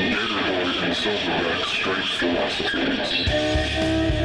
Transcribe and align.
Gatorboy 0.00 0.82
and 0.82 0.94
Silverback 0.94 1.64
Straight 1.66 2.08
Philosophies. 2.18 4.19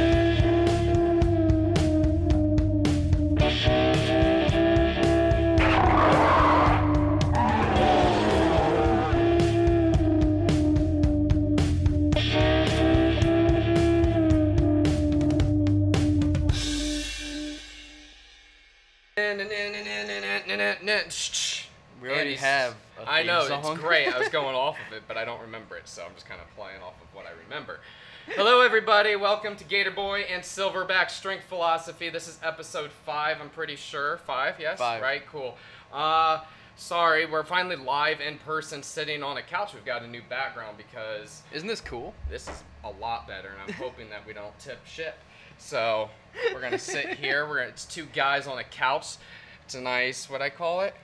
Remember 25.66 25.82
it, 25.82 25.88
so 25.88 26.04
I'm 26.04 26.14
just 26.14 26.28
kind 26.28 26.40
of 26.40 26.48
playing 26.56 26.80
off 26.80 26.94
of 27.02 27.12
what 27.12 27.26
I 27.26 27.30
remember. 27.44 27.80
Hello, 28.28 28.60
everybody. 28.60 29.16
Welcome 29.16 29.56
to 29.56 29.64
Gator 29.64 29.90
Boy 29.90 30.20
and 30.20 30.44
Silverback 30.44 31.10
Strength 31.10 31.44
Philosophy. 31.44 32.08
This 32.08 32.28
is 32.28 32.38
episode 32.40 32.92
five. 33.04 33.38
I'm 33.40 33.50
pretty 33.50 33.74
sure 33.74 34.18
five. 34.18 34.54
Yes. 34.60 34.78
Five. 34.78 35.02
Right. 35.02 35.26
Cool. 35.26 35.56
Uh, 35.92 36.44
sorry, 36.76 37.26
we're 37.26 37.42
finally 37.42 37.74
live 37.74 38.20
in 38.20 38.38
person, 38.38 38.80
sitting 38.80 39.24
on 39.24 39.38
a 39.38 39.42
couch. 39.42 39.74
We've 39.74 39.84
got 39.84 40.02
a 40.02 40.06
new 40.06 40.22
background 40.30 40.76
because 40.76 41.42
Isn't 41.52 41.66
this 41.66 41.80
cool? 41.80 42.14
this 42.30 42.46
is 42.48 42.62
a 42.84 42.90
lot 43.00 43.26
better, 43.26 43.48
and 43.48 43.58
I'm 43.66 43.74
hoping 43.74 44.08
that 44.10 44.24
we 44.24 44.34
don't 44.34 44.56
tip 44.60 44.86
ship. 44.86 45.18
So 45.58 46.08
we're 46.54 46.60
gonna 46.60 46.78
sit 46.78 47.14
here. 47.18 47.48
We're 47.48 47.56
gonna, 47.56 47.70
it's 47.70 47.86
two 47.86 48.06
guys 48.14 48.46
on 48.46 48.58
a 48.58 48.64
couch. 48.64 49.16
It's 49.64 49.74
a 49.74 49.80
nice 49.80 50.30
what 50.30 50.40
I 50.42 50.48
call 50.50 50.82
it. 50.82 50.94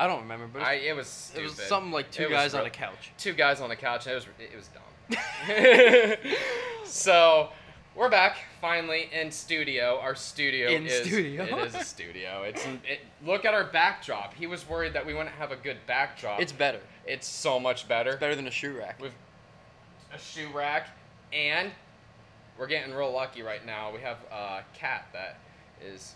I 0.00 0.06
don't 0.06 0.22
remember, 0.22 0.46
but 0.50 0.62
I 0.62 0.74
it 0.76 0.96
was 0.96 1.30
it 1.36 1.42
was 1.42 1.52
something 1.52 1.92
like 1.92 2.10
two 2.10 2.22
It 2.24 2.30
guys 2.30 2.54
on 2.54 2.64
a 2.64 2.70
couch. 2.70 3.12
Two 3.18 3.34
guys 3.34 3.60
on 3.60 3.70
a 3.70 3.76
couch. 3.76 4.06
And 4.06 4.14
it 4.14 4.16
was 4.16 4.26
it 4.38 4.56
was 4.56 4.68
dumb. 4.68 6.30
so 6.86 7.50
we're 7.94 8.08
back 8.08 8.38
finally 8.62 9.10
in 9.12 9.30
studio. 9.30 9.98
Our 10.00 10.14
studio 10.14 10.70
In 10.70 10.86
is 10.86 11.06
studio. 11.06 11.44
it 11.44 11.66
is 11.66 11.74
a 11.74 11.84
studio. 11.84 12.44
It's 12.44 12.64
it, 12.64 13.00
look 13.26 13.44
at 13.44 13.52
our 13.52 13.64
backdrop. 13.64 14.32
He 14.32 14.46
was 14.46 14.66
worried 14.66 14.94
that 14.94 15.04
we 15.04 15.12
wouldn't 15.12 15.34
have 15.34 15.52
a 15.52 15.56
good 15.56 15.76
backdrop. 15.86 16.40
It's 16.40 16.52
better. 16.52 16.80
it's 17.06 17.26
so 17.26 17.60
much 17.60 17.86
better. 17.86 18.16
Better 18.16 18.34
than 18.34 18.46
a 18.46 18.50
shoe 18.50 18.78
rack. 18.78 19.02
With 19.02 19.12
a 20.14 20.18
shoe 20.18 20.48
rack, 20.54 20.88
and 21.30 21.72
we're 22.58 22.68
getting 22.68 22.94
real 22.94 23.12
lucky 23.12 23.42
right 23.42 23.66
now. 23.66 23.92
We 23.92 24.00
have 24.00 24.16
a 24.32 24.62
cat 24.72 25.08
that 25.12 25.40
is 25.84 26.14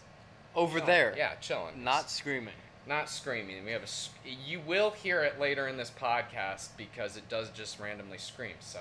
Over 0.54 0.78
chilling. 0.78 0.86
there. 0.86 1.14
Yeah, 1.18 1.34
chilling. 1.34 1.84
Not 1.84 2.10
screaming. 2.10 2.54
Not 2.86 3.08
screaming. 3.08 3.64
We 3.64 3.72
have 3.72 3.82
a. 3.82 4.28
You 4.46 4.60
will 4.60 4.90
hear 4.90 5.22
it 5.22 5.40
later 5.40 5.68
in 5.68 5.76
this 5.76 5.90
podcast 5.90 6.68
because 6.76 7.16
it 7.16 7.28
does 7.28 7.50
just 7.50 7.80
randomly 7.80 8.18
scream. 8.18 8.56
So, 8.60 8.80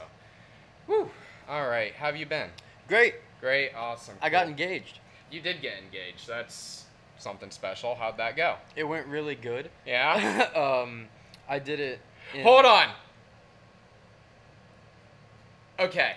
whew. 0.88 1.09
All 1.48 1.68
right. 1.68 1.94
How 1.94 2.08
have 2.08 2.18
you 2.18 2.26
been? 2.26 2.50
Great. 2.88 3.16
Great. 3.40 3.72
Awesome. 3.76 4.16
I 4.22 4.30
got 4.30 4.48
engaged. 4.48 5.00
You 5.31 5.42
did 5.42 5.62
get 5.62 5.74
engaged. 5.84 6.28
That's 6.28 6.86
something 7.18 7.52
special. 7.52 7.96
How'd 7.96 8.18
that 8.18 8.36
go? 8.36 8.56
It 8.76 8.84
went 8.84 9.08
really 9.08 9.36
good. 9.36 9.70
Yeah. 9.86 10.50
um, 10.56 11.08
I 11.48 11.59
did 11.59 11.80
it. 11.80 12.00
In, 12.34 12.44
Hold 12.44 12.66
on. 12.66 12.90
Okay, 15.80 16.14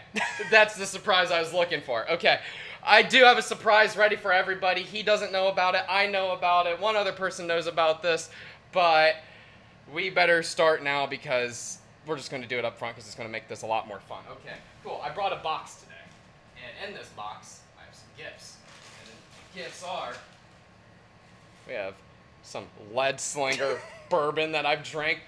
that's 0.50 0.76
the 0.76 0.84
surprise 0.84 1.30
I 1.30 1.40
was 1.40 1.52
looking 1.52 1.80
for. 1.80 2.08
Okay, 2.10 2.40
I 2.86 3.02
do 3.02 3.24
have 3.24 3.36
a 3.36 3.42
surprise 3.42 3.96
ready 3.96 4.14
for 4.14 4.32
everybody. 4.32 4.82
He 4.82 5.02
doesn't 5.02 5.32
know 5.32 5.48
about 5.48 5.74
it. 5.74 5.82
I 5.88 6.06
know 6.06 6.30
about 6.30 6.66
it. 6.66 6.80
One 6.80 6.94
other 6.94 7.10
person 7.10 7.48
knows 7.48 7.66
about 7.66 8.00
this, 8.00 8.30
but 8.70 9.16
we 9.92 10.08
better 10.08 10.40
start 10.44 10.84
now 10.84 11.04
because 11.04 11.78
we're 12.06 12.16
just 12.16 12.30
going 12.30 12.44
to 12.44 12.48
do 12.48 12.58
it 12.58 12.64
up 12.64 12.78
front 12.78 12.94
because 12.94 13.08
it's 13.08 13.16
going 13.16 13.28
to 13.28 13.32
make 13.32 13.48
this 13.48 13.62
a 13.62 13.66
lot 13.66 13.88
more 13.88 13.98
fun. 13.98 14.22
Okay, 14.30 14.54
cool. 14.84 15.00
I 15.02 15.10
brought 15.10 15.32
a 15.32 15.42
box 15.42 15.82
today, 15.82 15.94
and 16.64 16.88
in 16.88 16.96
this 16.96 17.08
box 17.08 17.60
I 17.76 17.86
have 17.86 17.94
some 17.94 18.06
gifts. 18.16 18.58
And 19.02 19.12
the 19.52 19.64
gifts 19.64 19.82
are 19.82 20.12
we 21.66 21.74
have 21.74 21.94
some 22.44 22.66
lead 22.94 23.20
slinger 23.20 23.78
bourbon 24.10 24.52
that 24.52 24.64
I've 24.64 24.84
drank 24.84 25.22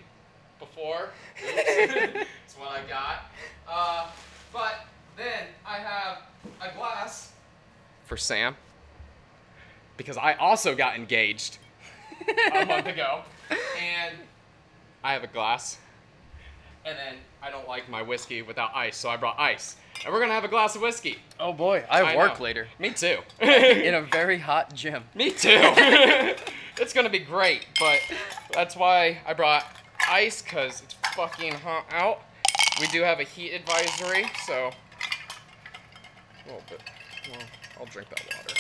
before. 0.61 1.09
That's 1.45 2.57
what 2.57 2.69
I 2.71 2.89
got. 2.89 3.25
Uh, 3.69 4.07
but 4.53 4.87
then 5.17 5.47
I 5.67 5.79
have 5.79 6.19
a 6.61 6.73
glass 6.77 7.33
for 8.09 8.17
Sam 8.17 8.57
because 9.99 10.17
I 10.17 10.35
also 10.35 10.75
got 10.75 10.97
engaged 10.97 11.59
a 12.55 12.65
month 12.65 12.87
ago, 12.87 13.23
and 13.51 14.15
I 15.05 15.13
have 15.13 15.23
a 15.23 15.27
glass. 15.27 15.79
And 16.87 16.97
then 16.97 17.17
I 17.43 17.51
don't 17.51 17.69
like 17.69 17.91
my 17.91 18.01
whiskey 18.01 18.41
without 18.41 18.75
ice, 18.75 18.97
so 18.97 19.11
I 19.11 19.19
brought 19.19 19.39
ice. 19.39 19.77
And 20.05 20.15
we're 20.15 20.21
gonna 20.21 20.33
have 20.33 20.45
a 20.45 20.49
glass 20.49 20.75
of 20.75 20.81
whiskey. 20.81 21.19
Oh 21.39 21.53
boy, 21.53 21.85
I 21.91 21.99
have 21.99 22.07
I 22.07 22.17
work 22.17 22.39
know. 22.39 22.45
later. 22.45 22.69
Me 22.79 22.91
too. 22.91 23.19
in 23.41 23.95
a 23.95 24.03
very 24.13 24.39
hot 24.39 24.73
gym. 24.75 25.05
Me 25.15 25.31
too. 25.31 25.51
it's 26.79 26.95
gonna 26.95 27.11
be 27.11 27.19
great, 27.19 27.67
but 27.79 28.01
that's 28.55 28.75
why 28.75 29.19
I 29.27 29.35
brought 29.35 29.67
ice 30.09 30.41
because 30.41 30.81
it's 30.83 30.95
fucking 31.15 31.53
hot 31.55 31.85
out. 31.91 32.23
We 32.81 32.87
do 32.87 33.03
have 33.03 33.19
a 33.21 33.25
heat 33.25 33.53
advisory, 33.53 34.27
so 34.47 34.71
a 34.71 36.47
little 36.47 36.63
bit. 36.71 36.81
Well, 37.31 37.43
I'll 37.79 37.87
drink 37.87 38.09
that 38.11 38.25
water. 38.27 38.55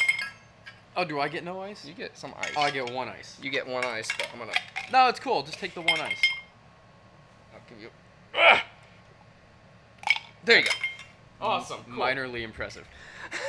Oh, 0.96 1.04
do 1.04 1.20
I 1.20 1.28
get 1.28 1.44
no 1.44 1.60
ice? 1.60 1.84
You 1.84 1.94
get 1.94 2.18
some 2.18 2.34
ice. 2.38 2.52
Oh, 2.56 2.62
I 2.62 2.70
get 2.70 2.90
one 2.92 3.08
ice. 3.08 3.38
You 3.42 3.50
get 3.50 3.66
one 3.66 3.84
ice, 3.84 4.08
but 4.16 4.28
I'm 4.32 4.38
gonna. 4.38 4.52
No, 4.92 5.08
it's 5.08 5.20
cool. 5.20 5.42
Just 5.42 5.58
take 5.58 5.74
the 5.74 5.80
one 5.80 6.00
ice. 6.00 6.20
I'll 7.54 7.60
give 7.68 7.80
you. 7.80 7.90
Ah! 8.34 8.64
There 10.44 10.58
you 10.58 10.64
go. 10.64 10.70
Awesome. 11.40 11.78
Cool. 11.88 12.02
Minorly 12.02 12.42
impressive. 12.42 12.86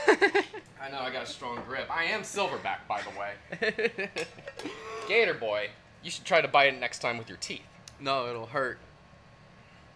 I 0.07 0.89
know 0.91 0.99
I 0.99 1.11
got 1.11 1.23
a 1.23 1.27
strong 1.27 1.59
grip. 1.67 1.87
I 1.89 2.05
am 2.05 2.21
silverback, 2.21 2.79
by 2.87 3.01
the 3.01 3.19
way. 3.19 4.09
Gator 5.07 5.33
boy, 5.33 5.69
you 6.03 6.11
should 6.11 6.25
try 6.25 6.41
to 6.41 6.47
bite 6.47 6.73
it 6.73 6.79
next 6.79 6.99
time 6.99 7.17
with 7.17 7.29
your 7.29 7.37
teeth. 7.37 7.61
no, 7.99 8.29
it'll 8.29 8.45
hurt. 8.47 8.79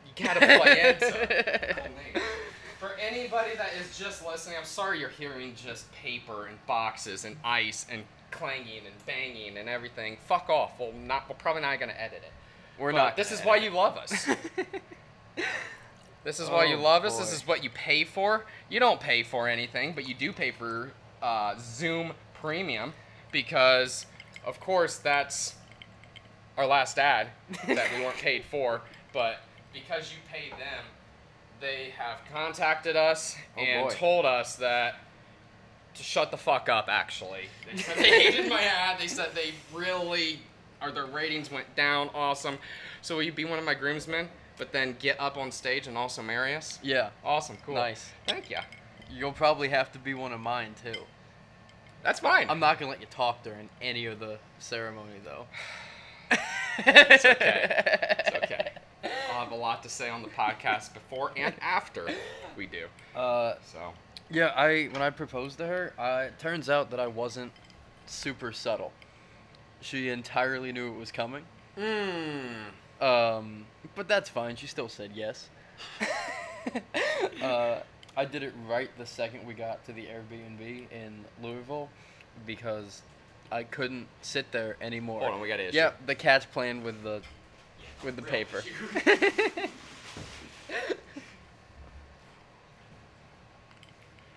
You 0.06 0.26
gotta 0.26 0.40
play 0.40 0.90
into. 0.90 2.22
For 2.84 2.96
anybody 3.00 3.56
that 3.56 3.70
is 3.80 3.98
just 3.98 4.26
listening, 4.28 4.58
I'm 4.60 4.66
sorry 4.66 5.00
you're 5.00 5.08
hearing 5.08 5.56
just 5.56 5.90
paper 5.94 6.48
and 6.48 6.58
boxes 6.68 7.24
and 7.24 7.38
ice 7.42 7.86
and 7.90 8.04
clanging 8.30 8.82
and 8.86 9.06
banging 9.06 9.58
and 9.58 9.70
everything. 9.70 10.18
Fuck 10.26 10.50
off. 10.50 10.74
We'll 10.78 10.92
not. 10.92 11.30
We're 11.30 11.36
probably 11.36 11.62
not 11.62 11.80
gonna 11.80 11.94
edit 11.98 12.24
it. 12.26 12.34
We're 12.78 12.92
But 12.92 12.98
not. 12.98 13.16
This 13.16 13.32
is 13.32 13.40
why 13.40 13.56
you 13.56 13.70
love 13.70 13.98
us. 13.98 14.28
This 16.26 16.40
is 16.40 16.50
why 16.50 16.66
you 16.66 16.78
Oh, 16.78 16.82
love 16.82 17.04
us. 17.04 17.20
This 17.20 17.34
is 17.34 17.46
what 17.46 17.66
you 17.66 17.70
pay 17.70 18.06
for. 18.06 18.46
You 18.70 18.80
don't 18.80 19.00
pay 19.00 19.24
for 19.24 19.50
anything, 19.50 19.92
but 19.94 20.08
you 20.08 20.14
do 20.16 20.32
pay 20.32 20.52
for 20.52 20.94
uh, 21.22 21.56
Zoom 21.60 22.14
Premium 22.34 22.94
because, 23.30 24.06
of 24.46 24.62
course, 24.62 24.98
that's 24.98 25.56
our 26.58 26.66
last 26.66 26.98
ad 26.98 27.28
that 27.68 27.92
we 27.94 28.06
weren't 28.06 28.16
paid 28.16 28.46
for. 28.50 28.80
But 29.12 29.40
because 29.74 30.14
you 30.14 30.18
paid 30.32 30.52
them, 30.54 30.86
they 31.64 31.94
have 31.98 32.20
contacted 32.32 32.96
us 32.96 33.36
Oh, 33.58 33.62
and 33.62 33.90
boy. 33.90 33.96
told 33.96 34.26
us 34.26 34.58
that 34.58 34.96
to 35.96 36.04
shut 36.04 36.30
the 36.30 36.38
fuck 36.38 36.68
up. 36.70 36.88
Actually, 36.90 37.46
they 37.72 37.78
said 37.82 37.98
they 37.98 38.22
hated 38.22 38.50
my 38.50 38.62
ad. 38.62 39.00
They 39.00 39.08
said 39.08 39.30
they 39.34 39.54
really, 39.74 40.40
or 40.82 40.92
their 40.92 41.06
ratings 41.06 41.50
went 41.50 41.74
down. 41.76 42.10
Awesome. 42.14 42.58
So 43.02 43.16
will 43.16 43.24
you 43.24 43.32
be 43.32 43.46
one 43.46 43.58
of 43.60 43.66
my 43.66 43.74
groomsmen? 43.74 44.28
But 44.58 44.72
then 44.72 44.96
get 45.00 45.20
up 45.20 45.38
on 45.38 45.52
stage 45.52 45.88
and 45.88 45.98
also 45.98 46.22
marry 46.22 46.54
us? 46.56 46.78
Yeah. 46.84 47.10
Awesome, 47.26 47.58
cool. 47.66 47.76
Nice. 47.76 48.12
Thank 48.28 48.50
you. 48.52 48.58
You'll 49.10 49.32
probably 49.32 49.70
have 49.70 49.92
to 49.94 50.00
be 50.00 50.14
one 50.14 50.32
of 50.34 50.40
mine 50.40 50.76
too. 50.84 51.00
That's 52.04 52.20
fine. 52.20 52.50
I'm 52.50 52.60
not 52.60 52.78
gonna 52.80 52.92
let 52.92 53.00
you 53.02 53.08
talk 53.10 53.42
during 53.44 53.70
any 53.82 54.06
of 54.06 54.20
the 54.20 54.38
ceremony 54.60 55.20
though. 55.24 55.46
It's 56.86 57.24
okay. 57.24 58.16
It's 58.26 58.36
okay. 58.44 58.72
I'll 59.04 59.44
have 59.44 59.52
a 59.52 59.56
lot 59.56 59.84
to 59.84 59.90
say 59.90 60.10
on 60.10 60.22
the 60.22 60.30
podcast 60.30 60.94
before 60.94 61.32
and 61.36 61.54
after 61.62 62.08
we 62.56 62.68
do. 62.68 62.86
Uh, 63.16 63.56
So 63.66 63.94
yeah, 64.30 64.48
I 64.56 64.86
when 64.92 65.02
I 65.02 65.10
proposed 65.10 65.58
to 65.60 65.68
her, 65.68 65.94
uh, 66.00 66.26
it 66.28 66.40
turns 66.40 66.70
out 66.70 66.90
that 66.92 67.00
I 67.00 67.08
wasn't 67.08 67.52
super 68.06 68.52
subtle. 68.52 68.92
She 69.82 70.10
entirely 70.10 70.72
knew 70.72 70.94
it 70.94 70.98
was 70.98 71.12
coming. 71.12 71.44
Hmm. 71.78 73.04
Um, 73.04 73.66
but 73.96 74.08
that's 74.08 74.30
fine. 74.30 74.56
She 74.56 74.68
still 74.68 74.88
said 74.88 75.12
yes. 75.14 75.50
uh, 77.42 77.80
I 78.16 78.26
did 78.26 78.44
it 78.44 78.54
right 78.68 78.90
the 78.98 79.06
second 79.06 79.46
we 79.46 79.54
got 79.54 79.84
to 79.86 79.94
the 79.94 80.06
Airbnb 80.06 80.92
in 80.92 81.26
Louisville 81.42 81.90
because 82.46 83.02
I 83.52 83.64
couldn't 83.64 84.08
sit 84.22 84.52
there 84.52 84.78
anymore. 84.82 85.20
Hold 85.22 85.34
on, 85.34 85.42
we 85.42 85.48
got 85.48 85.60
an 85.60 85.68
issue. 85.68 85.78
Yeah, 85.78 85.92
the 86.06 86.16
cat's 86.16 86.46
playing 86.46 86.84
with 86.84 87.04
the 87.04 87.22
with 88.04 88.16
the 88.16 88.22
Real 88.22 88.32
paper. 88.32 88.64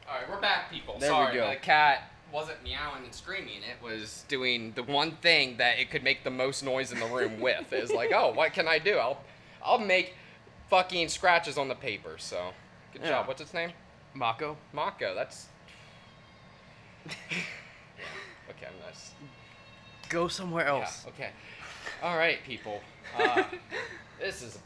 All 0.08 0.14
right, 0.20 0.30
we're 0.30 0.40
back, 0.40 0.70
people. 0.70 0.96
There 0.98 1.10
we 1.10 1.14
Sorry, 1.16 1.34
go. 1.34 1.50
the 1.50 1.56
cat 1.56 2.10
wasn't 2.32 2.62
meowing 2.62 3.04
and 3.04 3.14
screaming. 3.14 3.58
It 3.62 3.82
was 3.82 4.24
doing 4.28 4.72
the 4.74 4.82
one 4.82 5.12
thing 5.12 5.56
that 5.56 5.78
it 5.78 5.90
could 5.90 6.02
make 6.04 6.22
the 6.24 6.30
most 6.30 6.62
noise 6.64 6.92
in 6.92 7.00
the 7.00 7.06
room 7.06 7.40
with. 7.40 7.72
Is 7.72 7.92
like, 7.92 8.12
oh, 8.14 8.32
what 8.32 8.52
can 8.52 8.68
I 8.68 8.78
do? 8.78 8.96
I'll, 8.98 9.18
I'll 9.64 9.78
make 9.78 10.14
fucking 10.70 11.08
scratches 11.08 11.58
on 11.58 11.68
the 11.68 11.74
paper. 11.74 12.16
So, 12.18 12.50
good 12.92 13.02
Yeah. 13.02 13.08
job. 13.10 13.28
What's 13.28 13.40
its 13.40 13.54
name? 13.54 13.72
Mako. 14.14 14.56
Mako. 14.72 15.14
That's. 15.14 15.46
yeah. 17.06 17.12
Okay, 18.48 18.66
I'm 18.68 18.86
nice. 18.88 19.10
Go 20.08 20.28
somewhere 20.28 20.66
else. 20.66 21.02
Yeah, 21.04 21.10
okay. 21.12 21.30
All 22.00 22.16
right, 22.16 22.38
people. 22.46 22.80
Uh, 23.18 23.42
this 24.20 24.42
is 24.42 24.56
a 24.56 24.58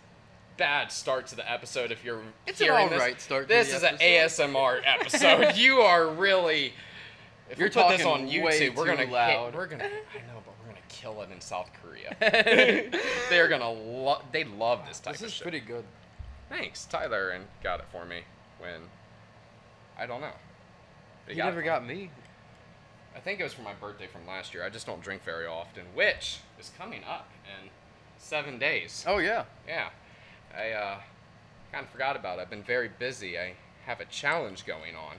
bad 0.57 0.93
start 0.93 1.27
to 1.29 1.37
the 1.37 1.51
episode. 1.51 1.91
If 1.93 2.05
you're 2.05 2.21
It's 2.47 2.61
an 2.61 2.67
hearing 2.67 2.89
this, 2.91 3.01
alright 3.01 3.21
start 3.21 3.43
to 3.45 3.49
This 3.49 3.71
the 3.71 3.77
is 3.77 3.83
an 3.83 3.97
episode. 4.01 4.51
ASMR 4.53 4.81
episode. 4.87 5.57
you 5.57 5.81
are 5.81 6.09
really. 6.09 6.73
If 7.51 7.59
You're 7.59 7.69
we 7.69 7.75
put 7.75 7.89
this 7.89 8.07
on 8.07 8.21
talking 8.23 8.43
way 8.43 8.61
YouTube, 8.61 8.77
we're 8.77 8.85
too 8.85 8.91
gonna 8.91 8.97
hit- 9.07 9.11
loud. 9.11 9.55
we're 9.55 9.67
gonna. 9.67 9.85
I 9.85 9.89
know, 9.89 10.41
but 10.45 10.55
we're 10.61 10.67
gonna 10.73 10.87
kill 10.89 11.21
it 11.23 11.31
in 11.33 11.41
South 11.41 11.69
Korea. 11.83 12.15
They're 13.29 13.49
gonna 13.49 13.71
love. 13.73 14.23
They 14.33 14.45
love 14.45 14.87
this 14.87 15.01
type 15.01 15.15
This 15.15 15.23
of 15.23 15.27
is 15.29 15.33
shit. 15.35 15.43
pretty 15.43 15.61
good. 15.61 15.85
Thanks, 16.49 16.85
Tyler, 16.85 17.31
and 17.31 17.45
got 17.63 17.81
it 17.81 17.87
for 17.93 18.05
me 18.05 18.21
when. 18.59 18.83
I 19.99 20.07
don't 20.07 20.21
know. 20.21 20.31
They 21.27 21.35
You 21.35 21.43
it 21.43 21.45
never 21.45 21.61
for 21.61 21.65
got 21.65 21.87
me. 21.87 21.95
me. 21.95 22.11
I 23.15 23.19
think 23.19 23.41
it 23.41 23.43
was 23.43 23.53
for 23.53 23.63
my 23.63 23.75
birthday 23.75 24.07
from 24.07 24.27
last 24.27 24.55
year. 24.55 24.65
I 24.65 24.71
just 24.71 24.87
don't 24.87 25.03
drink 25.03 25.25
very 25.25 25.47
often, 25.47 25.83
which 25.95 26.39
is 26.59 26.71
coming 26.79 27.03
up 27.05 27.29
in 27.45 27.69
seven 28.21 28.59
days. 28.59 29.05
Oh 29.07 29.19
yeah. 29.19 29.45
Yeah, 29.67 29.89
I 30.57 30.71
uh, 30.71 30.99
kind 31.73 31.85
of 31.85 31.91
forgot 31.91 32.17
about 32.17 32.39
it. 32.39 32.43
I've 32.43 32.51
been 32.51 32.63
very 32.63 32.91
busy. 32.99 33.39
I 33.39 33.55
have 33.87 34.01
a 34.01 34.05
challenge 34.05 34.67
going 34.67 34.95
on. 34.95 35.17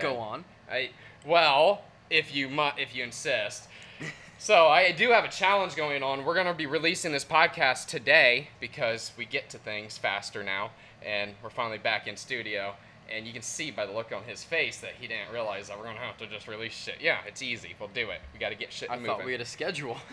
Go 0.00 0.16
on. 0.18 0.44
I 0.70 0.90
well, 1.26 1.82
if 2.10 2.34
you 2.34 2.48
mu- 2.48 2.76
if 2.76 2.94
you 2.94 3.02
insist. 3.04 3.68
So 4.40 4.68
I 4.68 4.92
do 4.92 5.10
have 5.10 5.24
a 5.24 5.28
challenge 5.28 5.74
going 5.74 6.00
on. 6.04 6.24
We're 6.24 6.36
gonna 6.36 6.54
be 6.54 6.66
releasing 6.66 7.10
this 7.10 7.24
podcast 7.24 7.86
today 7.86 8.50
because 8.60 9.10
we 9.18 9.24
get 9.24 9.50
to 9.50 9.58
things 9.58 9.98
faster 9.98 10.44
now, 10.44 10.70
and 11.04 11.32
we're 11.42 11.50
finally 11.50 11.78
back 11.78 12.06
in 12.06 12.16
studio. 12.16 12.74
And 13.12 13.26
you 13.26 13.32
can 13.32 13.42
see 13.42 13.72
by 13.72 13.84
the 13.84 13.90
look 13.90 14.12
on 14.12 14.22
his 14.22 14.44
face 14.44 14.78
that 14.78 14.92
he 15.00 15.08
didn't 15.08 15.32
realize 15.32 15.66
that 15.66 15.76
we're 15.76 15.86
gonna 15.86 15.98
have 15.98 16.18
to 16.18 16.28
just 16.28 16.46
release 16.46 16.72
shit. 16.72 16.98
Yeah, 17.00 17.18
it's 17.26 17.42
easy. 17.42 17.74
We'll 17.80 17.88
do 17.88 18.10
it. 18.10 18.20
We 18.32 18.38
got 18.38 18.50
to 18.50 18.54
get 18.54 18.72
shit 18.72 18.88
I 18.88 18.94
moving. 18.94 19.10
thought 19.10 19.24
we 19.24 19.32
had 19.32 19.40
a 19.40 19.44
schedule. 19.44 19.96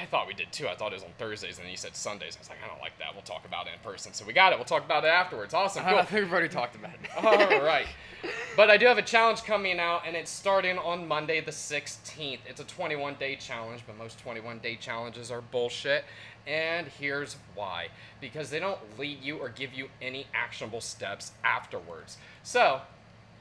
I 0.00 0.06
thought 0.06 0.26
we 0.26 0.34
did 0.34 0.52
too. 0.52 0.68
I 0.68 0.74
thought 0.74 0.92
it 0.92 0.96
was 0.96 1.02
on 1.02 1.12
Thursdays, 1.18 1.56
and 1.56 1.64
then 1.64 1.70
you 1.70 1.76
said 1.76 1.96
Sundays. 1.96 2.36
I 2.36 2.40
was 2.40 2.48
like, 2.48 2.58
I 2.64 2.68
don't 2.68 2.80
like 2.80 2.98
that. 2.98 3.14
We'll 3.14 3.22
talk 3.22 3.44
about 3.46 3.66
it 3.66 3.72
in 3.74 3.80
person. 3.80 4.12
So 4.12 4.24
we 4.24 4.32
got 4.32 4.52
it. 4.52 4.58
We'll 4.58 4.64
talk 4.66 4.84
about 4.84 5.04
it 5.04 5.08
afterwards. 5.08 5.54
Awesome. 5.54 5.82
Uh-huh. 5.82 5.90
Cool. 5.90 5.98
I 6.00 6.04
think 6.04 6.24
we've 6.24 6.32
already 6.32 6.48
talked 6.48 6.76
about 6.76 6.92
it. 6.92 7.10
All 7.24 7.62
right. 7.62 7.86
But 8.56 8.70
I 8.70 8.76
do 8.76 8.86
have 8.86 8.98
a 8.98 9.02
challenge 9.02 9.44
coming 9.44 9.78
out, 9.78 10.02
and 10.06 10.16
it's 10.16 10.30
starting 10.30 10.78
on 10.78 11.06
Monday 11.06 11.40
the 11.40 11.52
16th. 11.52 12.40
It's 12.46 12.60
a 12.60 12.64
21 12.64 13.14
day 13.14 13.36
challenge, 13.36 13.82
but 13.86 13.96
most 13.96 14.18
21 14.20 14.58
day 14.58 14.76
challenges 14.76 15.30
are 15.30 15.40
bullshit. 15.40 16.04
And 16.46 16.86
here's 16.86 17.36
why 17.54 17.88
because 18.20 18.50
they 18.50 18.58
don't 18.58 18.78
lead 18.98 19.22
you 19.22 19.36
or 19.36 19.48
give 19.48 19.74
you 19.74 19.88
any 20.00 20.26
actionable 20.34 20.80
steps 20.80 21.32
afterwards. 21.44 22.16
So, 22.42 22.80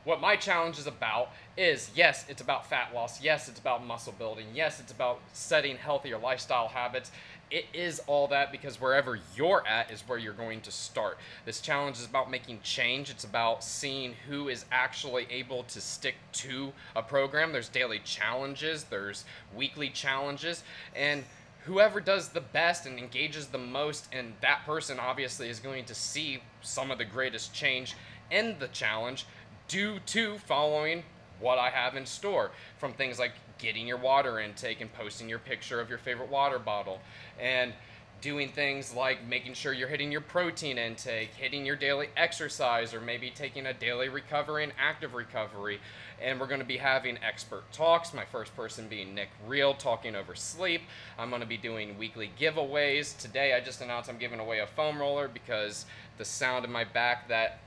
what 0.08 0.22
my 0.22 0.38
challenge 0.38 0.80
is 0.80 0.88
about 0.88 1.32
is 1.58 1.92
yes, 1.94 2.24
it's 2.30 2.40
about 2.40 2.70
fat 2.70 2.94
loss. 2.96 3.22
Yes, 3.22 3.50
it's 3.50 3.60
about 3.60 3.86
muscle 3.86 4.16
building. 4.18 4.46
Yes, 4.56 4.80
it's 4.80 4.94
about 4.94 5.20
setting 5.34 5.76
healthier 5.76 6.18
lifestyle 6.18 6.70
habits. 6.70 7.12
It 7.52 7.66
is 7.74 8.00
all 8.08 8.30
that 8.30 8.50
because 8.50 8.80
wherever 8.80 9.20
you're 9.36 9.68
at 9.68 9.92
is 9.92 10.02
where 10.08 10.18
you're 10.18 10.32
going 10.32 10.62
to 10.62 10.72
start. 10.72 11.18
This 11.44 11.60
challenge 11.60 11.98
is 11.98 12.06
about 12.06 12.32
making 12.32 12.62
change. 12.64 13.10
It's 13.10 13.26
about 13.26 13.66
seeing 13.66 14.14
who 14.30 14.48
is 14.48 14.64
actually 14.72 15.28
able 15.30 15.64
to 15.64 15.82
stick 15.82 16.16
to 16.34 16.72
a 16.96 17.02
program. 17.02 17.52
There's 17.52 17.68
daily 17.68 18.00
challenges, 18.06 18.86
there's 18.86 19.26
weekly 19.54 19.90
challenges, 19.90 20.64
and 20.96 21.26
whoever 21.66 22.00
does 22.00 22.30
the 22.30 22.40
best 22.40 22.86
and 22.86 22.98
engages 22.98 23.48
the 23.48 23.58
most 23.58 24.08
and 24.14 24.32
that 24.40 24.66
person 24.66 25.02
obviously 25.02 25.50
is 25.50 25.60
going 25.60 25.84
to 25.84 25.94
see 25.94 26.42
some 26.62 26.92
of 26.92 26.98
the 26.98 27.04
greatest 27.04 27.54
change 27.54 27.94
in 28.32 28.56
the 28.60 28.68
challenge 28.70 29.26
due 29.68 30.00
to 30.08 30.38
following 30.40 31.04
what 31.40 31.58
I 31.58 31.70
have 31.70 31.96
in 31.96 32.06
store 32.06 32.52
from 32.78 32.94
things 32.94 33.20
like 33.20 33.34
getting 33.58 33.88
your 33.88 33.98
water 33.98 34.40
intake 34.40 34.82
and 34.82 34.92
posting 34.94 35.30
your 35.30 35.40
picture 35.40 35.80
of 35.80 35.90
your 35.90 35.98
favorite 35.98 36.30
water 36.30 36.60
bottle 36.60 37.00
and 37.40 37.74
doing 38.22 38.50
things 38.50 38.94
like 38.94 39.26
making 39.28 39.54
sure 39.54 39.74
you're 39.74 39.88
hitting 39.88 40.12
your 40.12 40.22
protein 40.22 40.78
intake, 40.78 41.30
hitting 41.36 41.66
your 41.66 41.76
daily 41.76 42.08
exercise, 42.18 42.94
or 42.94 43.00
maybe 43.00 43.30
taking 43.30 43.68
a 43.68 43.74
daily 43.74 44.10
recovery 44.10 44.64
and 44.64 44.74
active 44.80 45.14
recovery. 45.14 45.80
And 46.20 46.40
we're 46.40 46.48
going 46.48 46.60
to 46.60 46.66
be 46.66 46.78
having 46.78 47.20
expert 47.24 47.72
talks. 47.72 48.14
My 48.14 48.26
first 48.26 48.56
person 48.56 48.88
being 48.88 49.14
Nick 49.14 49.30
Real 49.46 49.76
talking 49.76 50.16
over 50.16 50.34
sleep. 50.34 50.82
I'm 51.20 51.30
going 51.30 51.42
to 51.42 51.48
be 51.48 51.58
doing 51.58 51.98
weekly 51.98 52.32
giveaways. 52.40 53.16
Today, 53.18 53.54
I 53.54 53.60
just 53.60 53.82
announced 53.82 54.10
I'm 54.10 54.18
giving 54.18 54.40
away 54.40 54.60
a 54.60 54.68
foam 54.68 55.00
roller 55.00 55.28
because 55.28 55.86
the 56.18 56.26
sound 56.26 56.66
in 56.66 56.72
my 56.72 56.86
back 56.86 57.28
that 57.28 57.60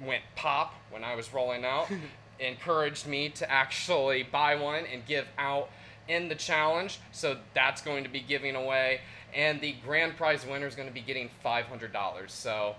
went 0.00 0.22
pop 0.36 0.74
when 0.90 1.04
I 1.04 1.14
was 1.14 1.32
rolling 1.32 1.64
out 1.64 1.88
encouraged 2.40 3.06
me 3.06 3.28
to 3.30 3.50
actually 3.50 4.22
buy 4.22 4.54
one 4.54 4.84
and 4.86 5.04
give 5.06 5.26
out 5.38 5.70
in 6.06 6.28
the 6.28 6.34
challenge. 6.34 6.98
So 7.12 7.36
that's 7.54 7.82
going 7.82 8.04
to 8.04 8.10
be 8.10 8.20
giving 8.20 8.56
away. 8.56 9.00
And 9.34 9.60
the 9.60 9.74
grand 9.84 10.16
prize 10.16 10.46
winner 10.46 10.66
is 10.66 10.74
going 10.74 10.88
to 10.88 10.94
be 10.94 11.00
getting 11.00 11.30
$500. 11.44 12.30
So 12.30 12.76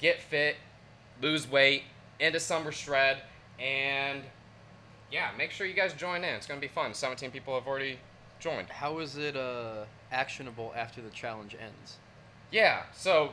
get 0.00 0.20
fit, 0.20 0.56
lose 1.22 1.48
weight, 1.48 1.84
into 2.18 2.40
summer 2.40 2.72
shred, 2.72 3.18
and 3.58 4.22
yeah, 5.10 5.30
make 5.38 5.50
sure 5.50 5.66
you 5.66 5.74
guys 5.74 5.92
join 5.94 6.24
in. 6.24 6.34
It's 6.34 6.46
going 6.46 6.60
to 6.60 6.66
be 6.66 6.72
fun. 6.72 6.94
17 6.94 7.30
people 7.30 7.54
have 7.54 7.68
already 7.68 7.98
joined. 8.40 8.68
How 8.68 8.98
is 8.98 9.16
it 9.16 9.36
uh, 9.36 9.84
actionable 10.10 10.72
after 10.76 11.00
the 11.00 11.10
challenge 11.10 11.54
ends? 11.60 11.98
Yeah, 12.50 12.82
so 12.92 13.32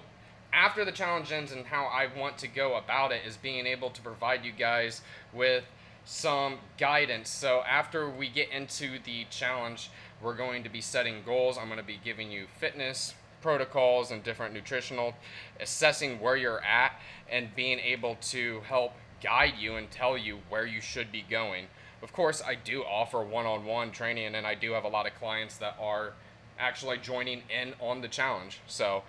after 0.54 0.84
the 0.86 0.92
challenge 0.92 1.32
ends 1.32 1.52
and 1.52 1.66
how 1.66 1.86
I 1.86 2.08
want 2.18 2.38
to 2.40 2.48
go 2.48 2.76
about 2.76 3.12
it 3.12 3.22
is 3.26 3.38
being 3.38 3.66
able 3.66 3.90
to 3.90 4.02
provide 4.02 4.44
you 4.44 4.52
guys 4.52 5.02
with 5.34 5.64
some 6.06 6.58
guidance. 6.78 7.30
So 7.30 7.64
after 7.68 8.10
we 8.10 8.28
get 8.30 8.50
into 8.52 9.00
the 9.04 9.26
challenge, 9.30 9.90
we're 10.22 10.36
going 10.36 10.64
to 10.64 10.70
be 10.70 10.82
setting 10.82 11.24
goals. 11.26 11.58
I'm 11.58 11.68
going 11.68 11.80
to 11.80 11.86
be 11.86 12.00
giving 12.04 12.32
you 12.32 12.48
fitness 12.60 13.14
protocols 13.42 14.12
and 14.12 14.24
different 14.24 14.54
nutritional, 14.54 15.16
assessing 15.60 16.20
where 16.20 16.38
you're 16.38 16.64
at, 16.64 16.94
and 17.30 17.56
being 17.56 17.80
able 17.80 18.16
to 18.22 18.62
help 18.62 18.94
guide 19.22 19.54
you 19.60 19.76
and 19.76 19.90
tell 19.92 20.18
you 20.18 20.40
where 20.50 20.66
you 20.66 20.80
should 20.80 21.12
be 21.12 21.26
going. 21.28 21.66
Of 22.02 22.14
course, 22.14 22.42
I 22.46 22.56
do 22.56 22.84
offer 22.84 23.24
one 23.24 23.46
on 23.46 23.66
one 23.66 23.92
training, 23.92 24.36
and 24.36 24.48
I 24.48 24.56
do 24.56 24.72
have 24.74 24.84
a 24.84 24.88
lot 24.88 25.06
of 25.08 25.16
clients 25.16 25.58
that 25.58 25.76
are 25.80 26.14
actually 26.60 26.98
joining 26.98 27.44
in 27.50 27.74
on 27.80 28.02
the 28.02 28.08
challenge. 28.08 28.60
So, 28.68 29.04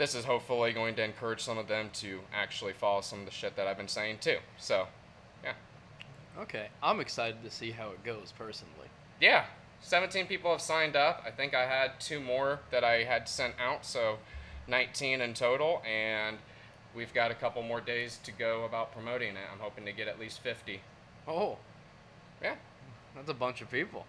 this 0.00 0.14
is 0.14 0.24
hopefully 0.24 0.72
going 0.72 0.94
to 0.94 1.04
encourage 1.04 1.42
some 1.42 1.58
of 1.58 1.68
them 1.68 1.90
to 1.92 2.20
actually 2.32 2.72
follow 2.72 3.02
some 3.02 3.18
of 3.18 3.26
the 3.26 3.30
shit 3.30 3.54
that 3.54 3.66
I've 3.66 3.76
been 3.76 3.86
saying 3.86 4.16
too. 4.22 4.38
So, 4.58 4.86
yeah. 5.44 5.52
Okay, 6.38 6.68
I'm 6.82 7.00
excited 7.00 7.44
to 7.44 7.50
see 7.50 7.72
how 7.72 7.90
it 7.90 8.02
goes 8.02 8.32
personally. 8.38 8.88
Yeah, 9.20 9.44
17 9.82 10.26
people 10.26 10.52
have 10.52 10.62
signed 10.62 10.96
up. 10.96 11.22
I 11.26 11.30
think 11.30 11.54
I 11.54 11.66
had 11.66 12.00
two 12.00 12.18
more 12.18 12.60
that 12.70 12.82
I 12.82 13.04
had 13.04 13.28
sent 13.28 13.52
out, 13.60 13.84
so 13.84 14.16
19 14.68 15.20
in 15.20 15.34
total, 15.34 15.82
and 15.86 16.38
we've 16.96 17.12
got 17.12 17.30
a 17.30 17.34
couple 17.34 17.62
more 17.62 17.82
days 17.82 18.18
to 18.24 18.32
go 18.32 18.64
about 18.64 18.92
promoting 18.92 19.36
it. 19.36 19.44
I'm 19.52 19.58
hoping 19.58 19.84
to 19.84 19.92
get 19.92 20.08
at 20.08 20.18
least 20.18 20.40
50. 20.40 20.80
Oh, 21.28 21.58
Yeah, 22.42 22.54
that's 23.14 23.28
a 23.28 23.34
bunch 23.34 23.60
of 23.60 23.70
people. 23.70 24.06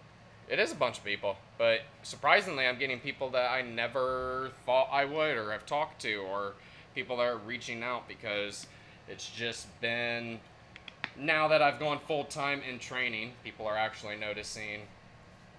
It 0.48 0.58
is 0.58 0.72
a 0.72 0.74
bunch 0.74 0.98
of 0.98 1.04
people, 1.04 1.36
but 1.58 1.80
surprisingly, 2.02 2.66
I'm 2.66 2.78
getting 2.78 3.00
people 3.00 3.30
that 3.30 3.50
I 3.50 3.62
never 3.62 4.50
thought 4.66 4.88
I 4.92 5.04
would 5.04 5.36
or 5.36 5.52
have 5.52 5.64
talked 5.64 6.02
to, 6.02 6.16
or 6.16 6.54
people 6.94 7.16
that 7.18 7.26
are 7.26 7.38
reaching 7.38 7.82
out 7.82 8.08
because 8.08 8.66
it's 9.08 9.28
just 9.30 9.68
been 9.80 10.40
now 11.16 11.48
that 11.48 11.62
I've 11.62 11.78
gone 11.78 11.98
full 12.06 12.24
time 12.24 12.62
in 12.68 12.78
training, 12.78 13.32
people 13.44 13.66
are 13.66 13.76
actually 13.76 14.16
noticing 14.16 14.82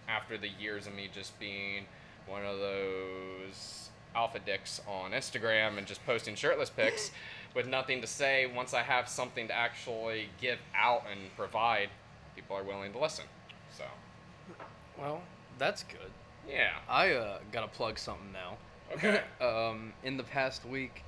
after 0.08 0.38
the 0.38 0.50
years 0.60 0.88
of 0.88 0.94
me 0.94 1.10
just 1.14 1.38
being 1.40 1.86
one 2.28 2.46
of 2.46 2.60
those 2.60 3.90
alpha 4.16 4.40
dicks 4.40 4.82
on 4.88 5.12
Instagram 5.12 5.78
and 5.78 5.88
just 5.88 6.06
posting 6.06 6.36
shirtless 6.36 6.70
pics 6.70 7.12
with 7.56 7.68
nothing 7.68 8.02
to 8.02 8.08
say. 8.08 8.52
Once 8.54 8.74
I 8.74 8.82
have 8.82 9.08
something 9.08 9.48
to 9.48 9.54
actually 9.54 10.30
give 10.42 10.60
out 10.76 11.04
and 11.10 11.36
provide, 11.36 11.90
people 12.36 12.56
are 12.56 12.64
willing 12.64 12.92
to 12.94 13.00
listen. 13.00 13.26
Well, 15.04 15.22
that's 15.58 15.84
good. 15.84 16.12
yeah. 16.50 16.78
I 16.88 17.12
uh, 17.12 17.40
gotta 17.52 17.68
plug 17.68 18.00
something 18.00 18.32
now. 18.32 18.56
Okay. 18.94 19.22
um, 19.46 19.92
in 20.04 20.16
the 20.16 20.24
past 20.24 20.66
week, 20.66 21.04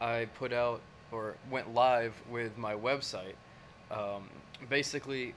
I 0.00 0.28
put 0.38 0.52
out 0.52 0.80
or 1.10 1.34
went 1.50 1.74
live 1.74 2.14
with 2.30 2.56
my 2.56 2.74
website. 2.74 3.34
Um, 3.90 4.28
basically, 4.68 5.34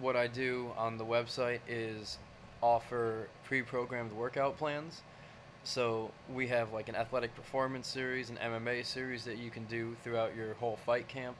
what 0.00 0.16
I 0.16 0.26
do 0.26 0.72
on 0.76 0.98
the 0.98 1.04
website 1.04 1.60
is 1.68 2.18
offer 2.60 3.28
pre-programmed 3.44 4.12
workout 4.12 4.58
plans. 4.58 5.02
So 5.62 6.10
we 6.34 6.48
have 6.48 6.72
like 6.72 6.88
an 6.88 6.96
athletic 6.96 7.36
performance 7.36 7.86
series, 7.86 8.30
an 8.30 8.38
MMA 8.42 8.84
series 8.84 9.24
that 9.24 9.38
you 9.38 9.50
can 9.50 9.64
do 9.66 9.94
throughout 10.02 10.34
your 10.34 10.54
whole 10.54 10.78
fight 10.84 11.06
camp, 11.06 11.36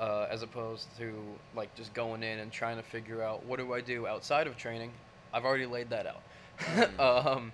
uh, 0.00 0.26
as 0.30 0.42
opposed 0.42 0.96
to 0.96 1.12
like 1.54 1.74
just 1.74 1.92
going 1.92 2.22
in 2.22 2.38
and 2.38 2.50
trying 2.50 2.76
to 2.78 2.82
figure 2.82 3.22
out 3.22 3.44
what 3.44 3.58
do 3.58 3.74
I 3.74 3.82
do 3.82 4.06
outside 4.06 4.46
of 4.46 4.56
training. 4.56 4.90
I've 5.34 5.44
already 5.44 5.66
laid 5.66 5.90
that 5.90 6.06
out, 6.06 7.00
um, 7.26 7.52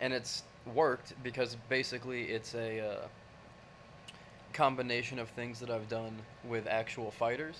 and 0.00 0.12
it's 0.12 0.44
worked 0.74 1.12
because 1.22 1.56
basically 1.68 2.24
it's 2.24 2.54
a 2.54 2.80
uh, 2.80 2.96
combination 4.52 5.18
of 5.18 5.28
things 5.30 5.60
that 5.60 5.70
I've 5.70 5.88
done 5.88 6.16
with 6.48 6.66
actual 6.66 7.10
fighters. 7.10 7.56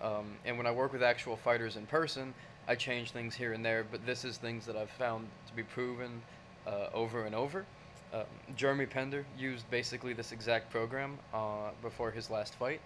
Um, 0.00 0.34
and 0.44 0.56
when 0.56 0.66
I 0.66 0.72
work 0.72 0.92
with 0.92 1.02
actual 1.02 1.36
fighters 1.36 1.76
in 1.76 1.86
person, 1.86 2.34
I 2.66 2.74
change 2.74 3.10
things 3.12 3.34
here 3.34 3.52
and 3.52 3.64
there, 3.64 3.84
but 3.88 4.04
this 4.06 4.24
is 4.24 4.38
things 4.38 4.66
that 4.66 4.76
I've 4.76 4.90
found 4.90 5.28
to 5.46 5.52
be 5.54 5.62
proven 5.62 6.22
uh, 6.66 6.86
over 6.92 7.24
and 7.24 7.34
over. 7.34 7.64
Um, 8.12 8.24
Jeremy 8.56 8.86
Pender 8.86 9.24
used 9.38 9.68
basically 9.70 10.12
this 10.12 10.32
exact 10.32 10.70
program 10.70 11.18
uh, 11.32 11.70
before 11.80 12.10
his 12.10 12.30
last 12.30 12.54
fight, 12.54 12.80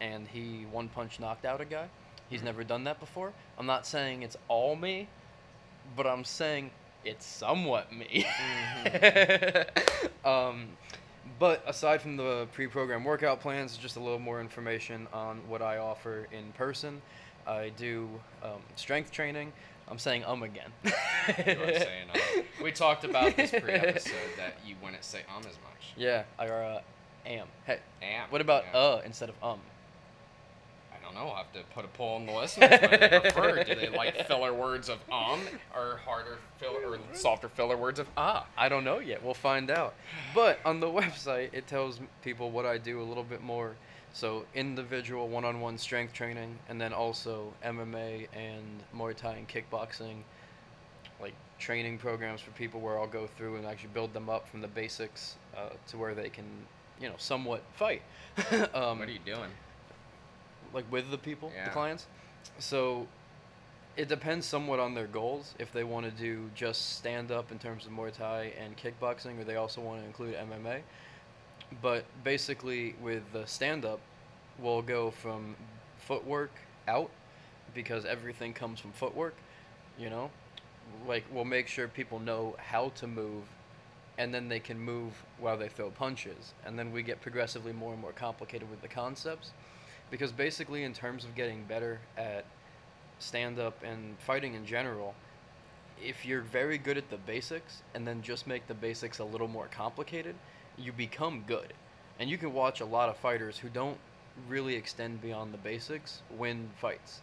and 0.00 0.26
he 0.28 0.66
one 0.70 0.88
punch 0.88 1.20
knocked 1.20 1.44
out 1.44 1.60
a 1.60 1.64
guy. 1.64 1.88
He's 2.30 2.40
Mhm. 2.40 2.44
never 2.44 2.64
done 2.64 2.84
that 2.84 2.98
before. 3.00 3.32
I'm 3.58 3.66
not 3.66 3.86
saying 3.86 4.22
it's 4.22 4.36
all 4.48 4.76
me, 4.76 5.08
but 5.96 6.06
I'm 6.06 6.24
saying 6.24 6.70
it's 7.04 7.26
somewhat 7.26 7.92
me. 7.92 8.26
um, 10.24 10.68
but 11.38 11.62
aside 11.66 12.00
from 12.00 12.16
the 12.16 12.46
pre-programmed 12.52 13.04
workout 13.04 13.40
plans, 13.40 13.76
just 13.76 13.96
a 13.96 14.00
little 14.00 14.18
more 14.18 14.40
information 14.40 15.06
on 15.12 15.40
what 15.48 15.62
I 15.62 15.78
offer 15.78 16.26
in 16.32 16.52
person. 16.52 17.00
I 17.46 17.72
do 17.76 18.08
um, 18.42 18.60
strength 18.76 19.10
training. 19.10 19.52
I'm 19.88 19.98
saying 19.98 20.24
um 20.24 20.42
again. 20.42 20.70
You 20.84 20.92
are 20.92 21.74
saying, 21.74 22.08
uh, 22.14 22.42
we 22.62 22.72
talked 22.72 23.04
about 23.04 23.36
this 23.36 23.50
pre-episode 23.50 24.14
that 24.38 24.56
you 24.66 24.76
wouldn't 24.82 25.04
say 25.04 25.20
um 25.28 25.40
as 25.40 25.58
much. 25.62 25.92
Yeah, 25.96 26.22
I 26.38 26.46
uh, 26.46 26.80
am. 27.26 27.46
Hey, 27.66 27.80
Am. 28.02 28.30
what 28.30 28.40
about 28.40 28.64
uh 28.74 29.00
instead 29.04 29.28
of 29.28 29.34
um? 29.42 29.60
I 31.14 31.18
don't 31.18 31.26
know. 31.26 31.30
I'll 31.30 31.36
have 31.36 31.52
to 31.52 31.62
put 31.74 31.84
a 31.84 31.88
poll 31.88 32.16
on 32.16 32.26
the 32.26 32.32
listeners. 32.32 32.70
What 32.70 32.90
do 32.90 32.96
they 32.98 33.20
prefer? 33.20 33.64
Do 33.64 33.74
they 33.74 33.88
like 33.88 34.26
filler 34.26 34.52
words 34.52 34.88
of 34.88 34.98
um, 35.12 35.40
or 35.74 36.00
harder 36.04 36.38
filler, 36.58 36.80
or 36.86 36.98
softer 37.12 37.48
filler 37.48 37.76
words 37.76 37.98
of 37.98 38.08
ah? 38.16 38.46
I 38.56 38.68
don't 38.68 38.84
know 38.84 38.98
yet. 38.98 39.22
We'll 39.22 39.34
find 39.34 39.70
out. 39.70 39.94
But 40.34 40.58
on 40.64 40.80
the 40.80 40.86
website, 40.86 41.50
it 41.52 41.66
tells 41.66 42.00
people 42.22 42.50
what 42.50 42.66
I 42.66 42.78
do 42.78 43.00
a 43.00 43.04
little 43.04 43.24
bit 43.24 43.42
more. 43.42 43.76
So 44.12 44.44
individual 44.54 45.28
one-on-one 45.28 45.76
strength 45.76 46.12
training, 46.12 46.56
and 46.68 46.80
then 46.80 46.92
also 46.92 47.52
MMA 47.64 48.28
and 48.32 48.82
Muay 48.96 49.16
Thai 49.16 49.34
and 49.34 49.48
kickboxing, 49.48 50.18
like 51.20 51.34
training 51.58 51.98
programs 51.98 52.40
for 52.40 52.52
people 52.52 52.80
where 52.80 52.98
I'll 52.98 53.08
go 53.08 53.26
through 53.26 53.56
and 53.56 53.66
actually 53.66 53.90
build 53.92 54.12
them 54.14 54.30
up 54.30 54.48
from 54.48 54.60
the 54.60 54.68
basics 54.68 55.34
uh, 55.56 55.70
to 55.88 55.98
where 55.98 56.14
they 56.14 56.28
can, 56.28 56.44
you 57.00 57.08
know, 57.08 57.16
somewhat 57.18 57.62
fight. 57.74 58.02
um, 58.72 59.00
what 59.00 59.08
are 59.08 59.12
you 59.12 59.18
doing? 59.24 59.50
Like 60.74 60.90
with 60.90 61.10
the 61.10 61.18
people, 61.18 61.50
Yeah. 61.54 61.64
the 61.64 61.70
clients. 61.70 62.06
So 62.58 63.06
it 63.96 64.08
depends 64.08 64.44
somewhat 64.44 64.80
on 64.80 64.94
their 64.94 65.06
goals. 65.06 65.54
If 65.58 65.72
they 65.72 65.84
want 65.84 66.04
to 66.04 66.10
do 66.10 66.50
just 66.54 66.96
stand 66.96 67.30
up 67.30 67.52
in 67.52 67.58
terms 67.58 67.86
of 67.86 67.92
Muay 67.92 68.12
Thai 68.12 68.52
and 68.58 68.76
kickboxing, 68.76 69.40
or 69.40 69.44
they 69.44 69.56
also 69.56 69.80
want 69.80 70.00
to 70.00 70.06
include 70.06 70.34
MMA. 70.34 70.82
But 71.80 72.04
basically, 72.22 72.94
with 73.00 73.22
the 73.32 73.46
stand 73.46 73.84
up, 73.84 74.00
we'll 74.58 74.82
go 74.82 75.10
from 75.10 75.56
footwork 75.98 76.50
out 76.86 77.10
because 77.72 78.04
everything 78.04 78.52
comes 78.52 78.80
from 78.80 78.92
footwork, 78.92 79.34
you 79.98 80.10
know? 80.10 80.30
Like, 81.06 81.24
we'll 81.32 81.46
make 81.46 81.66
sure 81.66 81.88
people 81.88 82.18
know 82.20 82.56
how 82.58 82.90
to 82.96 83.06
move 83.06 83.44
and 84.16 84.32
then 84.32 84.48
they 84.48 84.60
can 84.60 84.78
move 84.78 85.12
while 85.38 85.56
they 85.56 85.68
throw 85.68 85.90
punches. 85.90 86.52
And 86.64 86.78
then 86.78 86.92
we 86.92 87.02
get 87.02 87.20
progressively 87.20 87.72
more 87.72 87.92
and 87.92 88.00
more 88.00 88.12
complicated 88.12 88.70
with 88.70 88.80
the 88.80 88.88
concepts. 88.88 89.50
Because 90.10 90.32
basically, 90.32 90.84
in 90.84 90.92
terms 90.92 91.24
of 91.24 91.34
getting 91.34 91.64
better 91.64 92.00
at 92.16 92.44
stand 93.18 93.58
up 93.58 93.82
and 93.82 94.16
fighting 94.18 94.54
in 94.54 94.66
general, 94.66 95.14
if 96.02 96.24
you're 96.24 96.42
very 96.42 96.78
good 96.78 96.98
at 96.98 97.08
the 97.10 97.16
basics 97.16 97.82
and 97.94 98.06
then 98.06 98.22
just 98.22 98.46
make 98.46 98.66
the 98.66 98.74
basics 98.74 99.18
a 99.18 99.24
little 99.24 99.48
more 99.48 99.68
complicated, 99.70 100.34
you 100.76 100.92
become 100.92 101.44
good. 101.46 101.72
And 102.18 102.28
you 102.28 102.38
can 102.38 102.52
watch 102.52 102.80
a 102.80 102.84
lot 102.84 103.08
of 103.08 103.16
fighters 103.16 103.58
who 103.58 103.68
don't 103.68 103.98
really 104.48 104.74
extend 104.74 105.20
beyond 105.20 105.52
the 105.52 105.58
basics 105.58 106.22
win 106.36 106.68
fights. 106.80 107.20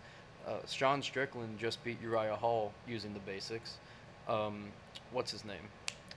Uh, 0.47 0.57
Sean 0.67 1.01
Strickland 1.01 1.59
just 1.59 1.83
beat 1.83 2.01
Uriah 2.01 2.35
Hall 2.35 2.73
using 2.87 3.13
the 3.13 3.19
basics. 3.19 3.77
Um, 4.27 4.65
what's 5.11 5.31
his 5.31 5.45
name? 5.45 5.61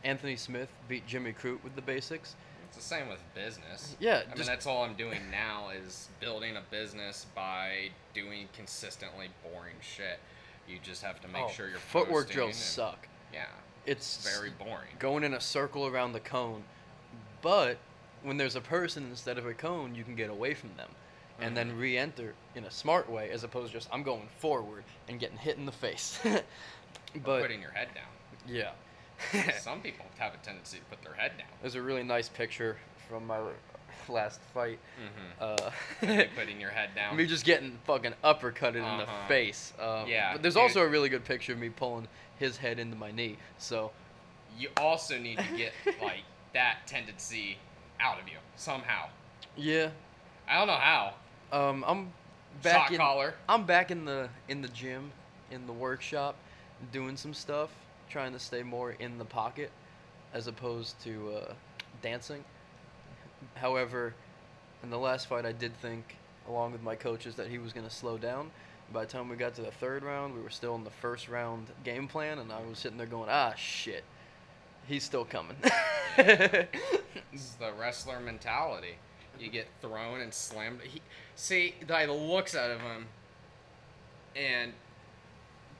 Anthony 0.02 0.36
Smith 0.36 0.68
beat 0.88 1.06
Jimmy 1.06 1.32
Crute 1.32 1.62
with 1.62 1.74
the 1.74 1.82
basics. 1.82 2.36
It's 2.76 2.88
the 2.88 2.94
same 2.96 3.08
with 3.08 3.20
business. 3.36 3.94
Yeah, 4.00 4.22
I 4.30 4.34
mean, 4.34 4.46
that's 4.46 4.66
all 4.66 4.82
I'm 4.82 4.94
doing 4.94 5.20
now 5.30 5.68
is 5.70 6.08
building 6.18 6.56
a 6.56 6.62
business 6.72 7.24
by 7.32 7.90
doing 8.14 8.48
consistently 8.52 9.28
boring 9.44 9.76
shit. 9.80 10.18
You 10.68 10.78
just 10.82 11.00
have 11.04 11.20
to 11.20 11.28
make 11.28 11.44
Oh, 11.44 11.48
sure 11.50 11.68
your 11.68 11.78
footwork 11.78 12.30
drills 12.30 12.56
suck. 12.56 13.06
Yeah, 13.32 13.44
It's 13.86 14.28
very 14.36 14.50
boring. 14.50 14.88
going 14.98 15.22
in 15.22 15.34
a 15.34 15.40
circle 15.40 15.86
around 15.86 16.14
the 16.14 16.20
cone. 16.20 16.64
But 17.42 17.78
when 18.24 18.38
there's 18.38 18.56
a 18.56 18.60
person 18.60 19.04
instead 19.04 19.38
of 19.38 19.46
a 19.46 19.54
cone, 19.54 19.94
you 19.94 20.02
can 20.02 20.16
get 20.16 20.28
away 20.30 20.54
from 20.54 20.70
them 20.76 20.90
and 21.40 21.56
then 21.56 21.72
Mhm. 21.72 21.78
re-enter 21.80 22.34
in 22.56 22.64
a 22.64 22.70
smart 22.72 23.08
way 23.08 23.30
as 23.30 23.44
opposed 23.44 23.68
to 23.68 23.78
just 23.78 23.88
I'm 23.92 24.02
going 24.02 24.28
forward 24.40 24.82
and 25.08 25.20
getting 25.20 25.36
hit 25.38 25.58
in 25.58 25.66
the 25.66 25.72
face. 25.72 26.18
Or 27.14 27.20
but 27.20 27.42
putting 27.42 27.60
your 27.60 27.70
head 27.70 27.88
down. 27.94 28.08
yeah. 28.48 28.72
Some 29.60 29.80
people 29.80 30.04
have 30.18 30.34
a 30.34 30.38
tendency 30.38 30.78
to 30.78 30.84
put 30.84 31.02
their 31.02 31.14
head 31.14 31.32
down. 31.38 31.46
There's 31.60 31.74
a 31.74 31.82
really 31.82 32.02
nice 32.02 32.28
picture 32.28 32.76
from 33.08 33.26
my 33.26 33.38
last 34.08 34.40
fight. 34.52 34.78
Mm-hmm. 35.40 36.10
Uh, 36.10 36.24
putting 36.36 36.60
your 36.60 36.70
head 36.70 36.90
down. 36.94 37.16
me 37.16 37.26
just 37.26 37.44
getting 37.44 37.78
fucking 37.86 38.12
uppercutted 38.22 38.76
in 38.76 38.82
the 38.98 39.04
Uh-huh. 39.04 39.28
face. 39.28 39.72
Um, 39.80 40.06
Yeah, 40.08 40.32
But 40.32 40.42
there's 40.42 40.54
dude. 40.54 40.62
also 40.62 40.80
a 40.82 40.88
really 40.88 41.08
good 41.08 41.24
picture 41.24 41.52
of 41.52 41.58
me 41.58 41.70
pulling 41.70 42.08
his 42.38 42.56
head 42.56 42.78
into 42.78 42.96
my 42.96 43.10
knee. 43.12 43.38
So 43.58 43.92
you 44.58 44.68
also 44.76 45.18
need 45.18 45.38
to 45.38 45.56
get 45.56 45.72
like 46.02 46.22
that 46.52 46.86
tendency 46.86 47.58
out 48.00 48.20
of 48.20 48.28
you 48.28 48.36
somehow. 48.56 49.06
yeah, 49.56 49.90
I 50.48 50.58
don't 50.58 50.66
know 50.66 50.74
how. 50.74 51.14
um, 51.52 51.84
I'm 51.86 52.12
back 52.62 52.82
Shot 52.88 52.90
in. 52.92 52.96
collar. 52.98 53.34
I'm 53.48 53.64
back 53.64 53.90
in 53.90 54.04
the 54.04 54.28
in 54.48 54.60
the 54.60 54.68
gym, 54.68 55.10
in 55.50 55.66
the 55.66 55.72
workshop, 55.72 56.34
doing 56.92 57.16
some 57.16 57.32
stuff, 57.34 57.70
trying 58.08 58.32
to 58.32 58.38
stay 58.38 58.62
more 58.62 58.92
in 58.92 59.18
the 59.18 59.24
pocket, 59.24 59.70
as 60.32 60.46
opposed 60.46 61.00
to 61.04 61.32
uh, 61.36 61.52
dancing. 62.02 62.44
However, 63.54 64.14
in 64.82 64.90
the 64.90 64.98
last 64.98 65.26
fight, 65.26 65.46
I 65.46 65.52
did 65.52 65.74
think, 65.80 66.16
along 66.48 66.72
with 66.72 66.82
my 66.82 66.94
coaches, 66.94 67.34
that 67.36 67.48
he 67.48 67.58
was 67.58 67.72
going 67.72 67.86
to 67.86 67.94
slow 67.94 68.18
down. 68.18 68.50
By 68.92 69.04
the 69.04 69.10
time 69.10 69.28
we 69.28 69.36
got 69.36 69.54
to 69.54 69.62
the 69.62 69.70
third 69.70 70.02
round, 70.02 70.34
we 70.34 70.42
were 70.42 70.50
still 70.50 70.74
in 70.74 70.84
the 70.84 70.90
first 70.90 71.28
round 71.28 71.66
game 71.84 72.06
plan, 72.06 72.38
and 72.38 72.52
I 72.52 72.60
was 72.68 72.78
sitting 72.78 72.98
there 72.98 73.06
going, 73.06 73.28
"Ah, 73.30 73.54
shit, 73.56 74.04
he's 74.86 75.04
still 75.04 75.24
coming." 75.24 75.56
It's 77.32 77.54
the 77.54 77.72
wrestler 77.72 78.20
mentality. 78.20 78.94
You 79.40 79.50
get 79.50 79.66
thrown 79.82 80.20
and 80.20 80.32
slammed. 80.32 80.80
He, 80.82 81.00
see, 81.34 81.74
the 81.86 82.06
looks 82.12 82.54
out 82.54 82.70
of 82.70 82.80
him, 82.80 83.06
and 84.36 84.72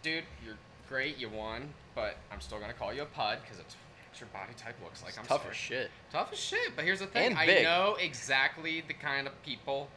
dude, 0.03 0.25
you're 0.45 0.57
great. 0.89 1.19
You 1.19 1.29
won, 1.29 1.73
but 1.95 2.17
I'm 2.33 2.41
still 2.41 2.59
gonna 2.59 2.73
call 2.73 2.93
you 2.93 3.03
a 3.03 3.07
pud 3.07 3.39
because 3.43 3.59
it's 3.59 3.75
what 4.11 4.21
your 4.21 4.29
body 4.29 4.53
type 4.57 4.77
looks 4.83 5.03
like. 5.03 5.11
It's 5.11 5.19
I'm 5.19 5.27
tough 5.27 5.43
sorry. 5.43 5.51
as 5.51 5.57
shit. 5.57 5.91
Tough 6.13 6.31
as 6.33 6.39
shit. 6.39 6.77
But 6.77 6.85
here's 6.85 7.01
the 7.01 7.07
thing: 7.07 7.31
And 7.31 7.39
I 7.39 7.47
big. 7.47 7.65
know 7.65 7.97
exactly 8.01 8.83
the 8.87 8.95
kind 8.95 9.27
of 9.27 9.43
people 9.43 9.89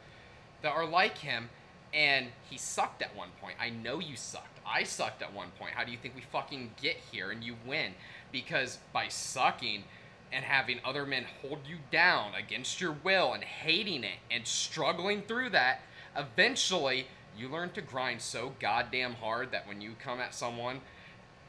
that 0.62 0.72
are 0.72 0.86
like 0.86 1.18
him, 1.18 1.50
and 1.94 2.28
he 2.48 2.58
sucked 2.58 3.02
at 3.02 3.14
one 3.16 3.28
point. 3.40 3.56
I 3.60 3.70
know 3.70 4.00
you 4.00 4.16
sucked. 4.16 4.58
I 4.66 4.82
sucked 4.82 5.22
at 5.22 5.32
one 5.32 5.48
point. 5.58 5.72
How 5.72 5.84
do 5.84 5.92
you 5.92 5.98
think 5.98 6.14
we 6.14 6.20
fucking 6.20 6.72
get 6.80 6.96
here 6.96 7.30
and 7.30 7.42
you 7.42 7.56
win? 7.66 7.92
Because 8.30 8.78
by 8.92 9.08
sucking 9.08 9.84
and 10.30 10.44
having 10.44 10.78
other 10.84 11.06
men 11.06 11.24
hold 11.40 11.60
you 11.66 11.76
down 11.90 12.34
against 12.34 12.80
your 12.80 12.94
will 13.02 13.32
and 13.32 13.42
hating 13.42 14.04
it 14.04 14.18
and 14.30 14.46
struggling 14.46 15.22
through 15.22 15.50
that, 15.50 15.80
eventually 16.16 17.06
you 17.36 17.48
learn 17.48 17.70
to 17.70 17.80
grind 17.80 18.20
so 18.20 18.52
goddamn 18.60 19.14
hard 19.14 19.52
that 19.52 19.66
when 19.66 19.80
you 19.80 19.92
come 20.02 20.20
at 20.20 20.34
someone 20.34 20.80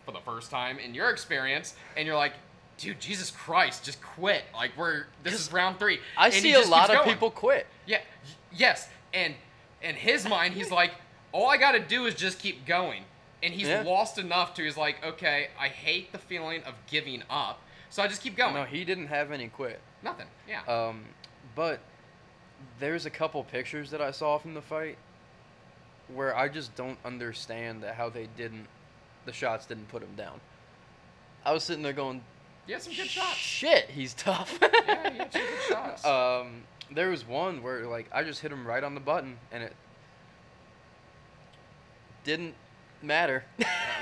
for 0.09 0.17
the 0.17 0.23
first 0.23 0.49
time 0.49 0.79
in 0.79 0.93
your 0.95 1.09
experience 1.11 1.75
and 1.95 2.07
you're 2.07 2.15
like, 2.17 2.33
dude, 2.77 2.99
Jesus 2.99 3.29
Christ, 3.31 3.83
just 3.83 4.01
quit. 4.01 4.43
Like 4.53 4.71
we're 4.77 5.05
this 5.23 5.33
is 5.35 5.51
round 5.53 5.77
three. 5.77 5.99
I 6.17 6.25
And 6.25 6.33
see 6.33 6.53
a 6.53 6.61
lot 6.61 6.89
of 6.89 6.97
going. 6.97 7.09
people 7.09 7.29
quit. 7.29 7.67
Yeah. 7.85 7.99
Yes. 8.51 8.89
And 9.13 9.35
in 9.83 9.95
his 9.95 10.27
mind, 10.27 10.55
he's 10.55 10.71
like, 10.71 10.91
all 11.31 11.47
I 11.47 11.57
got 11.57 11.73
to 11.73 11.79
do 11.79 12.05
is 12.05 12.15
just 12.15 12.39
keep 12.39 12.65
going. 12.65 13.03
And 13.43 13.53
he's 13.53 13.67
Yeah. 13.67 13.83
lost 13.83 14.17
enough 14.17 14.53
to 14.55 14.63
he's 14.63 14.77
like, 14.77 15.03
okay, 15.05 15.49
I 15.59 15.67
hate 15.67 16.11
the 16.11 16.17
feeling 16.17 16.63
of 16.63 16.73
giving 16.87 17.23
up, 17.29 17.61
so 17.89 18.03
I 18.03 18.07
just 18.07 18.21
keep 18.21 18.35
going. 18.35 18.53
No, 18.53 18.63
he 18.65 18.83
didn't 18.83 19.07
have 19.07 19.31
any 19.31 19.47
quit. 19.47 19.79
Nothing. 20.03 20.27
Yeah. 20.47 20.61
Um, 20.67 21.05
but 21.55 21.79
there's 22.79 23.05
a 23.05 23.09
couple 23.09 23.43
pictures 23.43 23.91
that 23.91 24.01
I 24.01 24.11
saw 24.11 24.37
from 24.39 24.55
the 24.55 24.61
fight 24.61 24.97
where 26.13 26.35
I 26.35 26.49
just 26.49 26.75
don't 26.75 26.97
understand 27.05 27.85
how 27.85 28.09
they 28.09 28.27
didn't, 28.35 28.65
the 29.29 29.36
shots 29.36 29.65
didn't 29.67 29.88
put 29.89 30.01
him 30.01 30.15
down. 30.17 30.41
I 31.45 31.53
was 31.53 31.63
sitting 31.63 31.83
there 31.83 31.93
going, 31.93 32.21
had 32.67 32.81
some 32.81 32.93
good 32.93 33.07
shots. 33.07 33.36
shit, 33.36 33.89
he's 33.89 34.13
tough. 34.15 34.57
Yeah, 34.62 35.12
he 35.12 35.17
had 35.19 35.31
some 35.31 35.41
good 35.50 35.62
shots. 35.67 36.05
Um, 36.05 36.63
there 36.91 37.09
was 37.09 37.25
one 37.27 37.62
where 37.62 37.86
like 37.86 38.09
I 38.12 38.24
just 38.24 38.41
hit 38.41 38.51
him 38.51 38.65
right 38.65 38.83
on 38.83 38.95
the 38.95 39.00
button 39.00 39.38
and 39.51 39.63
it 39.63 39.74
didn't 42.24 42.55
matter. 43.01 43.43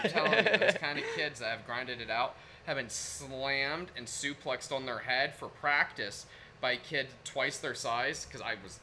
I'm 0.03 0.09
telling 0.09 0.31
you, 0.33 0.57
those 0.57 0.73
kind 0.81 0.97
of 0.97 1.05
kids 1.15 1.39
that 1.39 1.49
have 1.49 1.65
grinded 1.65 2.01
it 2.01 2.09
out 2.09 2.35
have 2.65 2.77
been 2.77 2.89
slammed 2.89 3.87
and 3.95 4.07
suplexed 4.07 4.71
on 4.71 4.85
their 4.85 4.99
head 4.99 5.35
for 5.35 5.47
practice 5.47 6.25
by 6.59 6.71
a 6.71 6.77
kid 6.77 7.07
twice 7.23 7.57
their 7.59 7.75
size 7.75 8.25
because 8.25 8.41
I 8.41 8.55
was 8.63 8.79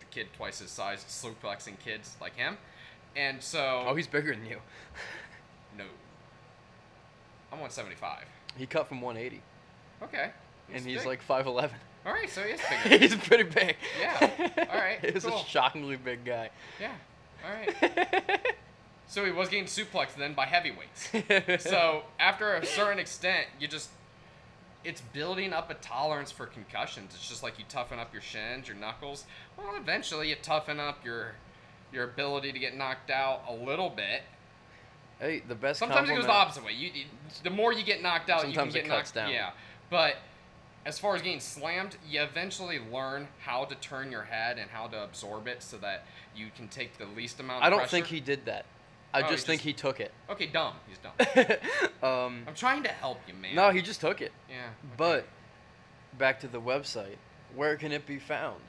the 0.00 0.06
kid 0.06 0.28
twice 0.36 0.58
his 0.60 0.70
size, 0.70 1.04
suplexing 1.08 1.78
kids 1.78 2.16
like 2.20 2.36
him, 2.36 2.58
and 3.14 3.42
so 3.42 3.84
Oh, 3.86 3.94
he's 3.94 4.06
bigger 4.08 4.34
than 4.34 4.46
you. 4.46 4.58
I'm 7.52 7.58
175. 7.60 8.24
He 8.56 8.66
cut 8.66 8.88
from 8.88 9.00
180, 9.00 9.42
Okay, 10.02 10.30
and 10.72 10.84
he's 10.84 10.98
big. 10.98 11.06
like 11.06 11.26
5'11. 11.26 11.70
all 12.06 12.12
right, 12.12 12.28
so 12.30 12.42
he 12.42 12.52
is 12.52 12.60
bigger. 12.84 12.98
he's 12.98 13.14
pretty 13.16 13.42
big. 13.44 13.76
Yeah. 14.00 14.30
All 14.70 14.78
right, 14.78 14.98
He's 15.12 15.24
cool. 15.24 15.36
a 15.40 15.44
shockingly 15.44 15.96
big 15.96 16.24
guy. 16.24 16.50
yeah, 16.80 16.92
all 17.44 17.52
right. 17.52 18.40
So 19.08 19.24
he 19.24 19.30
was 19.30 19.48
getting 19.48 19.66
suplexed 19.66 20.16
then 20.16 20.34
by 20.34 20.46
heavyweights. 20.46 21.62
so 21.62 22.02
after 22.18 22.54
a 22.56 22.66
certain 22.66 22.98
extent, 22.98 23.46
you 23.60 23.68
just 23.68 23.88
it's 24.82 25.00
building 25.00 25.52
up 25.52 25.70
a 25.70 25.74
tolerance 25.74 26.32
for 26.32 26.44
concussions. 26.46 27.12
It's 27.14 27.28
just 27.28 27.40
like 27.40 27.56
you 27.56 27.64
toughen 27.68 28.00
up 28.00 28.12
your 28.12 28.20
shins, 28.20 28.66
your 28.66 28.76
knuckles. 28.76 29.24
Well, 29.56 29.74
eventually 29.76 30.28
you 30.30 30.34
toughen 30.42 30.80
up 30.80 31.04
your 31.04 31.34
your 31.92 32.02
ability 32.02 32.50
to 32.52 32.58
get 32.58 32.76
knocked 32.76 33.10
out 33.12 33.42
a 33.48 33.54
little 33.54 33.90
bit. 33.90 34.22
Hey, 35.20 35.42
the 35.46 35.54
best. 35.54 35.78
Sometimes 35.78 36.08
it 36.08 36.14
goes 36.14 36.24
the 36.24 36.30
opposite 36.30 36.64
way. 36.64 36.72
You, 36.72 36.90
you 36.94 37.04
the 37.42 37.50
more 37.50 37.72
you 37.72 37.84
get 37.84 38.02
knocked 38.02 38.30
out, 38.30 38.42
Sometimes 38.42 38.74
you 38.74 38.80
it 38.80 38.82
can 38.82 38.90
get 38.90 38.96
cuts 38.98 39.14
knocked 39.14 39.26
down. 39.26 39.32
Yeah, 39.34 39.50
but 39.90 40.16
as 40.84 40.98
far 40.98 41.16
as 41.16 41.22
getting 41.22 41.40
slammed, 41.40 41.96
you 42.08 42.22
eventually 42.22 42.78
learn 42.92 43.28
how 43.40 43.64
to 43.64 43.74
turn 43.76 44.12
your 44.12 44.22
head 44.22 44.58
and 44.58 44.70
how 44.70 44.86
to 44.86 45.02
absorb 45.02 45.48
it 45.48 45.62
so 45.62 45.76
that 45.78 46.04
you 46.34 46.46
can 46.54 46.68
take 46.68 46.96
the 46.98 47.06
least 47.06 47.40
amount. 47.40 47.62
Of. 47.62 47.66
I 47.66 47.70
don't 47.70 47.80
pressure. 47.80 47.90
think 47.90 48.06
he 48.06 48.20
did 48.20 48.44
that. 48.46 48.66
I 49.12 49.20
Oh, 49.20 49.24
he 49.24 49.30
just 49.30 49.46
think 49.46 49.60
just- 49.60 49.66
he 49.66 49.72
took 49.72 50.00
it. 50.00 50.12
Okay, 50.30 50.46
dumb. 50.46 50.74
He's 50.86 50.98
dumb. 50.98 51.12
um, 52.02 52.44
I'm 52.46 52.54
trying 52.54 52.82
to 52.82 52.90
help 52.90 53.18
you, 53.26 53.34
man. 53.34 53.54
no, 53.54 53.70
he 53.70 53.82
just 53.82 54.00
took 54.00 54.20
it. 54.20 54.32
Yeah. 54.48 54.56
okay. 54.56 54.72
But 54.96 55.26
back 56.18 56.40
to 56.40 56.48
the 56.48 56.60
website. 56.60 57.16
Where 57.54 57.76
can 57.76 57.92
it 57.92 58.06
be 58.06 58.18
found? 58.18 58.60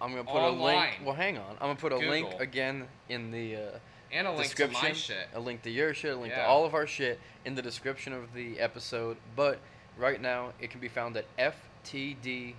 I'm 0.00 0.10
gonna 0.10 0.24
put 0.24 0.42
a 0.42 0.50
link. 0.50 1.00
Well, 1.04 1.14
hang 1.14 1.38
on. 1.38 1.52
I'm 1.60 1.68
gonna 1.68 1.74
put 1.76 1.92
a 1.92 1.96
link 1.96 2.28
again 2.40 2.88
in 3.08 3.30
the 3.30 3.56
uh, 3.56 3.60
and 4.12 4.26
a 4.26 4.32
link 4.32 4.54
to 4.54 4.68
my 4.68 4.92
shit. 4.92 5.28
A 5.34 5.40
link 5.40 5.62
to 5.62 5.70
your 5.70 5.94
shit. 5.94 6.14
A 6.14 6.16
link 6.16 6.34
to 6.34 6.44
all 6.44 6.64
of 6.64 6.74
our 6.74 6.86
shit 6.86 7.18
in 7.44 7.54
the 7.54 7.62
description 7.62 8.12
of 8.12 8.34
the 8.34 8.60
episode. 8.60 9.16
But 9.34 9.58
right 9.98 10.20
now, 10.20 10.52
it 10.60 10.70
can 10.70 10.80
be 10.80 10.88
found 10.88 11.16
at 11.16 11.24
ftdfit.com. 11.84 12.54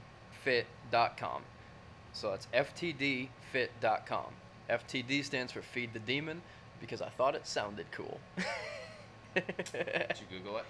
So 2.14 2.32
that's 2.32 2.48
ftdfit.com. 2.54 4.26
FTD 4.70 5.24
stands 5.24 5.52
for 5.52 5.62
Feed 5.62 5.94
the 5.94 6.00
Demon 6.00 6.42
because 6.80 7.02
I 7.02 7.10
thought 7.10 7.36
it 7.36 7.46
sounded 7.48 7.86
cool. 7.92 8.20
Did 9.36 9.44
you 9.76 10.38
Google 10.38 10.58
it? 10.58 10.66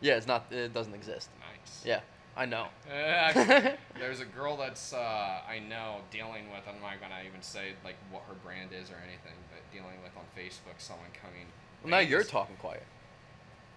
yeah, 0.00 0.16
it's 0.16 0.26
not. 0.26 0.46
It 0.50 0.72
doesn't 0.72 0.94
exist. 0.94 1.30
Nice. 1.40 1.82
Yeah, 1.84 2.00
I 2.36 2.46
know. 2.46 2.66
Uh, 2.88 2.92
actually, 2.94 3.72
there's 3.98 4.20
a 4.20 4.24
girl 4.24 4.56
that's 4.56 4.92
uh, 4.92 5.40
I 5.48 5.60
know 5.60 5.98
dealing 6.10 6.50
with. 6.50 6.62
I'm 6.68 6.80
not 6.80 7.00
gonna 7.00 7.22
even 7.26 7.42
say 7.42 7.72
like 7.84 7.96
what 8.10 8.22
her 8.28 8.34
brand 8.34 8.70
is 8.72 8.90
or 8.90 8.96
anything, 8.96 9.38
but 9.50 9.60
dealing 9.72 10.02
with 10.02 10.12
on 10.16 10.24
Facebook 10.36 10.78
someone 10.78 11.10
coming. 11.20 11.46
Well, 11.82 11.90
now 11.90 11.98
you're 11.98 12.24
talking 12.24 12.56
quiet. 12.56 12.82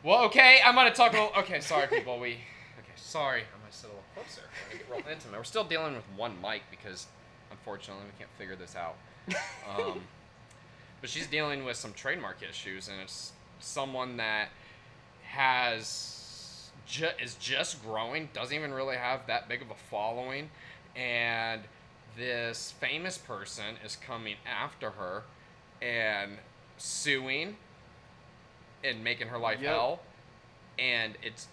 Well, 0.03 0.23
okay, 0.25 0.59
I'm 0.65 0.75
gonna 0.75 0.93
talk 0.93 1.13
a 1.13 1.17
little. 1.17 1.39
Okay, 1.39 1.59
sorry, 1.59 1.87
people. 1.87 2.19
We. 2.19 2.29
Okay, 2.79 2.95
sorry. 2.95 3.41
I'm 3.41 3.61
gonna 3.61 3.71
sit 3.71 3.89
a 3.89 3.93
little 3.93 4.03
closer. 4.15 4.41
We're 4.65 4.77
gonna 4.77 4.83
get 4.83 5.05
real 5.05 5.13
intimate. 5.13 5.37
We're 5.37 5.43
still 5.43 5.63
dealing 5.63 5.95
with 5.95 6.05
one 6.15 6.33
mic 6.41 6.63
because, 6.71 7.07
unfortunately, 7.51 8.05
we 8.05 8.17
can't 8.17 8.31
figure 8.37 8.55
this 8.55 8.75
out. 8.75 8.95
Um, 9.69 10.01
but 11.01 11.09
she's 11.09 11.27
dealing 11.27 11.63
with 11.63 11.77
some 11.77 11.93
trademark 11.93 12.37
issues, 12.47 12.87
and 12.87 13.01
it's 13.01 13.33
someone 13.59 14.17
that 14.17 14.49
has 15.23 16.16
ju- 16.87 17.09
is 17.21 17.35
just 17.35 17.83
growing, 17.83 18.29
doesn't 18.33 18.55
even 18.55 18.73
really 18.73 18.95
have 18.97 19.27
that 19.27 19.47
big 19.47 19.61
of 19.61 19.69
a 19.71 19.75
following, 19.75 20.49
and 20.95 21.61
this 22.17 22.71
famous 22.79 23.17
person 23.17 23.75
is 23.85 23.95
coming 23.95 24.35
after 24.45 24.91
her 24.91 25.23
and 25.81 26.37
suing 26.77 27.57
and 28.83 29.03
making 29.03 29.27
her 29.27 29.37
life 29.37 29.59
Yep. 29.61 29.69
hell, 29.71 29.99
and 30.79 31.17
it's 31.21 31.47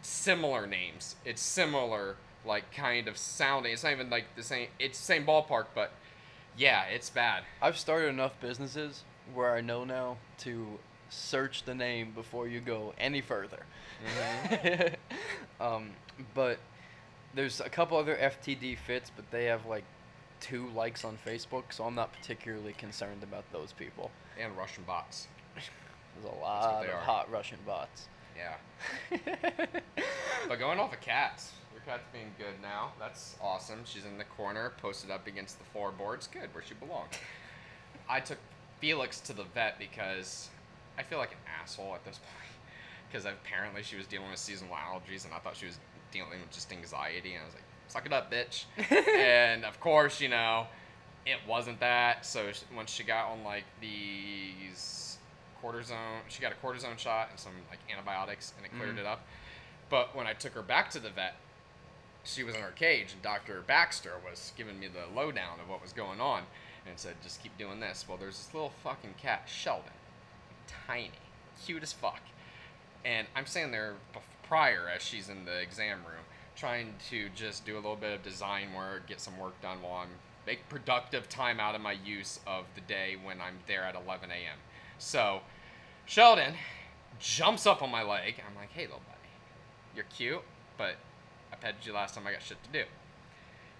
similar 0.00 0.66
names. 0.66 1.16
It's 1.24 1.42
similar, 1.42 2.16
like 2.44 2.72
kind 2.74 3.06
of 3.08 3.16
sounding. 3.16 3.72
It's 3.72 3.84
not 3.84 3.92
even 3.92 4.10
like 4.10 4.34
the 4.36 4.42
same. 4.42 4.68
It's 4.78 4.98
the 4.98 5.04
same 5.04 5.24
ballpark, 5.26 5.66
but 5.74 5.92
yeah, 6.56 6.84
it's 6.84 7.10
bad. 7.10 7.44
I've 7.60 7.78
started 7.78 8.08
enough 8.08 8.32
businesses 8.40 9.04
where 9.34 9.54
I 9.54 9.60
know 9.60 9.84
now 9.84 10.16
to 10.38 10.78
search 11.12 11.64
the 11.64 11.74
name 11.74 12.12
before 12.14 12.48
you 12.48 12.60
go 12.60 12.94
any 12.98 13.20
further. 13.20 13.64
um, 15.60 15.90
but 16.34 16.58
there's 17.34 17.60
a 17.60 17.68
couple 17.68 17.98
other 17.98 18.16
FTD 18.16 18.78
fits, 18.78 19.10
but 19.14 19.30
they 19.30 19.44
have 19.44 19.66
like 19.66 19.84
two 20.40 20.68
likes 20.74 21.04
on 21.04 21.18
Facebook, 21.24 21.64
so 21.70 21.84
I'm 21.84 21.94
not 21.94 22.12
particularly 22.12 22.72
concerned 22.72 23.22
about 23.22 23.44
those 23.52 23.72
people. 23.72 24.10
And 24.40 24.56
Russian 24.56 24.84
bots. 24.84 25.28
There's 25.54 26.34
a 26.34 26.40
lot 26.40 26.84
of 26.84 26.90
are. 26.90 26.98
hot 26.98 27.30
Russian 27.30 27.58
bots. 27.66 28.08
Yeah. 28.36 29.18
But 30.48 30.58
going 30.58 30.80
off 30.80 30.92
of 30.92 31.00
cats, 31.00 31.52
your 31.72 31.82
cat's 31.82 32.02
being 32.12 32.32
good 32.36 32.60
now. 32.60 32.92
That's 32.98 33.36
awesome. 33.40 33.80
She's 33.84 34.04
in 34.04 34.18
the 34.18 34.24
corner, 34.24 34.72
posted 34.78 35.10
up 35.10 35.26
against 35.26 35.58
the 35.58 35.64
floorboards. 35.66 36.26
Good, 36.26 36.52
where 36.52 36.64
she 36.66 36.74
belongs. 36.74 37.14
I 38.08 38.20
took 38.20 38.38
Felix 38.80 39.20
to 39.20 39.32
the 39.32 39.44
vet 39.44 39.78
because 39.78 40.48
I 40.98 41.02
feel 41.02 41.18
like 41.18 41.32
an 41.32 41.38
asshole 41.62 41.94
at 41.94 42.04
this 42.04 42.18
point. 42.18 42.52
Because 43.08 43.24
apparently 43.26 43.82
she 43.82 43.96
was 43.96 44.06
dealing 44.06 44.30
with 44.30 44.38
seasonal 44.38 44.74
allergies, 44.74 45.24
and 45.24 45.34
I 45.34 45.38
thought 45.38 45.56
she 45.56 45.66
was 45.66 45.78
dealing 46.10 46.30
with 46.40 46.50
just 46.50 46.72
anxiety. 46.72 47.34
And 47.34 47.42
I 47.42 47.46
was 47.46 47.54
like, 47.54 47.64
"Suck 47.88 48.06
it 48.06 48.12
up, 48.12 48.32
bitch." 48.32 48.64
and 49.08 49.64
of 49.64 49.78
course, 49.80 50.20
you 50.20 50.28
know, 50.28 50.66
it 51.26 51.36
wasn't 51.46 51.78
that. 51.80 52.24
So 52.24 52.50
once 52.74 52.90
she 52.90 53.02
got 53.04 53.30
on 53.30 53.44
like 53.44 53.64
these 53.80 55.18
cortisone, 55.62 56.20
she 56.28 56.40
got 56.40 56.52
a 56.52 56.66
cortisone 56.66 56.98
shot 56.98 57.28
and 57.30 57.38
some 57.38 57.52
like 57.70 57.78
antibiotics, 57.90 58.52
and 58.56 58.64
it 58.66 58.70
cleared 58.76 58.96
Mhm. 58.96 59.00
it 59.00 59.06
up. 59.06 59.24
But 59.90 60.14
when 60.16 60.26
I 60.26 60.32
took 60.32 60.54
her 60.54 60.62
back 60.62 60.90
to 60.90 60.98
the 60.98 61.10
vet, 61.10 61.34
she 62.24 62.42
was 62.44 62.54
in 62.54 62.62
her 62.62 62.70
cage, 62.70 63.12
and 63.12 63.20
Dr. 63.22 63.60
Baxter 63.62 64.14
was 64.24 64.52
giving 64.56 64.78
me 64.80 64.88
the 64.88 65.06
lowdown 65.14 65.60
of 65.60 65.68
what 65.68 65.82
was 65.82 65.92
going 65.92 66.20
on, 66.20 66.46
and 66.86 66.98
said, 66.98 67.16
"Just 67.22 67.42
keep 67.42 67.56
doing 67.58 67.80
this." 67.80 68.06
Well, 68.08 68.16
there's 68.16 68.38
this 68.38 68.54
little 68.54 68.70
fucking 68.82 69.14
cat, 69.14 69.42
Sheldon, 69.48 69.92
tiny, 70.86 71.10
cute 71.64 71.82
as 71.82 71.92
fuck, 71.92 72.20
and 73.04 73.26
I'm 73.34 73.46
standing 73.46 73.72
there 73.72 73.94
prior 74.42 74.88
as 74.94 75.02
she's 75.02 75.28
in 75.28 75.44
the 75.44 75.60
exam 75.60 75.98
room, 75.98 76.24
trying 76.56 76.94
to 77.10 77.28
just 77.34 77.64
do 77.64 77.74
a 77.74 77.80
little 77.80 77.96
bit 77.96 78.12
of 78.12 78.22
design 78.22 78.74
work, 78.74 79.06
get 79.06 79.20
some 79.20 79.38
work 79.38 79.60
done 79.62 79.82
while 79.82 80.02
I'm 80.02 80.10
make 80.46 80.68
productive 80.68 81.28
time 81.28 81.60
out 81.60 81.74
of 81.74 81.80
my 81.80 81.92
use 81.92 82.40
of 82.46 82.64
the 82.74 82.80
day 82.80 83.16
when 83.22 83.40
I'm 83.40 83.58
there 83.66 83.82
at 83.82 83.94
11 83.94 84.30
a.m. 84.30 84.58
So, 84.98 85.40
Sheldon 86.04 86.54
jumps 87.18 87.66
up 87.66 87.82
on 87.82 87.90
my 87.90 88.02
leg. 88.02 88.42
I'm 88.46 88.56
like, 88.56 88.72
"Hey, 88.72 88.82
little 88.82 89.02
buddy, 89.06 89.30
you're 89.94 90.04
cute, 90.04 90.42
but 90.76 90.96
I 91.52 91.56
petted 91.56 91.86
you 91.86 91.92
last 91.92 92.14
time. 92.14 92.26
I 92.26 92.32
got 92.32 92.42
shit 92.42 92.62
to 92.64 92.70
do." 92.70 92.84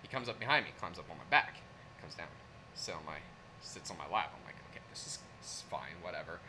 He 0.03 0.09
comes 0.09 0.29
up 0.29 0.39
behind 0.39 0.65
me, 0.65 0.73
climbs 0.79 0.99
up 0.99 1.11
on 1.11 1.19
my 1.19 1.25
back, 1.31 1.57
comes 2.01 2.15
down, 2.15 2.29
sit 2.75 2.95
on 2.95 3.05
my, 3.05 3.19
sits 3.61 3.91
on 3.91 3.99
my 3.99 4.09
lap. 4.13 4.33
I'm 4.37 4.45
like, 4.45 4.57
"Okay, 4.71 4.81
this 4.91 5.07
is, 5.07 5.19
this 5.41 5.57
is 5.57 5.63
fine, 5.71 6.01
whatever." 6.03 6.41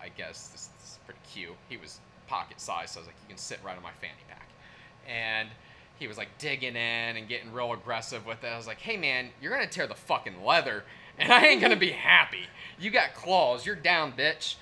I 0.00 0.08
guess 0.08 0.48
this, 0.48 0.68
this 0.78 0.90
is 0.92 0.98
pretty 1.04 1.20
cute. 1.32 1.56
He 1.68 1.76
was 1.76 2.00
pocket 2.28 2.60
size, 2.60 2.90
so 2.92 3.00
I 3.00 3.02
was 3.02 3.06
like, 3.08 3.16
"You 3.22 3.28
can 3.28 3.38
sit 3.38 3.58
right 3.64 3.76
on 3.76 3.82
my 3.82 3.92
fanny 4.00 4.12
pack," 4.28 4.48
and 5.08 5.48
he 5.98 6.06
was 6.06 6.18
like 6.18 6.28
digging 6.38 6.76
in 6.76 7.16
and 7.16 7.28
getting 7.28 7.52
real 7.52 7.72
aggressive 7.72 8.26
with 8.26 8.44
it. 8.44 8.48
I 8.48 8.56
was 8.56 8.66
like, 8.66 8.80
"Hey, 8.80 8.96
man, 8.96 9.30
you're 9.40 9.52
gonna 9.52 9.66
tear 9.66 9.86
the 9.86 9.94
fucking 9.94 10.44
leather, 10.44 10.84
and 11.18 11.32
I 11.32 11.46
ain't 11.46 11.60
gonna 11.60 11.76
be 11.76 11.92
happy. 11.92 12.46
You 12.78 12.90
got 12.90 13.14
claws. 13.14 13.64
You're 13.66 13.76
down, 13.76 14.12
bitch." 14.12 14.56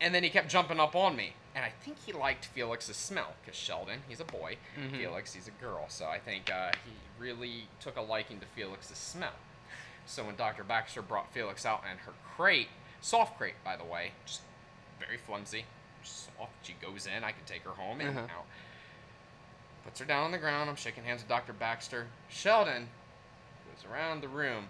And 0.00 0.14
then 0.14 0.22
he 0.22 0.30
kept 0.30 0.48
jumping 0.48 0.80
up 0.80 0.96
on 0.96 1.14
me. 1.16 1.34
And 1.54 1.64
I 1.64 1.70
think 1.84 1.98
he 2.06 2.12
liked 2.12 2.44
Felix's 2.46 2.96
smell, 2.96 3.34
because 3.44 3.58
Sheldon, 3.58 4.02
he's 4.08 4.20
a 4.20 4.24
boy. 4.24 4.56
Mhm. 4.78 4.92
Felix, 4.96 5.34
he's 5.34 5.48
a 5.48 5.50
girl. 5.52 5.86
So 5.88 6.06
I 6.06 6.18
think 6.18 6.48
uh, 6.50 6.70
he 6.84 6.92
really 7.18 7.66
took 7.80 7.96
a 7.96 8.00
liking 8.00 8.38
to 8.40 8.46
Felix's 8.46 8.96
smell. 8.96 9.34
So 10.06 10.24
when 10.24 10.36
Dr. 10.36 10.62
Baxter 10.64 11.02
brought 11.02 11.32
Felix 11.32 11.66
out 11.66 11.82
and 11.88 11.98
her 12.00 12.12
crate, 12.36 12.68
soft 13.00 13.36
crate, 13.36 13.56
by 13.64 13.76
the 13.76 13.84
way, 13.84 14.12
just 14.24 14.42
very 15.00 15.16
flimsy, 15.18 15.64
soft. 16.02 16.52
She 16.62 16.74
goes 16.80 17.06
in, 17.06 17.24
I 17.24 17.32
can 17.32 17.44
take 17.46 17.62
her 17.64 17.70
home 17.70 18.00
and 18.00 18.10
Uh-huh. 18.10 18.26
out. 18.38 18.46
Puts 19.84 19.98
her 20.00 20.04
down 20.06 20.24
on 20.24 20.30
the 20.32 20.38
ground. 20.38 20.68
I'm 20.68 20.76
shaking 20.76 21.04
hands 21.04 21.22
with 21.22 21.28
Dr. 21.28 21.52
Baxter. 21.54 22.06
Sheldon 22.28 22.88
goes 23.74 23.90
around 23.90 24.22
the 24.22 24.28
room 24.28 24.64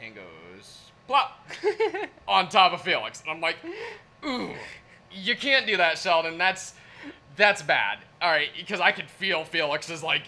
and 0.00 0.14
goes 0.14 0.80
plop 1.06 1.46
on 2.28 2.48
top 2.48 2.72
of 2.72 2.82
Felix. 2.82 3.22
And 3.22 3.30
I'm 3.30 3.40
like, 3.40 3.56
ooh, 4.24 4.50
you 5.10 5.34
can't 5.36 5.66
do 5.66 5.76
that, 5.78 5.98
Sheldon. 5.98 6.36
That's 6.38 6.74
that's 7.36 7.62
bad. 7.62 8.00
All 8.20 8.30
right, 8.30 8.50
because 8.56 8.80
I 8.80 8.92
could 8.92 9.08
feel 9.08 9.44
Felix 9.44 9.88
is 9.88 10.02
like, 10.02 10.24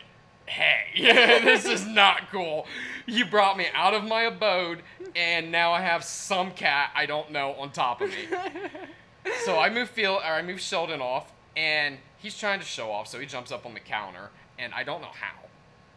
hey, 0.46 0.84
this 1.44 1.66
is 1.66 1.86
not 1.86 2.30
cool. 2.30 2.66
You 3.06 3.26
brought 3.26 3.58
me 3.58 3.66
out 3.74 3.92
of 3.92 4.02
my 4.04 4.22
abode, 4.22 4.82
and 5.14 5.52
now 5.52 5.72
I 5.72 5.82
have 5.82 6.02
some 6.04 6.52
cat 6.52 6.90
I 6.94 7.04
don't 7.04 7.30
know 7.32 7.52
on 7.58 7.70
top 7.70 8.00
of 8.00 8.08
me. 8.08 8.28
So 9.44 9.58
I 9.58 9.70
move 9.70 9.88
Phil, 9.90 10.14
or 10.14 10.22
I 10.24 10.42
move 10.42 10.60
Sheldon 10.60 11.00
off, 11.00 11.32
and 11.56 11.98
he's 12.18 12.36
trying 12.36 12.60
to 12.60 12.66
show 12.66 12.90
off. 12.90 13.06
So 13.08 13.18
he 13.20 13.26
jumps 13.26 13.52
up 13.52 13.64
on 13.66 13.74
the 13.74 13.80
counter, 13.80 14.30
and 14.58 14.72
I 14.74 14.82
don't 14.84 15.00
know 15.00 15.08
how, 15.12 15.46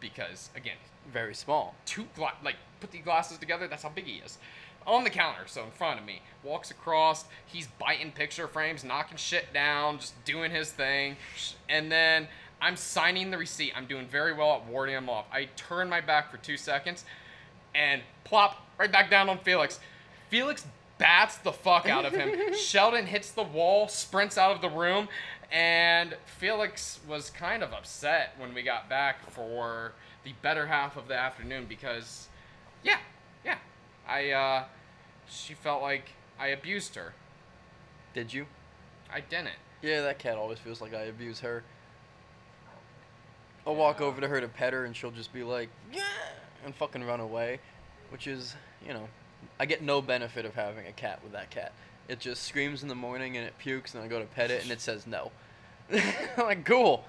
because 0.00 0.50
again, 0.56 0.76
Very 1.12 1.34
small. 1.34 1.74
two 1.86 2.06
gla- 2.14 2.34
like 2.44 2.56
put 2.80 2.90
the 2.92 2.98
glasses 2.98 3.38
together. 3.38 3.66
That's 3.68 3.82
how 3.82 3.88
big 3.90 4.04
he 4.06 4.20
is. 4.24 4.38
On 4.86 5.02
the 5.02 5.10
counter, 5.10 5.42
so 5.46 5.64
in 5.64 5.70
front 5.72 5.98
of 5.98 6.06
me, 6.06 6.22
walks 6.44 6.70
across. 6.70 7.24
He's 7.44 7.66
biting 7.66 8.12
picture 8.12 8.46
frames, 8.46 8.84
knocking 8.84 9.16
shit 9.16 9.52
down, 9.52 9.98
just 9.98 10.24
doing 10.24 10.52
his 10.52 10.70
thing, 10.70 11.16
and 11.68 11.90
then 11.90 12.28
I'm 12.60 12.76
signing 12.76 13.30
the 13.32 13.38
receipt. 13.38 13.72
I'm 13.76 13.86
doing 13.86 14.06
very 14.06 14.32
well 14.32 14.52
at 14.54 14.66
warding 14.66 14.94
him 14.94 15.08
off. 15.10 15.24
I 15.32 15.48
turn 15.56 15.88
my 15.88 16.00
back 16.00 16.30
for 16.30 16.36
two 16.36 16.56
seconds, 16.56 17.04
and 17.74 18.02
plop 18.22 18.64
right 18.78 18.90
back 18.92 19.10
down 19.10 19.28
on 19.28 19.38
Felix. 19.38 19.80
Felix 20.30 20.64
bats 20.98 21.38
the 21.38 21.52
fuck 21.52 21.88
out 21.88 22.04
of 22.04 22.12
him. 22.12 22.54
Sheldon 22.54 23.06
hits 23.06 23.30
the 23.30 23.42
wall, 23.42 23.88
sprints 23.88 24.38
out 24.38 24.54
of 24.54 24.60
the 24.60 24.70
room, 24.70 25.08
and 25.52 26.16
Felix 26.24 27.00
was 27.08 27.30
kind 27.30 27.62
of 27.62 27.72
upset 27.72 28.34
when 28.38 28.54
we 28.54 28.62
got 28.62 28.88
back 28.88 29.30
for 29.30 29.92
the 30.24 30.32
better 30.42 30.66
half 30.66 30.96
of 30.96 31.08
the 31.08 31.14
afternoon 31.14 31.66
because, 31.68 32.28
yeah, 32.82 32.98
yeah, 33.44 33.58
I, 34.08 34.30
uh, 34.30 34.64
she 35.28 35.54
felt 35.54 35.82
like 35.82 36.10
I 36.38 36.48
abused 36.48 36.94
her. 36.94 37.14
Did 38.14 38.32
you? 38.32 38.46
I 39.12 39.20
didn't. 39.20 39.50
Yeah, 39.82 40.02
that 40.02 40.18
cat 40.18 40.36
always 40.36 40.58
feels 40.58 40.80
like 40.80 40.94
I 40.94 41.02
abuse 41.02 41.40
her. 41.40 41.62
I'll 43.66 43.76
walk 43.76 44.00
over 44.00 44.20
to 44.20 44.28
her 44.28 44.40
to 44.40 44.48
pet 44.48 44.72
her, 44.72 44.84
and 44.84 44.96
she'll 44.96 45.10
just 45.10 45.32
be 45.32 45.42
like, 45.42 45.68
yeah, 45.92 46.02
and 46.64 46.74
fucking 46.74 47.04
run 47.04 47.20
away, 47.20 47.60
which 48.10 48.26
is, 48.26 48.54
you 48.84 48.94
know, 48.94 49.08
I 49.58 49.66
get 49.66 49.82
no 49.82 50.00
benefit 50.02 50.44
of 50.44 50.54
having 50.54 50.86
a 50.86 50.92
cat 50.92 51.20
with 51.22 51.32
that 51.32 51.50
cat. 51.50 51.72
It 52.08 52.20
just 52.20 52.44
screams 52.44 52.82
in 52.82 52.88
the 52.88 52.94
morning 52.94 53.36
and 53.36 53.46
it 53.46 53.58
pukes, 53.58 53.94
and 53.94 54.02
I 54.02 54.08
go 54.08 54.18
to 54.20 54.24
pet 54.26 54.50
it, 54.50 54.62
and 54.62 54.70
it 54.70 54.80
says 54.80 55.06
no. 55.06 55.32
I'm 55.92 56.02
like, 56.38 56.64
cool. 56.64 57.04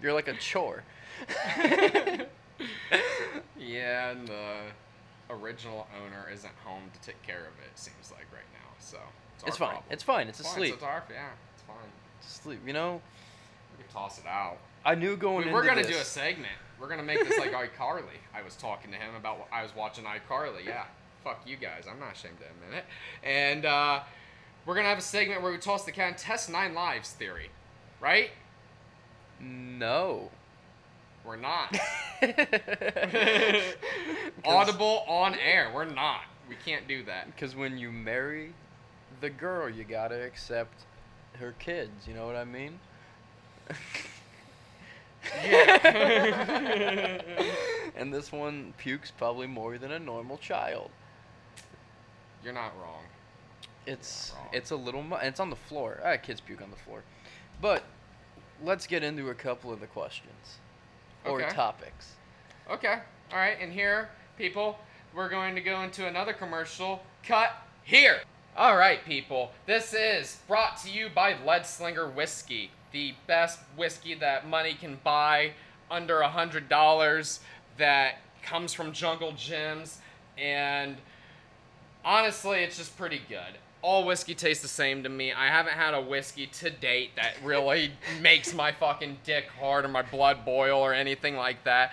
You're 0.00 0.12
like 0.12 0.28
a 0.28 0.34
chore. 0.34 0.84
Yeah, 3.58 4.10
and 4.10 4.26
the 4.28 4.56
original 5.30 5.86
owner 6.04 6.28
isn't 6.32 6.52
home 6.64 6.82
to 6.92 7.00
take 7.00 7.20
care 7.22 7.40
of 7.40 7.64
it. 7.64 7.76
Seems 7.76 8.10
like 8.10 8.26
right 8.32 8.42
now, 8.52 8.68
so 8.78 8.98
it's, 9.36 9.44
It's 9.48 9.56
fine. 9.56 9.68
problem. 9.70 9.84
It's 9.90 10.02
fine. 10.02 10.28
It's 10.28 10.40
fine. 10.40 10.50
asleep. 10.52 10.74
It's 10.74 10.82
our, 10.82 11.02
yeah, 11.10 11.28
it's 11.54 11.62
fine. 11.62 11.76
It's 12.20 12.36
asleep. 12.38 12.60
You 12.66 12.72
know, 12.72 13.00
We 13.76 13.84
can 13.84 13.92
toss 13.92 14.18
it 14.18 14.26
out. 14.26 14.58
I 14.84 14.94
knew 14.96 15.16
going 15.16 15.46
We, 15.46 15.52
we're 15.52 15.64
gonna 15.64 15.84
do 15.84 15.96
a 15.96 16.04
segment. 16.04 16.52
We're 16.80 16.88
gonna 16.88 17.02
make 17.04 17.26
this 17.26 17.38
like 17.38 17.52
iCarly. 17.78 18.18
I 18.34 18.42
was 18.42 18.56
talking 18.56 18.90
to 18.90 18.96
him 18.96 19.14
about. 19.14 19.46
I 19.52 19.62
was 19.62 19.74
watching 19.74 20.04
iCarly. 20.04 20.64
Yeah, 20.66 20.84
fuck 21.22 21.42
you 21.46 21.56
guys. 21.56 21.84
I'm 21.90 21.98
not 21.98 22.14
ashamed 22.14 22.38
to 22.38 22.44
admit 22.44 22.78
it. 22.78 23.26
And 23.26 23.64
uh, 23.64 24.00
we're 24.66 24.74
gonna 24.74 24.88
have 24.88 24.98
a 24.98 25.02
segment 25.02 25.42
where 25.42 25.52
we 25.52 25.58
toss 25.58 25.84
the 25.84 25.92
cat 25.92 26.08
and 26.08 26.18
test 26.18 26.50
nine 26.50 26.74
lives 26.74 27.10
theory, 27.10 27.50
right? 28.00 28.30
No. 29.40 30.30
We're 31.24 31.36
not. 31.36 31.76
Audible 34.44 35.04
on 35.06 35.34
air. 35.34 35.70
We're 35.74 35.84
not. 35.84 36.22
We 36.48 36.56
can't 36.64 36.88
do 36.88 37.04
that. 37.04 37.26
Because 37.26 37.54
when 37.54 37.78
you 37.78 37.92
marry 37.92 38.52
the 39.20 39.30
girl, 39.30 39.68
you 39.68 39.84
gotta 39.84 40.22
accept 40.22 40.84
her 41.38 41.54
kids. 41.58 42.06
You 42.06 42.14
know 42.14 42.26
what 42.26 42.36
I 42.36 42.44
mean? 42.44 42.78
Yeah. 45.44 47.20
and 47.96 48.12
this 48.12 48.32
one 48.32 48.74
pukes 48.78 49.10
probably 49.10 49.46
more 49.46 49.78
than 49.78 49.92
a 49.92 49.98
normal 49.98 50.38
child. 50.38 50.90
You're 52.44 52.52
not 52.52 52.72
wrong. 52.80 53.04
It's 53.86 54.32
Wrong. 54.36 54.48
it's 54.52 54.70
a 54.70 54.76
little 54.76 55.02
mu- 55.02 55.16
it's 55.16 55.40
on 55.40 55.50
the 55.50 55.56
floor. 55.56 56.00
Ah, 56.04 56.16
kids 56.16 56.40
puke 56.40 56.62
on 56.62 56.70
the 56.70 56.76
floor. 56.76 57.02
But 57.60 57.82
let's 58.62 58.86
get 58.86 59.02
into 59.02 59.30
a 59.30 59.34
couple 59.34 59.72
of 59.72 59.80
the 59.80 59.86
questions 59.86 60.58
or 61.24 61.40
Okay. 61.42 61.54
topics. 61.54 62.12
Okay. 62.70 62.98
All 63.32 63.38
right. 63.38 63.56
And 63.60 63.72
here, 63.72 64.10
people, 64.38 64.78
we're 65.14 65.28
going 65.28 65.54
to 65.56 65.60
go 65.60 65.82
into 65.82 66.06
another 66.06 66.32
commercial. 66.32 67.04
Cut 67.24 67.52
here. 67.84 68.20
All 68.56 68.76
right, 68.76 69.04
people. 69.04 69.52
This 69.66 69.94
is 69.94 70.38
brought 70.46 70.76
to 70.82 70.90
you 70.90 71.08
by 71.08 71.36
Lead 71.44 71.64
Slinger 71.66 72.08
Whiskey, 72.08 72.70
the 72.92 73.14
best 73.26 73.58
whiskey 73.76 74.14
that 74.14 74.46
money 74.46 74.74
can 74.74 74.98
buy 75.02 75.52
under 75.90 76.20
a 76.20 76.28
hundred 76.28 76.68
dollars. 76.68 77.40
That 77.78 78.16
comes 78.42 78.72
from 78.74 78.92
Jungle 78.92 79.32
Gyms, 79.32 79.96
and 80.36 80.98
honestly, 82.04 82.58
it's 82.58 82.76
just 82.76 82.96
pretty 82.96 83.20
good. 83.28 83.58
All 83.82 84.04
whiskey 84.04 84.34
tastes 84.34 84.62
the 84.62 84.68
same 84.68 85.02
to 85.02 85.08
me. 85.08 85.32
I 85.32 85.48
haven't 85.48 85.74
had 85.74 85.94
a 85.94 86.00
whiskey 86.00 86.46
to 86.46 86.70
date 86.70 87.16
that 87.16 87.34
really 87.42 87.92
makes 88.20 88.54
my 88.54 88.72
fucking 88.72 89.18
dick 89.24 89.48
hard 89.58 89.84
or 89.84 89.88
my 89.88 90.02
blood 90.02 90.44
boil 90.44 90.78
or 90.78 90.94
anything 90.94 91.36
like 91.36 91.64
that. 91.64 91.92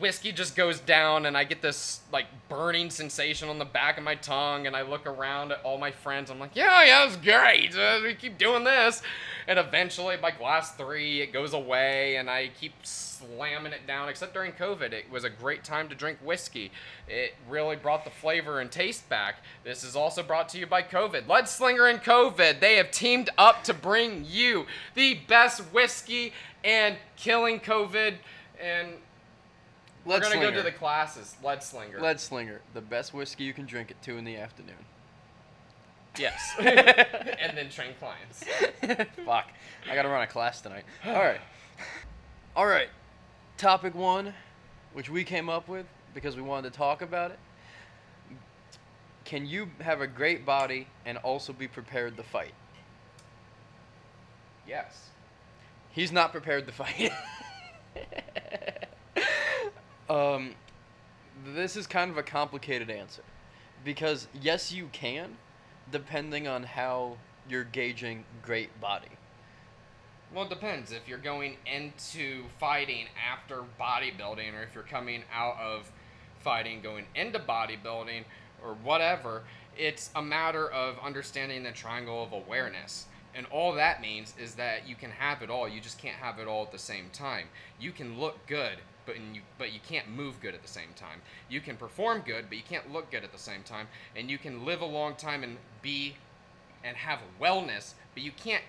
Whiskey 0.00 0.32
just 0.32 0.56
goes 0.56 0.80
down 0.80 1.26
and 1.26 1.36
I 1.36 1.44
get 1.44 1.60
this 1.60 2.00
like 2.10 2.24
burning 2.48 2.88
sensation 2.88 3.50
on 3.50 3.58
the 3.58 3.66
back 3.66 3.98
of 3.98 4.04
my 4.04 4.14
tongue 4.14 4.66
and 4.66 4.74
I 4.74 4.82
look 4.82 5.06
around 5.06 5.52
at 5.52 5.60
all 5.64 5.76
my 5.76 5.90
friends. 5.90 6.30
I'm 6.30 6.38
like, 6.38 6.56
yeah, 6.56 6.82
yeah, 6.84 7.04
it's 7.06 7.16
great. 7.16 7.76
Uh, 7.76 8.00
we 8.02 8.14
keep 8.14 8.38
doing 8.38 8.64
this. 8.64 9.02
And 9.46 9.58
eventually 9.58 10.16
by 10.16 10.30
glass 10.30 10.72
three, 10.72 11.20
it 11.20 11.32
goes 11.32 11.52
away 11.52 12.16
and 12.16 12.30
I 12.30 12.50
keep 12.60 12.72
slamming 12.82 13.72
it 13.72 13.86
down. 13.86 14.08
Except 14.08 14.32
during 14.32 14.52
COVID, 14.52 14.92
it 14.92 15.10
was 15.10 15.24
a 15.24 15.30
great 15.30 15.64
time 15.64 15.88
to 15.88 15.94
drink 15.94 16.18
whiskey. 16.22 16.70
It 17.08 17.34
really 17.48 17.76
brought 17.76 18.04
the 18.04 18.10
flavor 18.10 18.60
and 18.60 18.70
taste 18.70 19.08
back. 19.08 19.36
This 19.64 19.84
is 19.84 19.96
also 19.96 20.22
brought 20.22 20.48
to 20.50 20.58
you 20.58 20.66
by 20.66 20.82
COVID. 20.82 21.28
Lead 21.28 21.48
Slinger 21.48 21.86
and 21.86 22.02
COVID, 22.02 22.60
they 22.60 22.76
have 22.76 22.90
teamed 22.90 23.30
up 23.36 23.64
to 23.64 23.74
bring 23.74 24.24
you 24.28 24.66
the 24.94 25.14
best 25.26 25.60
whiskey 25.72 26.32
and 26.64 26.96
killing 27.16 27.60
COVID. 27.60 28.14
And 28.60 28.88
we're 30.04 30.20
gonna 30.20 30.40
go 30.40 30.50
to 30.50 30.62
the 30.62 30.72
classes. 30.72 31.36
Lead 31.42 31.62
Slinger. 31.62 32.00
Lead 32.00 32.20
Slinger, 32.20 32.60
the 32.74 32.80
best 32.80 33.14
whiskey 33.14 33.44
you 33.44 33.52
can 33.52 33.66
drink 33.66 33.90
at 33.90 34.02
two 34.02 34.18
in 34.18 34.24
the 34.24 34.36
afternoon. 34.36 34.84
Yes. 36.18 36.54
and 36.58 37.56
then 37.56 37.70
train 37.70 37.94
clients. 37.98 38.44
Fuck. 39.24 39.50
I 39.90 39.94
gotta 39.94 40.08
run 40.08 40.22
a 40.22 40.26
class 40.26 40.60
tonight. 40.60 40.84
Alright. 41.06 41.40
Alright. 42.56 42.88
Topic 43.56 43.94
one, 43.94 44.34
which 44.92 45.08
we 45.08 45.24
came 45.24 45.48
up 45.48 45.68
with 45.68 45.86
because 46.14 46.36
we 46.36 46.42
wanted 46.42 46.72
to 46.72 46.76
talk 46.76 47.02
about 47.02 47.30
it. 47.30 47.38
Can 49.24 49.46
you 49.46 49.70
have 49.80 50.00
a 50.00 50.06
great 50.06 50.44
body 50.44 50.88
and 51.06 51.16
also 51.18 51.52
be 51.52 51.68
prepared 51.68 52.16
to 52.16 52.22
fight? 52.22 52.52
Yes. 54.66 55.08
He's 55.90 56.12
not 56.12 56.32
prepared 56.32 56.66
to 56.66 56.72
fight. 56.72 57.12
um, 60.10 60.54
this 61.54 61.76
is 61.76 61.86
kind 61.86 62.10
of 62.10 62.18
a 62.18 62.22
complicated 62.22 62.90
answer 62.90 63.22
because 63.84 64.28
yes, 64.40 64.72
you 64.72 64.88
can, 64.92 65.36
depending 65.92 66.48
on 66.48 66.64
how 66.64 67.16
you're 67.48 67.64
gauging 67.64 68.24
great 68.42 68.80
body. 68.80 69.08
Well, 70.34 70.44
it 70.44 70.50
depends. 70.50 70.92
If 70.92 71.06
you're 71.06 71.18
going 71.18 71.56
into 71.66 72.44
fighting 72.58 73.06
after 73.30 73.62
bodybuilding, 73.78 74.54
or 74.58 74.62
if 74.62 74.74
you're 74.74 74.82
coming 74.82 75.22
out 75.32 75.58
of 75.60 75.92
fighting, 76.40 76.80
going 76.80 77.04
into 77.14 77.38
bodybuilding, 77.38 78.24
or 78.64 78.74
whatever, 78.82 79.42
it's 79.76 80.10
a 80.16 80.22
matter 80.22 80.70
of 80.70 80.98
understanding 81.04 81.62
the 81.62 81.72
triangle 81.72 82.22
of 82.22 82.32
awareness. 82.32 83.06
And 83.34 83.46
all 83.46 83.72
that 83.74 84.00
means 84.00 84.34
is 84.40 84.54
that 84.54 84.88
you 84.88 84.94
can 84.94 85.10
have 85.10 85.42
it 85.42 85.50
all. 85.50 85.68
You 85.68 85.80
just 85.80 85.98
can't 85.98 86.16
have 86.16 86.38
it 86.38 86.46
all 86.46 86.62
at 86.62 86.72
the 86.72 86.78
same 86.78 87.10
time. 87.12 87.48
You 87.78 87.92
can 87.92 88.18
look 88.18 88.46
good, 88.46 88.78
but 89.06 89.16
you 89.16 89.42
but 89.58 89.72
you 89.72 89.80
can't 89.86 90.08
move 90.08 90.40
good 90.40 90.54
at 90.54 90.62
the 90.62 90.68
same 90.68 90.92
time. 90.96 91.20
You 91.48 91.60
can 91.60 91.76
perform 91.76 92.22
good, 92.26 92.46
but 92.48 92.58
you 92.58 92.64
can't 92.68 92.92
look 92.92 93.10
good 93.10 93.24
at 93.24 93.32
the 93.32 93.38
same 93.38 93.62
time. 93.62 93.88
And 94.16 94.30
you 94.30 94.38
can 94.38 94.64
live 94.64 94.80
a 94.80 94.86
long 94.86 95.14
time 95.14 95.42
and 95.42 95.56
be 95.80 96.16
and 96.84 96.96
have 96.96 97.20
wellness, 97.40 97.94
but 98.14 98.22
you 98.22 98.32
can't 98.32 98.64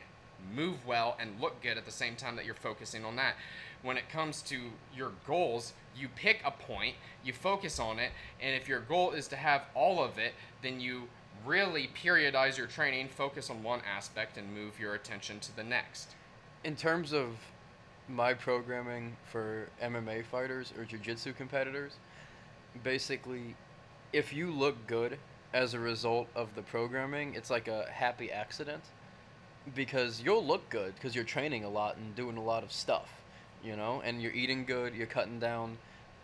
move 0.55 0.85
well 0.85 1.15
and 1.19 1.39
look 1.39 1.61
good 1.61 1.77
at 1.77 1.85
the 1.85 1.91
same 1.91 2.15
time 2.15 2.35
that 2.35 2.45
you're 2.45 2.53
focusing 2.53 3.05
on 3.05 3.15
that. 3.15 3.35
When 3.81 3.97
it 3.97 4.09
comes 4.09 4.41
to 4.43 4.59
your 4.95 5.11
goals, 5.25 5.73
you 5.95 6.07
pick 6.07 6.41
a 6.45 6.51
point, 6.51 6.95
you 7.23 7.33
focus 7.33 7.79
on 7.79 7.99
it, 7.99 8.11
and 8.41 8.55
if 8.55 8.67
your 8.67 8.79
goal 8.79 9.11
is 9.11 9.27
to 9.29 9.35
have 9.35 9.63
all 9.73 10.03
of 10.03 10.17
it, 10.17 10.33
then 10.61 10.79
you 10.79 11.03
really 11.45 11.89
periodize 12.01 12.57
your 12.57 12.67
training, 12.67 13.09
focus 13.09 13.49
on 13.49 13.63
one 13.63 13.81
aspect, 13.81 14.37
and 14.37 14.53
move 14.53 14.79
your 14.79 14.93
attention 14.93 15.39
to 15.41 15.55
the 15.55 15.63
next. 15.63 16.11
In 16.63 16.75
terms 16.75 17.13
of 17.13 17.29
my 18.09 18.33
programming 18.33 19.15
for 19.31 19.67
MMA 19.81 20.25
fighters 20.25 20.73
or 20.77 20.85
jiu-jitsu 20.85 21.33
competitors, 21.33 21.93
basically 22.83 23.55
if 24.11 24.31
you 24.31 24.51
look 24.51 24.87
good 24.87 25.17
as 25.53 25.73
a 25.73 25.79
result 25.79 26.27
of 26.35 26.53
the 26.55 26.61
programming, 26.61 27.33
it's 27.35 27.49
like 27.49 27.67
a 27.67 27.85
happy 27.91 28.31
accident 28.31 28.83
because 29.75 30.21
you'll 30.21 30.45
look 30.45 30.69
good 30.69 30.93
because 30.95 31.15
you're 31.15 31.23
training 31.23 31.63
a 31.63 31.69
lot 31.69 31.97
and 31.97 32.15
doing 32.15 32.37
a 32.37 32.43
lot 32.43 32.63
of 32.63 32.71
stuff, 32.71 33.21
you 33.63 33.75
know, 33.75 34.01
and 34.05 34.21
you're 34.21 34.33
eating 34.33 34.65
good, 34.65 34.93
you're 34.95 35.07
cutting 35.07 35.39
down 35.39 35.77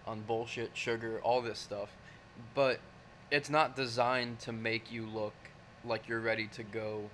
on 0.06 0.22
bullshit, 0.22 0.72
sugar, 0.74 1.20
all 1.24 1.42
this 1.42 1.60
stuff. 1.60 1.90
But 2.54 2.80
it's 3.32 3.50
not 3.50 3.76
designed 3.76 4.40
to 4.42 4.52
make 4.52 4.92
you 4.92 5.06
look 5.06 5.34
like 5.86 6.08
you're 6.08 6.20
ready 6.20 6.48
to 6.48 6.64
go 6.64 7.10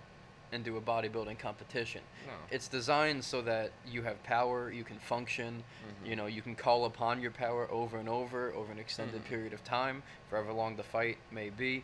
and 0.55 0.63
do 0.63 0.77
a 0.77 0.81
bodybuilding 0.81 1.37
competition. 1.37 2.01
No. 2.25 2.33
It's 2.49 2.67
designed 2.67 3.23
so 3.23 3.41
that 3.43 3.71
you 3.85 4.01
have 4.03 4.23
power, 4.23 4.71
you 4.71 4.83
can 4.83 4.97
function, 4.97 5.63
Mhm. 5.85 6.07
you 6.09 6.15
know, 6.15 6.25
you 6.25 6.41
can 6.41 6.55
call 6.55 6.85
upon 6.85 7.21
your 7.21 7.31
power 7.31 7.69
over 7.69 7.97
and 7.99 8.09
over 8.09 8.51
over 8.53 8.71
an 8.71 8.79
extended 8.79 9.21
Mhm. 9.23 9.27
period 9.27 9.53
of 9.53 9.63
time, 9.63 10.01
for 10.29 10.37
however 10.37 10.53
long 10.53 10.77
the 10.77 10.83
fight 10.83 11.17
may 11.29 11.49
be. 11.49 11.83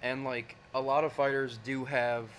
And 0.00 0.24
like 0.24 0.56
a 0.72 0.80
lot 0.80 1.04
of 1.04 1.12
fighters 1.12 1.58
do 1.58 1.84
have, 1.86 2.30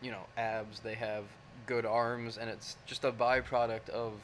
you 0.00 0.10
know, 0.12 0.26
abs, 0.36 0.80
they 0.80 0.94
have 0.94 1.24
good 1.66 1.84
arms, 1.84 2.38
and 2.38 2.48
it's 2.48 2.76
just 2.86 3.04
a 3.04 3.12
byproduct 3.12 3.88
of 3.90 4.20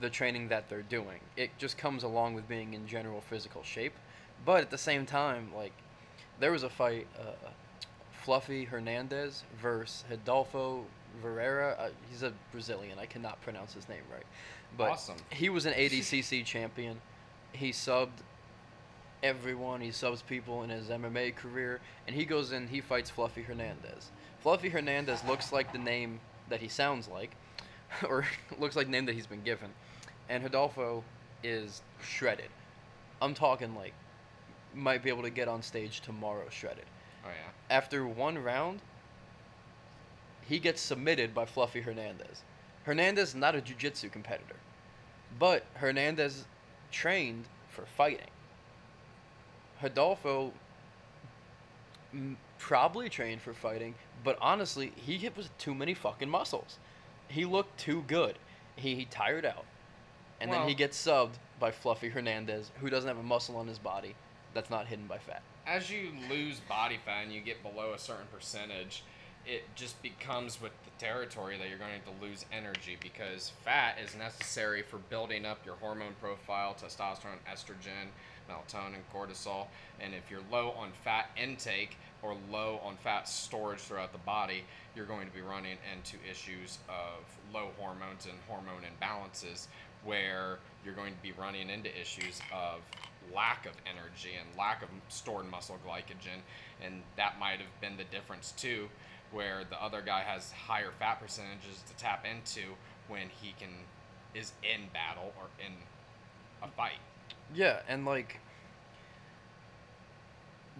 the 0.00 0.10
training 0.10 0.48
that 0.48 0.68
they're 0.68 0.82
doing. 0.82 1.20
It 1.36 1.50
just 1.58 1.76
comes 1.78 2.02
along 2.02 2.34
with 2.34 2.48
being 2.48 2.72
in 2.74 2.86
general 2.86 3.20
physical 3.20 3.62
shape. 3.62 3.94
But 4.44 4.60
at 4.62 4.70
the 4.70 4.78
same 4.78 5.06
time, 5.06 5.52
like, 5.54 5.72
there 6.40 6.50
was 6.50 6.62
a 6.64 6.70
fight, 6.70 7.06
uh, 7.18 7.50
Fluffy 8.24 8.64
Hernandez 8.64 9.42
versus 9.60 10.02
Hidalgo 10.08 10.84
Ferreira. 11.20 11.76
Uh, 11.78 11.88
he's 12.10 12.22
a 12.22 12.32
Brazilian. 12.52 12.98
I 12.98 13.04
cannot 13.04 13.40
pronounce 13.42 13.74
his 13.74 13.86
name 13.86 14.02
right. 14.10 14.24
But 14.78 14.92
Awesome. 14.92 15.16
he 15.30 15.50
was 15.50 15.66
an 15.66 15.74
ADCC 15.74 16.42
champion. 16.44 17.00
He 17.52 17.70
subbed 17.70 18.22
everyone. 19.22 19.82
He 19.82 19.90
subs 19.90 20.22
people 20.22 20.62
in 20.62 20.70
his 20.70 20.88
MMA 20.88 21.36
career, 21.36 21.80
and 22.06 22.16
he 22.16 22.24
goes 22.24 22.52
in. 22.52 22.66
He 22.66 22.80
fights 22.80 23.10
Fluffy 23.10 23.42
Hernandez. 23.42 24.10
Fluffy 24.40 24.70
Hernandez 24.70 25.22
looks 25.28 25.52
like 25.52 25.70
the 25.72 25.78
name 25.78 26.18
that 26.48 26.60
he 26.60 26.68
sounds 26.68 27.08
like, 27.08 27.32
or 28.08 28.24
looks 28.58 28.74
like 28.74 28.86
the 28.86 28.92
name 28.92 29.04
that 29.04 29.14
he's 29.14 29.26
been 29.26 29.42
given. 29.42 29.68
And 30.30 30.42
Hidalgo 30.42 31.04
is 31.42 31.82
shredded. 32.02 32.48
I'm 33.20 33.34
talking 33.34 33.74
like 33.74 33.92
might 34.74 35.02
be 35.02 35.10
able 35.10 35.22
to 35.22 35.30
get 35.30 35.46
on 35.46 35.62
stage 35.62 36.00
tomorrow 36.00 36.46
shredded. 36.50 36.86
Oh 37.24 37.28
yeah. 37.28 37.74
After 37.76 38.06
one 38.06 38.38
round, 38.38 38.80
he 40.42 40.58
gets 40.58 40.80
submitted 40.80 41.34
by 41.34 41.46
Fluffy 41.46 41.80
Hernandez. 41.80 42.42
Hernandez 42.84 43.30
is 43.30 43.34
not 43.34 43.54
a 43.54 43.60
jiu-jitsu 43.60 44.10
competitor, 44.10 44.56
but 45.38 45.64
Hernandez 45.74 46.44
trained 46.90 47.46
for 47.70 47.86
fighting. 47.86 48.28
Hidalgo 49.80 50.52
probably 52.58 53.08
trained 53.08 53.40
for 53.40 53.54
fighting, 53.54 53.94
but 54.22 54.38
honestly, 54.40 54.92
he 54.96 55.16
hit 55.16 55.36
with 55.36 55.56
too 55.58 55.74
many 55.74 55.94
fucking 55.94 56.28
muscles. 56.28 56.78
He 57.28 57.44
looked 57.44 57.78
too 57.78 58.04
good. 58.06 58.38
He, 58.76 58.94
he 58.94 59.04
tired 59.06 59.44
out. 59.44 59.64
And 60.40 60.52
then 60.52 60.68
he 60.68 60.74
gets 60.74 61.02
subbed 61.02 61.38
by 61.58 61.70
Fluffy 61.70 62.10
Hernandez, 62.10 62.70
who 62.80 62.90
doesn't 62.90 63.08
have 63.08 63.18
a 63.18 63.22
muscle 63.22 63.56
on 63.56 63.66
his 63.66 63.78
body 63.78 64.14
that's 64.52 64.68
not 64.68 64.86
hidden 64.86 65.06
by 65.06 65.18
fat. 65.18 65.42
As 65.66 65.90
you 65.90 66.10
lose 66.28 66.60
body 66.60 66.98
fat 67.04 67.24
and 67.24 67.32
you 67.32 67.40
get 67.40 67.62
below 67.62 67.94
a 67.94 67.98
certain 67.98 68.26
percentage, 68.30 69.02
it 69.46 69.62
just 69.74 70.00
becomes 70.02 70.60
with 70.60 70.72
the 70.84 70.90
territory 71.04 71.56
that 71.58 71.68
you're 71.68 71.78
going 71.78 71.90
to 72.04 72.24
lose 72.24 72.44
energy 72.52 72.98
because 73.00 73.52
fat 73.62 73.96
is 74.02 74.14
necessary 74.16 74.82
for 74.82 74.98
building 75.08 75.46
up 75.46 75.64
your 75.64 75.76
hormone 75.76 76.14
profile, 76.20 76.74
testosterone, 76.74 77.40
estrogen, 77.50 78.08
melatonin, 78.48 79.00
cortisol. 79.12 79.66
And 80.00 80.14
if 80.14 80.30
you're 80.30 80.40
low 80.50 80.74
on 80.78 80.90
fat 81.02 81.30
intake 81.42 81.96
or 82.22 82.36
low 82.50 82.80
on 82.84 82.96
fat 82.96 83.26
storage 83.26 83.80
throughout 83.80 84.12
the 84.12 84.18
body, 84.18 84.64
you're 84.94 85.06
going 85.06 85.26
to 85.26 85.34
be 85.34 85.42
running 85.42 85.78
into 85.94 86.16
issues 86.30 86.78
of 86.88 87.24
low 87.54 87.68
hormones 87.78 88.26
and 88.26 88.34
hormone 88.48 88.82
imbalances 88.82 89.66
where 90.04 90.58
you're 90.84 90.94
going 90.94 91.14
to 91.14 91.22
be 91.22 91.32
running 91.32 91.70
into 91.70 91.88
issues 91.98 92.40
of 92.52 92.80
lack 93.32 93.66
of 93.66 93.72
energy 93.86 94.30
and 94.38 94.58
lack 94.58 94.82
of 94.82 94.88
stored 95.08 95.48
muscle 95.50 95.78
glycogen 95.86 96.40
and 96.84 97.02
that 97.16 97.38
might 97.38 97.58
have 97.58 97.80
been 97.80 97.96
the 97.96 98.04
difference 98.04 98.52
too 98.52 98.88
where 99.32 99.62
the 99.68 99.82
other 99.82 100.02
guy 100.04 100.20
has 100.20 100.52
higher 100.52 100.90
fat 100.98 101.20
percentages 101.20 101.82
to 101.88 101.96
tap 101.96 102.24
into 102.24 102.74
when 103.08 103.28
he 103.40 103.54
can 103.58 103.70
is 104.34 104.52
in 104.62 104.88
battle 104.92 105.32
or 105.38 105.46
in 105.64 105.72
a 106.62 106.68
fight 106.72 106.98
Yeah, 107.54 107.80
and 107.88 108.04
like 108.04 108.40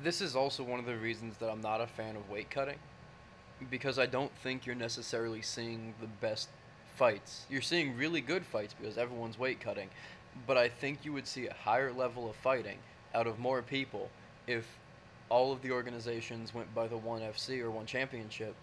this 0.03 0.21
is 0.21 0.35
also 0.35 0.63
one 0.63 0.81
of 0.81 0.87
the 0.87 0.97
reasons 0.97 1.37
that 1.39 1.49
I'm 1.51 1.61
not 1.61 1.81
a 1.81 1.87
fan 1.87 2.17
of 2.17 2.29
weight 2.29 2.51
cutting 2.51 2.79
because 3.71 3.99
I 3.99 4.07
don't 4.07 4.33
think 4.43 4.67
you're 4.67 4.75
necessarily 4.75 5.41
seeing 5.43 5.95
the 6.01 6.07
best 6.07 6.49
fights. 6.97 7.47
You're 7.49 7.63
seeing 7.63 7.97
really 7.97 8.21
good 8.21 8.45
fights 8.45 8.75
because 8.75 8.99
everyone's 8.99 9.39
weight 9.39 9.61
cutting, 9.61 9.89
but 10.47 10.57
I 10.57 10.69
think 10.69 11.05
you 11.05 11.13
would 11.13 11.27
see 11.27 11.47
a 11.47 11.55
higher 11.55 11.93
level 11.93 12.29
of 12.29 12.37
fighting 12.37 12.79
out 13.15 13.27
of 13.27 13.39
more 13.39 13.63
people 13.63 14.09
if 14.47 14.67
all 15.29 15.53
of 15.53 15.63
the 15.63 15.71
organizations 15.71 16.53
went 16.55 16.73
by 16.75 16.87
the 16.87 16.97
one 16.97 17.21
FC 17.23 17.61
or 17.61 17.71
one 17.71 17.87
championship 17.87 18.55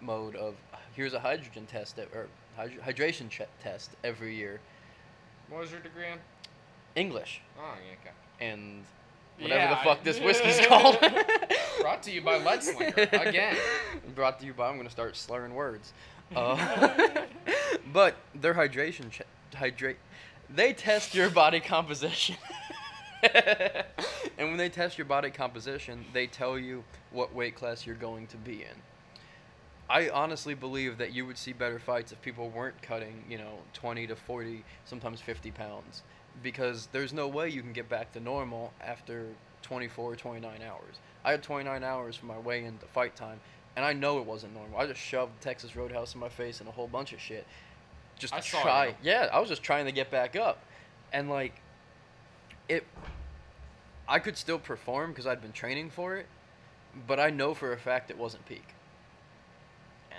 mode 0.00 0.36
of 0.36 0.54
here's 0.94 1.14
a 1.14 1.20
hydrogen 1.20 1.66
test 1.66 1.96
that- 1.96 2.08
or 2.14 2.26
hydr- 2.58 2.80
hydration 2.80 3.28
ch- 3.30 3.42
test 3.62 3.90
every 4.04 4.34
year. 4.34 4.60
what 5.48 5.60
was 5.62 5.70
your 5.70 5.80
degree 5.80 6.06
in 6.06 6.18
English 6.94 7.40
oh 7.58 7.62
yeah 7.86 7.94
okay 8.00 8.14
and 8.40 8.84
whatever 9.38 9.60
Yeah, 9.60 9.70
the 9.70 9.76
fuck 9.76 9.98
I- 10.00 10.04
this 10.04 10.20
whiskey's 10.20 10.64
called. 10.66 10.98
brought 11.80 12.02
to 12.04 12.10
you 12.10 12.20
by 12.22 12.38
lead 12.38 12.62
slinger 12.62 12.94
again 13.12 13.56
Brought 14.14 14.38
to 14.40 14.46
you 14.46 14.52
by 14.52 14.68
I'm 14.68 14.76
gonna 14.76 14.90
start 14.90 15.16
slurring 15.16 15.54
words. 15.54 15.92
Uh, 16.34 16.56
but 17.92 18.16
their 18.34 18.52
hydration 18.54 19.08
ch- 19.12 19.22
hydrate. 19.54 19.96
They 20.48 20.72
test 20.72 21.14
your 21.14 21.30
body 21.30 21.60
composition. 21.60 22.36
and 23.22 24.48
when 24.48 24.56
they 24.56 24.68
test 24.68 24.98
your 24.98 25.04
body 25.04 25.30
composition, 25.30 26.04
they 26.12 26.26
tell 26.26 26.58
you 26.58 26.84
what 27.10 27.34
weight 27.34 27.56
class 27.56 27.86
you're 27.86 27.96
going 27.96 28.26
to 28.28 28.36
be 28.36 28.62
in. 28.62 28.82
I 29.88 30.08
honestly 30.08 30.54
believe 30.54 30.98
that 30.98 31.12
you 31.12 31.26
would 31.26 31.38
see 31.38 31.52
better 31.52 31.78
fights 31.78 32.12
if 32.12 32.20
people 32.20 32.48
weren't 32.50 32.80
cutting, 32.82 33.24
you 33.28 33.38
know, 33.38 33.58
20 33.72 34.06
to 34.08 34.16
40, 34.16 34.64
sometimes 34.84 35.20
50 35.20 35.50
pounds. 35.52 36.02
Because 36.42 36.88
there's 36.92 37.12
no 37.12 37.28
way 37.28 37.48
you 37.48 37.62
can 37.62 37.72
get 37.72 37.88
back 37.88 38.12
to 38.12 38.20
normal 38.20 38.72
after 38.80 39.26
24, 39.62 40.16
29 40.16 40.60
hours. 40.62 40.96
I 41.24 41.30
had 41.30 41.42
29 41.42 41.82
hours 41.82 42.16
for 42.16 42.26
my 42.26 42.38
weigh 42.38 42.64
in 42.64 42.78
to 42.78 42.86
fight 42.86 43.16
time, 43.16 43.40
and 43.76 43.84
I 43.84 43.92
know 43.92 44.18
it 44.18 44.26
wasn't 44.26 44.54
normal. 44.54 44.78
I 44.78 44.86
just 44.86 45.00
shoved 45.00 45.40
Texas 45.40 45.76
Roadhouse 45.76 46.14
in 46.14 46.20
my 46.20 46.28
face 46.28 46.60
and 46.60 46.68
a 46.68 46.72
whole 46.72 46.88
bunch 46.88 47.12
of 47.12 47.20
shit. 47.20 47.46
Just 48.18 48.32
to 48.32 48.38
I 48.38 48.42
try. 48.42 48.94
Yeah, 49.02 49.28
I 49.32 49.40
was 49.40 49.48
just 49.48 49.62
trying 49.62 49.86
to 49.86 49.92
get 49.92 50.10
back 50.10 50.36
up. 50.36 50.58
And, 51.12 51.28
like, 51.28 51.60
it. 52.68 52.86
I 54.08 54.18
could 54.18 54.36
still 54.36 54.58
perform 54.58 55.10
because 55.10 55.26
I'd 55.26 55.42
been 55.42 55.52
training 55.52 55.90
for 55.90 56.16
it, 56.16 56.26
but 57.06 57.18
I 57.18 57.30
know 57.30 57.54
for 57.54 57.72
a 57.72 57.76
fact 57.76 58.10
it 58.10 58.18
wasn't 58.18 58.46
peak. 58.46 58.68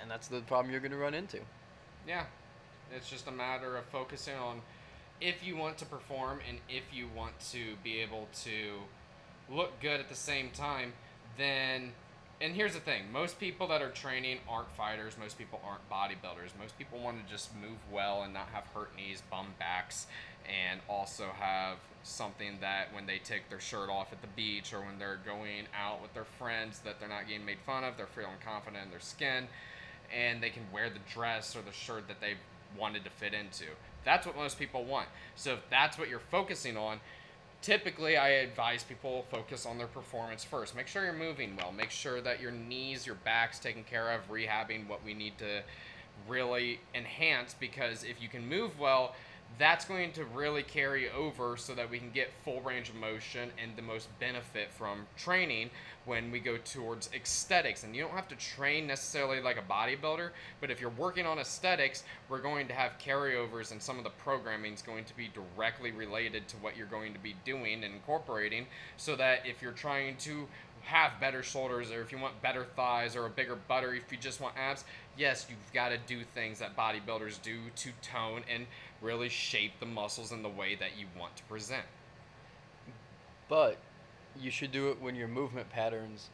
And 0.00 0.10
that's 0.10 0.28
the 0.28 0.40
problem 0.40 0.70
you're 0.70 0.80
going 0.80 0.92
to 0.92 0.98
run 0.98 1.14
into. 1.14 1.40
Yeah. 2.06 2.24
It's 2.94 3.10
just 3.10 3.26
a 3.28 3.32
matter 3.32 3.76
of 3.76 3.84
focusing 3.86 4.36
on 4.36 4.62
if 5.20 5.44
you 5.44 5.56
want 5.56 5.78
to 5.78 5.84
perform 5.84 6.38
and 6.48 6.58
if 6.68 6.84
you 6.92 7.08
want 7.14 7.38
to 7.52 7.74
be 7.82 8.00
able 8.00 8.28
to 8.44 8.78
look 9.50 9.80
good 9.80 10.00
at 10.00 10.08
the 10.08 10.14
same 10.14 10.50
time, 10.50 10.92
then 11.36 11.92
and 12.40 12.54
here's 12.54 12.74
the 12.74 12.80
thing, 12.80 13.10
most 13.12 13.40
people 13.40 13.66
that 13.68 13.82
are 13.82 13.90
training 13.90 14.38
aren't 14.48 14.70
fighters, 14.76 15.16
most 15.18 15.36
people 15.36 15.60
aren't 15.66 15.88
bodybuilders. 15.90 16.50
Most 16.60 16.78
people 16.78 17.00
want 17.00 17.24
to 17.24 17.30
just 17.30 17.54
move 17.56 17.78
well 17.92 18.22
and 18.22 18.32
not 18.32 18.48
have 18.52 18.64
hurt 18.74 18.94
knees, 18.96 19.22
bum 19.30 19.46
backs, 19.58 20.06
and 20.46 20.80
also 20.88 21.26
have 21.38 21.78
something 22.04 22.58
that 22.60 22.94
when 22.94 23.06
they 23.06 23.18
take 23.18 23.50
their 23.50 23.60
shirt 23.60 23.90
off 23.90 24.12
at 24.12 24.22
the 24.22 24.28
beach 24.36 24.72
or 24.72 24.80
when 24.80 24.98
they're 24.98 25.18
going 25.26 25.66
out 25.78 26.00
with 26.00 26.14
their 26.14 26.24
friends 26.24 26.78
that 26.80 27.00
they're 27.00 27.08
not 27.08 27.26
getting 27.26 27.44
made 27.44 27.58
fun 27.66 27.82
of, 27.82 27.96
they're 27.96 28.06
feeling 28.06 28.30
confident 28.44 28.84
in 28.84 28.90
their 28.90 29.00
skin 29.00 29.48
and 30.16 30.42
they 30.42 30.50
can 30.50 30.62
wear 30.72 30.88
the 30.88 31.00
dress 31.12 31.54
or 31.56 31.62
the 31.62 31.72
shirt 31.72 32.08
that 32.08 32.20
they've 32.20 32.38
wanted 32.78 33.04
to 33.04 33.10
fit 33.10 33.34
into. 33.34 33.64
That's 34.04 34.26
what 34.26 34.36
most 34.36 34.58
people 34.58 34.84
want. 34.84 35.08
So 35.34 35.54
if 35.54 35.60
that's 35.70 35.98
what 35.98 36.08
you're 36.08 36.18
focusing 36.18 36.76
on, 36.76 37.00
typically 37.62 38.16
I 38.16 38.28
advise 38.28 38.84
people 38.84 39.24
focus 39.30 39.66
on 39.66 39.78
their 39.78 39.86
performance 39.86 40.44
first. 40.44 40.76
Make 40.76 40.86
sure 40.86 41.04
you're 41.04 41.12
moving 41.12 41.56
well. 41.56 41.72
Make 41.72 41.90
sure 41.90 42.20
that 42.20 42.40
your 42.40 42.52
knees, 42.52 43.06
your 43.06 43.16
back's 43.16 43.58
taken 43.58 43.84
care 43.84 44.10
of, 44.10 44.28
rehabbing 44.30 44.88
what 44.88 45.04
we 45.04 45.14
need 45.14 45.38
to 45.38 45.62
really 46.26 46.80
enhance 46.94 47.54
because 47.58 48.04
if 48.04 48.20
you 48.20 48.28
can 48.28 48.48
move 48.48 48.78
well, 48.78 49.14
that's 49.56 49.84
going 49.84 50.12
to 50.12 50.24
really 50.24 50.62
carry 50.62 51.10
over 51.10 51.56
so 51.56 51.74
that 51.74 51.90
we 51.90 51.98
can 51.98 52.10
get 52.10 52.30
full 52.44 52.60
range 52.60 52.90
of 52.90 52.94
motion 52.94 53.50
and 53.62 53.74
the 53.76 53.82
most 53.82 54.08
benefit 54.20 54.70
from 54.70 55.06
training 55.16 55.70
when 56.04 56.30
we 56.30 56.38
go 56.38 56.56
towards 56.58 57.10
aesthetics. 57.14 57.82
And 57.82 57.94
you 57.94 58.02
don't 58.02 58.12
have 58.12 58.28
to 58.28 58.36
train 58.36 58.86
necessarily 58.86 59.40
like 59.40 59.58
a 59.58 59.72
bodybuilder, 59.72 60.30
but 60.60 60.70
if 60.70 60.80
you're 60.80 60.90
working 60.90 61.26
on 61.26 61.38
aesthetics, 61.38 62.04
we're 62.28 62.40
going 62.40 62.68
to 62.68 62.74
have 62.74 62.92
carryovers 62.98 63.72
and 63.72 63.82
some 63.82 63.98
of 63.98 64.04
the 64.04 64.10
programming 64.10 64.74
is 64.74 64.82
going 64.82 65.04
to 65.04 65.16
be 65.16 65.30
directly 65.34 65.90
related 65.90 66.46
to 66.48 66.56
what 66.58 66.76
you're 66.76 66.86
going 66.86 67.12
to 67.12 67.18
be 67.18 67.34
doing 67.44 67.84
and 67.84 67.94
incorporating 67.94 68.66
so 68.96 69.16
that 69.16 69.40
if 69.44 69.60
you're 69.60 69.72
trying 69.72 70.16
to 70.18 70.46
have 70.82 71.20
better 71.20 71.42
shoulders 71.42 71.90
or 71.90 72.00
if 72.00 72.12
you 72.12 72.18
want 72.18 72.40
better 72.40 72.64
thighs 72.76 73.14
or 73.14 73.26
a 73.26 73.30
bigger 73.30 73.56
butt 73.68 73.84
or 73.84 73.92
if 73.94 74.10
you 74.10 74.18
just 74.18 74.40
want 74.40 74.54
abs, 74.56 74.84
yes, 75.16 75.46
you've 75.48 75.72
got 75.72 75.90
to 75.90 75.98
do 76.06 76.22
things 76.34 76.58
that 76.60 76.76
bodybuilders 76.76 77.42
do 77.42 77.56
to 77.76 77.90
tone 78.00 78.42
and 78.52 78.66
really 79.00 79.28
shape 79.28 79.72
the 79.80 79.86
muscles 79.86 80.32
in 80.32 80.42
the 80.42 80.48
way 80.48 80.74
that 80.74 80.98
you 80.98 81.06
want 81.18 81.36
to 81.36 81.42
present. 81.44 81.84
But 83.48 83.78
you 84.38 84.50
should 84.50 84.72
do 84.72 84.90
it 84.90 85.00
when 85.00 85.14
your 85.14 85.28
movement 85.28 85.70
patterns 85.70 86.28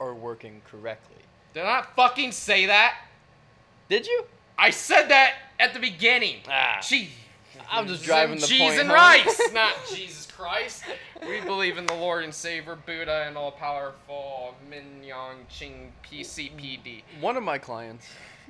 are 0.00 0.14
working 0.14 0.62
correctly. 0.70 1.22
Did 1.54 1.64
I 1.64 1.80
not 1.80 1.96
fucking 1.96 2.32
say 2.32 2.66
that? 2.66 2.96
Did 3.88 4.06
you? 4.06 4.24
I 4.56 4.70
said 4.70 5.08
that 5.08 5.34
at 5.58 5.72
the 5.72 5.80
beginning. 5.80 6.36
Ah. 6.48 6.78
Cheese. 6.80 7.10
I'm 7.70 7.86
just 7.86 8.04
driving 8.04 8.38
the 8.38 8.46
cheese 8.46 8.60
point 8.60 8.80
and 8.80 8.88
home. 8.88 8.96
rice, 8.96 9.40
not 9.52 9.74
Jesus 9.92 10.26
Christ. 10.26 10.84
We 11.26 11.40
believe 11.40 11.76
in 11.76 11.86
the 11.86 11.94
Lord 11.94 12.24
and 12.24 12.32
Savior 12.32 12.76
Buddha 12.86 13.24
and 13.26 13.36
all 13.36 13.50
powerful 13.50 14.54
Min 14.70 15.02
Yang 15.02 15.36
Ching 15.48 15.92
PCPD. 16.04 17.02
One 17.20 17.36
of 17.36 17.42
my 17.42 17.58
clients, 17.58 18.06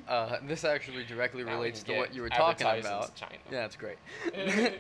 uh, 0.06 0.36
this 0.46 0.64
actually 0.64 1.04
directly 1.04 1.44
Now 1.44 1.54
relates 1.54 1.82
to 1.84 1.96
what 1.96 2.14
you 2.14 2.22
were 2.22 2.28
talking 2.28 2.66
about. 2.66 3.14
China. 3.14 3.34
Yeah, 3.50 3.60
that's 3.60 3.76
great. 3.76 3.98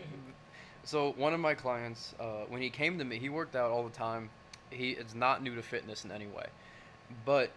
so 0.84 1.12
one 1.16 1.34
of 1.34 1.40
my 1.40 1.54
clients, 1.54 2.14
uh, 2.20 2.44
when 2.48 2.62
he 2.62 2.70
came 2.70 2.98
to 2.98 3.04
me, 3.04 3.18
he 3.18 3.28
worked 3.28 3.56
out 3.56 3.70
all 3.70 3.84
the 3.84 3.94
time. 3.94 4.30
He 4.70 4.90
is 4.90 5.14
not 5.14 5.42
new 5.42 5.54
to 5.54 5.62
fitness 5.62 6.04
in 6.04 6.10
any 6.12 6.26
way, 6.26 6.46
but 7.24 7.50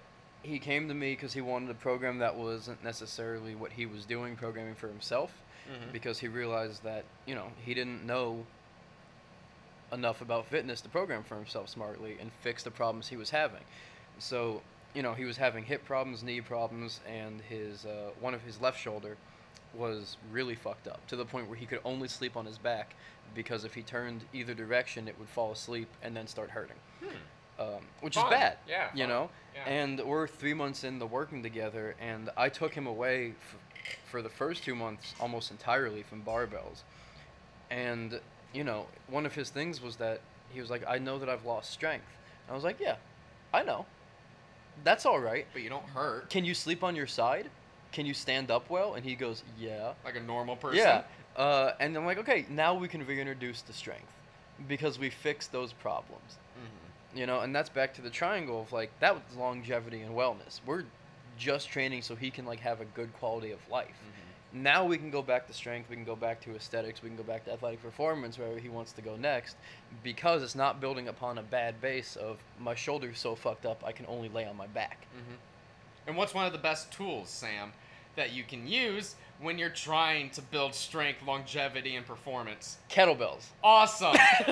he 0.43 0.60
came 0.60 0.88
to 0.88 0.93
me 0.93 1.13
because 1.13 1.34
he 1.34 1.41
wanted 1.41 1.69
a 1.69 1.76
program 1.76 2.17
that 2.19 2.36
wasn't 2.36 2.84
necessarily 2.84 3.54
what 3.54 3.71
he 3.74 3.86
was 3.86 4.06
doing, 4.06 4.36
programming 4.36 4.76
for 4.76 4.88
himself, 4.88 5.32
Mhm. 5.69 5.91
because 5.91 6.19
he 6.19 6.28
realized 6.28 6.84
that 6.84 7.04
you 7.26 7.36
know 7.36 7.52
he 7.63 7.74
didn't 7.74 8.06
know 8.06 8.45
enough 9.91 10.21
about 10.21 10.45
fitness 10.45 10.82
to 10.82 10.89
program 10.89 11.24
for 11.24 11.36
himself 11.36 11.69
smartly 11.69 12.17
and 12.19 12.32
fix 12.41 12.63
the 12.63 12.71
problems 12.71 13.10
he 13.10 13.17
was 13.17 13.30
having. 13.32 13.63
So, 14.19 14.62
you 14.93 15.01
know, 15.01 15.13
he 15.13 15.25
was 15.25 15.38
having 15.38 15.63
hip 15.63 15.86
problems, 15.86 16.23
knee 16.23 16.41
problems, 16.41 16.99
and 17.08 17.41
his 17.41 17.86
uh, 17.86 18.10
one 18.19 18.34
of 18.34 18.41
his 18.41 18.60
left 18.62 18.80
shoulder 18.80 19.17
was 19.73 20.17
really 20.32 20.56
fucked 20.56 20.88
up 20.88 21.06
to 21.08 21.15
the 21.15 21.23
point 21.25 21.47
where 21.47 21.58
he 21.58 21.65
could 21.65 21.80
only 21.86 22.08
sleep 22.08 22.36
on 22.36 22.45
his 22.45 22.58
back 22.58 22.93
because 23.34 23.63
if 23.63 23.73
he 23.73 23.82
turned 23.82 24.21
either 24.34 24.54
direction, 24.54 25.08
it 25.08 25.17
would 25.17 25.30
fall 25.30 25.51
asleep 25.54 25.88
and 26.04 26.15
then 26.15 26.27
start 26.27 26.49
hurting, 26.49 26.75
Hmm. 26.99 27.62
um, 27.62 27.67
which 28.01 28.15
Fun. 28.15 28.25
is 28.25 28.30
bad. 28.32 28.58
Yeah, 28.67 28.89
you 28.93 29.04
fun. 29.04 29.10
know. 29.10 29.30
Yeah. 29.56 29.63
And 29.65 29.99
we're 30.01 30.27
three 30.27 30.54
months 30.54 30.84
into 30.84 31.06
working 31.06 31.41
together, 31.41 31.95
and 32.01 32.30
I 32.36 32.49
took 32.49 32.73
him 32.73 32.86
away 32.88 33.30
f- 33.39 33.58
for 34.10 34.21
the 34.21 34.30
first 34.30 34.63
two 34.63 34.75
months 34.75 35.15
almost 35.21 35.51
entirely 35.51 36.04
from 36.04 36.21
barbells. 36.23 36.84
And 37.69 38.19
you 38.54 38.65
know, 38.65 38.88
one 39.08 39.25
of 39.25 39.34
his 39.34 39.49
things 39.49 39.82
was 39.82 39.95
that 39.97 40.19
he 40.49 40.60
was 40.60 40.69
like, 40.69 40.84
"I 40.86 40.97
know 40.97 41.17
that 41.19 41.30
I've 41.30 41.45
lost 41.45 41.71
strength." 41.71 42.06
And 42.45 42.51
I 42.51 42.56
was 42.56 42.65
like, 42.65 42.82
"Yeah, 42.82 42.97
I 43.54 43.63
know. 43.63 43.86
That's 44.84 45.06
all 45.06 45.20
right. 45.20 45.46
But 45.54 45.62
you 45.62 45.70
don't 45.70 45.86
hurt 45.86 46.30
Can 46.30 46.46
you 46.46 46.54
sleep 46.54 46.84
on 46.84 46.96
your 46.96 47.08
side? 47.08 47.50
Can 47.91 48.06
you 48.06 48.13
stand 48.13 48.50
up 48.52 48.70
well?" 48.70 48.96
And 48.96 49.06
he 49.06 49.15
goes, 49.15 49.44
"Yeah." 49.58 49.94
like 50.04 50.15
a 50.15 50.22
normal 50.22 50.56
person. 50.56 50.78
Yeah. 50.80 51.04
Uh, 51.36 51.74
and 51.80 51.96
I'm 51.96 52.06
like, 52.06 52.17
"Okay, 52.17 52.46
now 52.50 52.74
we 52.74 52.88
can 52.88 53.06
reintroduce 53.06 53.62
the 53.62 53.74
strength 53.74 54.12
because 54.67 55.00
we 55.00 55.10
fixed 55.10 55.52
those 55.52 55.74
problems." 55.74 56.38
Mhm. 56.58 57.17
You 57.17 57.26
know, 57.26 57.41
and 57.41 57.56
that's 57.56 57.70
back 57.70 57.94
to 57.96 58.02
the 58.02 58.10
triangle 58.10 58.62
of 58.62 58.72
like 58.72 58.91
that 59.00 59.13
was 59.15 59.36
longevity 59.36 60.02
and 60.02 60.15
wellness. 60.15 60.62
We're 60.65 60.86
just 61.38 61.70
training 61.70 62.02
so 62.02 62.15
he 62.15 62.32
can 62.32 62.46
like 62.46 62.60
have 62.60 62.82
a 62.82 62.86
good 62.86 63.13
quality 63.13 63.52
of 63.52 63.60
life. 63.70 63.96
Now 64.53 64.83
we 64.85 64.97
can 64.97 65.09
go 65.11 65.21
back 65.21 65.47
to 65.47 65.53
strength, 65.53 65.89
we 65.89 65.95
can 65.95 66.03
go 66.03 66.15
back 66.15 66.41
to 66.41 66.53
aesthetics, 66.55 67.01
we 67.01 67.07
can 67.09 67.15
go 67.17 67.23
back 67.23 67.45
to 67.45 67.53
athletic 67.53 67.81
performance 67.81 68.37
wherever 68.37 68.59
he 68.59 68.67
wants 68.67 68.91
to 68.93 69.01
go 69.01 69.15
next 69.15 69.55
because 70.03 70.43
it's 70.43 70.55
not 70.55 70.81
building 70.81 71.07
upon 71.07 71.37
a 71.37 71.41
bad 71.43 71.79
base 71.79 72.17
of 72.17 72.37
my 72.59 72.75
shoulder's 72.75 73.17
so 73.19 73.33
fucked 73.35 73.65
up 73.65 73.81
I 73.85 73.91
can 73.93 74.05
only 74.07 74.27
lay 74.29 74.45
on 74.45 74.57
my 74.57 74.67
back. 74.67 75.05
Mhm. 75.15 75.37
And 76.07 76.17
what's 76.17 76.33
one 76.33 76.45
of 76.45 76.51
the 76.51 76.57
best 76.57 76.91
tools, 76.91 77.29
Sam, 77.29 77.71
that 78.15 78.31
you 78.31 78.43
can 78.43 78.67
use 78.67 79.15
when 79.39 79.57
you're 79.57 79.69
trying 79.69 80.29
to 80.31 80.41
build 80.41 80.75
strength, 80.75 81.21
longevity, 81.25 81.95
and 81.95 82.05
performance? 82.05 82.77
Kettlebells. 82.89 83.45
Awesome. 83.63 84.13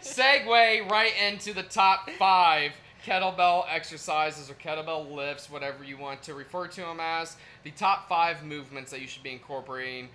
Segue 0.00 0.90
right 0.90 1.12
into 1.22 1.52
the 1.54 1.62
top 1.62 2.10
five 2.18 2.72
kettlebell 3.06 3.64
exercises 3.70 4.50
or 4.50 4.54
kettlebell 4.54 5.10
lifts, 5.14 5.48
whatever 5.48 5.84
you 5.84 5.96
want 5.96 6.22
to 6.24 6.34
refer 6.34 6.66
to 6.66 6.80
them 6.80 6.98
as. 7.00 7.36
The 7.62 7.70
top 7.70 8.08
five 8.08 8.44
movements 8.44 8.90
that 8.90 9.00
you 9.00 9.06
should 9.06 9.22
be 9.22 9.32
incorporating 9.32 10.08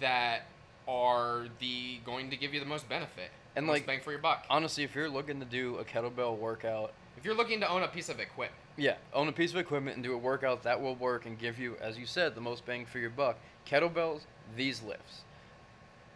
that 0.00 0.46
are 0.86 1.46
the 1.58 1.98
going 2.04 2.30
to 2.30 2.36
give 2.36 2.54
you 2.54 2.60
the 2.60 2.66
most 2.66 2.88
benefit 2.88 3.30
And, 3.56 3.66
most 3.66 3.74
like, 3.74 3.86
bang 3.86 4.00
for 4.00 4.12
your 4.12 4.20
buck. 4.20 4.44
Honestly, 4.48 4.84
if 4.84 4.94
you're 4.94 5.08
looking 5.08 5.40
to 5.40 5.46
do 5.46 5.76
a 5.76 5.84
kettlebell 5.84 6.38
workout, 6.38 6.92
If 7.16 7.24
you're 7.24 7.34
looking 7.34 7.60
to 7.60 7.68
own 7.68 7.82
a 7.82 7.88
piece 7.88 8.08
of 8.08 8.20
equipment, 8.20 8.60
yeah, 8.76 8.96
own 9.14 9.26
a 9.28 9.32
piece 9.32 9.50
of 9.50 9.56
equipment 9.56 9.96
and 9.96 10.04
do 10.04 10.12
a 10.12 10.18
workout 10.18 10.62
that 10.64 10.80
will 10.80 10.94
work 10.94 11.24
and 11.26 11.38
give 11.38 11.58
you, 11.58 11.76
as 11.80 11.98
you 11.98 12.06
said, 12.06 12.34
the 12.34 12.40
most 12.42 12.66
bang 12.66 12.84
for 12.84 12.98
your 12.98 13.10
buck. 13.10 13.38
Kettlebells, 13.66 14.20
these 14.54 14.82
lifts. 14.82 15.22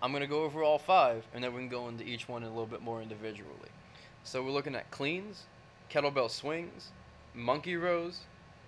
I'm 0.03 0.13
gonna 0.13 0.27
go 0.27 0.45
over 0.45 0.63
all 0.63 0.79
five, 0.79 1.25
and 1.35 1.43
then 1.43 1.53
we 1.55 1.61
can 1.61 1.69
go 1.69 1.89
into 1.89 2.05
each 2.05 2.29
one 2.29 2.43
a 2.43 2.49
little 2.49 2.67
bit 2.67 2.83
more 2.83 3.03
individually. 3.03 3.71
So 4.25 4.43
we're 4.43 4.51
looking 4.51 4.75
at 4.75 4.91
cleans, 4.91 5.45
kettlebell 5.91 6.31
swings, 6.31 6.89
monkey 7.35 7.77
rows, 7.77 8.21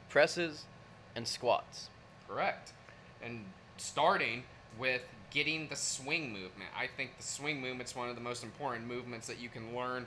presses, 0.08 0.64
and 1.16 1.26
squats. 1.26 1.88
Correct. 2.28 2.72
And 3.22 3.44
starting 3.76 4.42
with 4.78 5.02
getting 5.30 5.68
the 5.68 5.76
swing 5.76 6.32
movement. 6.32 6.70
I 6.76 6.86
think 6.86 7.16
the 7.16 7.22
swing 7.22 7.60
movement's 7.60 7.96
one 7.96 8.08
of 8.08 8.14
the 8.16 8.20
most 8.20 8.42
important 8.44 8.86
movements 8.86 9.26
that 9.28 9.38
you 9.40 9.48
can 9.48 9.74
learn 9.74 10.06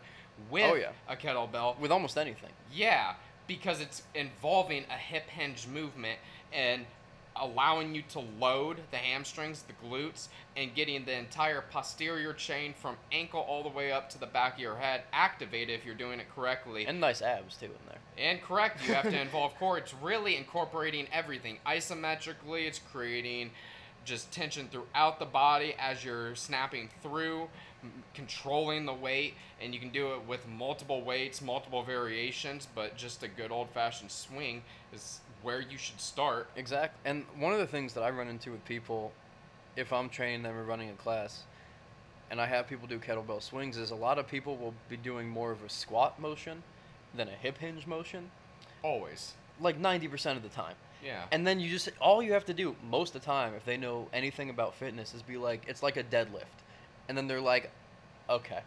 with 0.52 0.64
Oh, 0.72 0.76
yeah. 0.76 0.90
a 1.08 1.16
kettlebell. 1.16 1.80
With 1.80 1.92
almost 1.92 2.18
anything. 2.18 2.52
Yeah, 2.72 3.14
because 3.48 3.80
it's 3.82 4.04
involving 4.14 4.84
a 4.90 4.98
hip 4.98 5.28
hinge 5.30 5.68
movement 5.68 6.20
and 6.54 6.86
allowing 7.36 7.94
you 7.94 8.02
to 8.10 8.24
load 8.40 8.78
the 8.92 8.98
hamstrings, 8.98 9.64
the 9.64 9.88
glutes, 9.88 10.28
and 10.56 10.74
getting 10.74 11.06
the 11.06 11.18
entire 11.18 11.64
posterior 11.70 12.34
chain 12.34 12.74
from 12.74 12.96
ankle 13.12 13.42
all 13.42 13.64
the 13.64 13.70
way 13.70 13.92
up 13.92 14.10
to 14.10 14.20
the 14.20 14.26
back 14.26 14.56
of 14.56 14.60
your 14.60 14.76
head 14.76 15.04
activated 15.12 15.78
if 15.78 15.86
you're 15.86 15.96
doing 15.96 16.20
it 16.20 16.28
correctly. 16.34 16.86
And 16.86 17.00
nice 17.00 17.22
abs 17.22 17.58
too 17.58 17.66
in 17.66 17.72
there. 17.88 18.00
And 18.18 18.42
correct, 18.42 18.88
you 18.88 18.94
have 18.94 19.10
to 19.10 19.22
involve 19.22 19.56
core. 19.56 19.78
It's 19.78 19.94
really 19.94 20.38
incorporating 20.38 21.08
everything. 21.12 21.58
Isometrically, 21.66 22.68
it's 22.68 22.80
creating 22.92 23.52
just 24.06 24.32
tension 24.32 24.70
throughout 24.72 25.20
the 25.20 25.26
body 25.26 25.76
as 25.80 26.06
you're 26.06 26.36
snapping 26.36 26.90
through, 27.02 27.50
controlling 28.14 28.86
the 28.86 28.94
weight, 28.94 29.34
and 29.60 29.74
you 29.74 29.80
can 29.80 29.90
do 29.90 30.14
it 30.14 30.28
with 30.28 30.48
multiple 30.48 31.02
weights, 31.02 31.42
multiple 31.42 31.84
variations, 31.84 32.68
but 32.74 32.96
just 32.96 33.24
a 33.24 33.28
good 33.28 33.52
old 33.52 33.70
fashioned 33.72 34.12
swing 34.12 34.62
is 34.94 35.20
where 35.46 35.62
you 35.62 35.78
should 35.78 36.02
start. 36.02 36.50
Exactly. 36.56 37.00
And 37.06 37.24
one 37.38 37.54
of 37.54 37.60
the 37.60 37.68
things 37.68 37.94
that 37.94 38.02
I 38.02 38.10
run 38.10 38.28
into 38.28 38.52
with 38.52 38.66
people, 38.66 39.14
if 39.76 39.94
I'm 39.94 40.10
training 40.10 40.42
them 40.42 40.58
or 40.58 40.64
running 40.64 40.90
a 40.90 40.94
class, 40.94 41.44
and 42.32 42.42
I 42.42 42.48
have 42.48 42.68
people 42.68 42.88
do 42.88 42.98
kettlebell 42.98 43.44
swings, 43.44 43.78
is 43.78 43.92
a 43.92 43.96
lot 43.96 44.18
of 44.18 44.28
people 44.28 44.58
will 44.58 44.74
be 44.90 44.98
doing 44.98 45.30
more 45.30 45.52
of 45.52 45.64
a 45.64 45.70
squat 45.70 46.20
motion 46.20 46.64
than 47.14 47.28
a 47.28 47.32
hip 47.32 47.60
hinge 47.60 47.86
motion, 47.86 48.32
Always. 48.82 49.34
like 49.62 49.80
90% 49.80 50.36
of 50.36 50.42
the 50.42 50.50
time. 50.50 50.74
Yeah. 51.04 51.26
And 51.32 51.46
then 51.46 51.60
you 51.60 51.70
just, 51.70 51.90
all 52.02 52.24
you 52.24 52.34
have 52.34 52.46
to 52.46 52.54
do 52.54 52.76
most 52.90 53.14
of 53.14 53.22
the 53.22 53.26
time, 53.28 53.54
if 53.54 53.64
they 53.66 53.78
know 53.78 54.08
anything 54.12 54.50
about 54.50 54.74
fitness, 54.74 55.14
is 55.14 55.22
be 55.22 55.38
like, 55.38 55.64
it's 55.68 55.84
like 55.84 55.96
a 55.96 56.04
deadlift. 56.04 56.64
And 57.08 57.16
then 57.16 57.28
they're 57.28 57.40
like, 57.40 57.70
okay. 58.28 58.62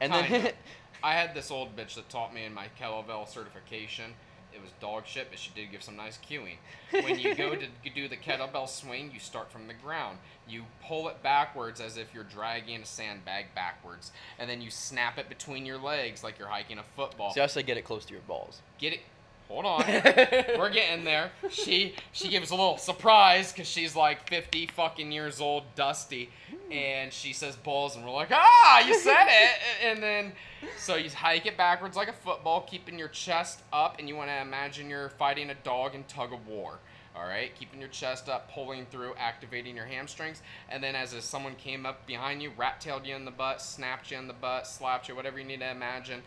And 0.00 0.12
then, 0.12 0.24
Kinda. 0.24 0.52
I 1.04 1.12
had 1.12 1.32
this 1.32 1.52
old 1.52 1.76
bitch 1.76 1.94
that 1.94 2.08
taught 2.08 2.34
me 2.34 2.44
in 2.44 2.52
my 2.52 2.66
kettlebell 2.80 3.28
certification. 3.28 4.14
It 4.54 4.62
was 4.62 4.70
dog 4.80 5.04
shit, 5.06 5.28
but 5.30 5.38
she 5.38 5.50
did 5.54 5.70
give 5.72 5.82
some 5.82 5.96
nice 5.96 6.18
cueing. 6.18 6.58
When 6.90 7.18
you 7.18 7.34
go 7.34 7.54
to 7.56 7.66
do 7.94 8.08
the 8.08 8.16
kettlebell 8.16 8.68
swing, 8.68 9.10
you 9.12 9.18
start 9.18 9.50
from 9.50 9.66
the 9.66 9.74
ground. 9.74 10.18
You 10.48 10.64
pull 10.86 11.08
it 11.08 11.22
backwards 11.22 11.80
as 11.80 11.96
if 11.96 12.14
you're 12.14 12.24
dragging 12.24 12.82
a 12.82 12.86
sandbag 12.86 13.46
backwards, 13.54 14.12
and 14.38 14.48
then 14.48 14.60
you 14.60 14.70
snap 14.70 15.18
it 15.18 15.28
between 15.28 15.66
your 15.66 15.78
legs 15.78 16.22
like 16.22 16.38
you're 16.38 16.48
hiking 16.48 16.78
a 16.78 16.84
football. 16.94 17.32
see, 17.32 17.40
I 17.40 17.46
say 17.46 17.62
get 17.62 17.76
it 17.76 17.84
close 17.84 18.04
to 18.04 18.12
your 18.12 18.22
balls. 18.22 18.60
Get 18.78 18.92
it? 18.92 19.00
Hold 19.48 19.66
on. 19.66 19.84
We're 19.86 20.70
getting 20.72 21.04
there. 21.04 21.30
She 21.50 21.94
she 22.12 22.28
gives 22.28 22.50
a 22.50 22.54
little 22.54 22.78
surprise 22.78 23.52
because 23.52 23.68
she's 23.68 23.94
like 23.94 24.28
50 24.28 24.68
fucking 24.68 25.12
years 25.12 25.40
old, 25.40 25.64
dusty, 25.74 26.30
and 26.70 27.12
she 27.12 27.32
says 27.32 27.54
balls, 27.56 27.94
and 27.94 28.04
we're 28.04 28.12
like, 28.12 28.30
ah, 28.32 28.86
you 28.86 28.98
said 28.98 29.26
it. 29.28 29.50
And 29.82 30.02
then 30.02 30.32
so 30.78 30.96
you 30.96 31.10
hike 31.10 31.46
it 31.46 31.56
backwards 31.56 31.96
like 31.96 32.08
a 32.08 32.12
football, 32.12 32.62
keeping 32.62 32.98
your 32.98 33.08
chest 33.08 33.60
up, 33.72 33.96
and 33.98 34.08
you 34.08 34.16
want 34.16 34.30
to 34.30 34.40
imagine 34.40 34.88
you're 34.88 35.10
fighting 35.10 35.50
a 35.50 35.54
dog 35.54 35.94
in 35.94 36.04
tug 36.04 36.32
of 36.32 36.46
war. 36.48 36.78
All 37.16 37.22
right, 37.22 37.54
keeping 37.54 37.78
your 37.78 37.90
chest 37.90 38.28
up, 38.28 38.50
pulling 38.50 38.86
through, 38.86 39.14
activating 39.16 39.76
your 39.76 39.84
hamstrings, 39.86 40.42
and 40.68 40.82
then 40.82 40.96
as 40.96 41.12
if 41.14 41.22
someone 41.22 41.54
came 41.54 41.86
up 41.86 42.08
behind 42.08 42.42
you, 42.42 42.50
rat-tailed 42.56 43.06
you 43.06 43.14
in 43.14 43.24
the 43.24 43.30
butt, 43.30 43.62
snapped 43.62 44.10
you 44.10 44.18
in 44.18 44.26
the 44.26 44.32
butt, 44.32 44.66
slapped 44.66 45.08
you, 45.08 45.14
whatever 45.14 45.38
you 45.38 45.44
need 45.44 45.60
to 45.60 45.70
imagine, 45.70 46.22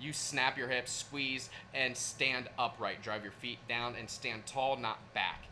you 0.00 0.12
snap 0.12 0.58
your 0.58 0.68
hips, 0.68 0.92
squeeze, 0.92 1.48
and 1.74 1.96
stand 1.96 2.48
upright. 2.58 3.02
Drive 3.02 3.22
your 3.22 3.32
feet 3.32 3.58
down 3.68 3.94
and 3.98 4.08
stand 4.10 4.46
tall, 4.46 4.76
not 4.76 4.98
back. 5.14 5.44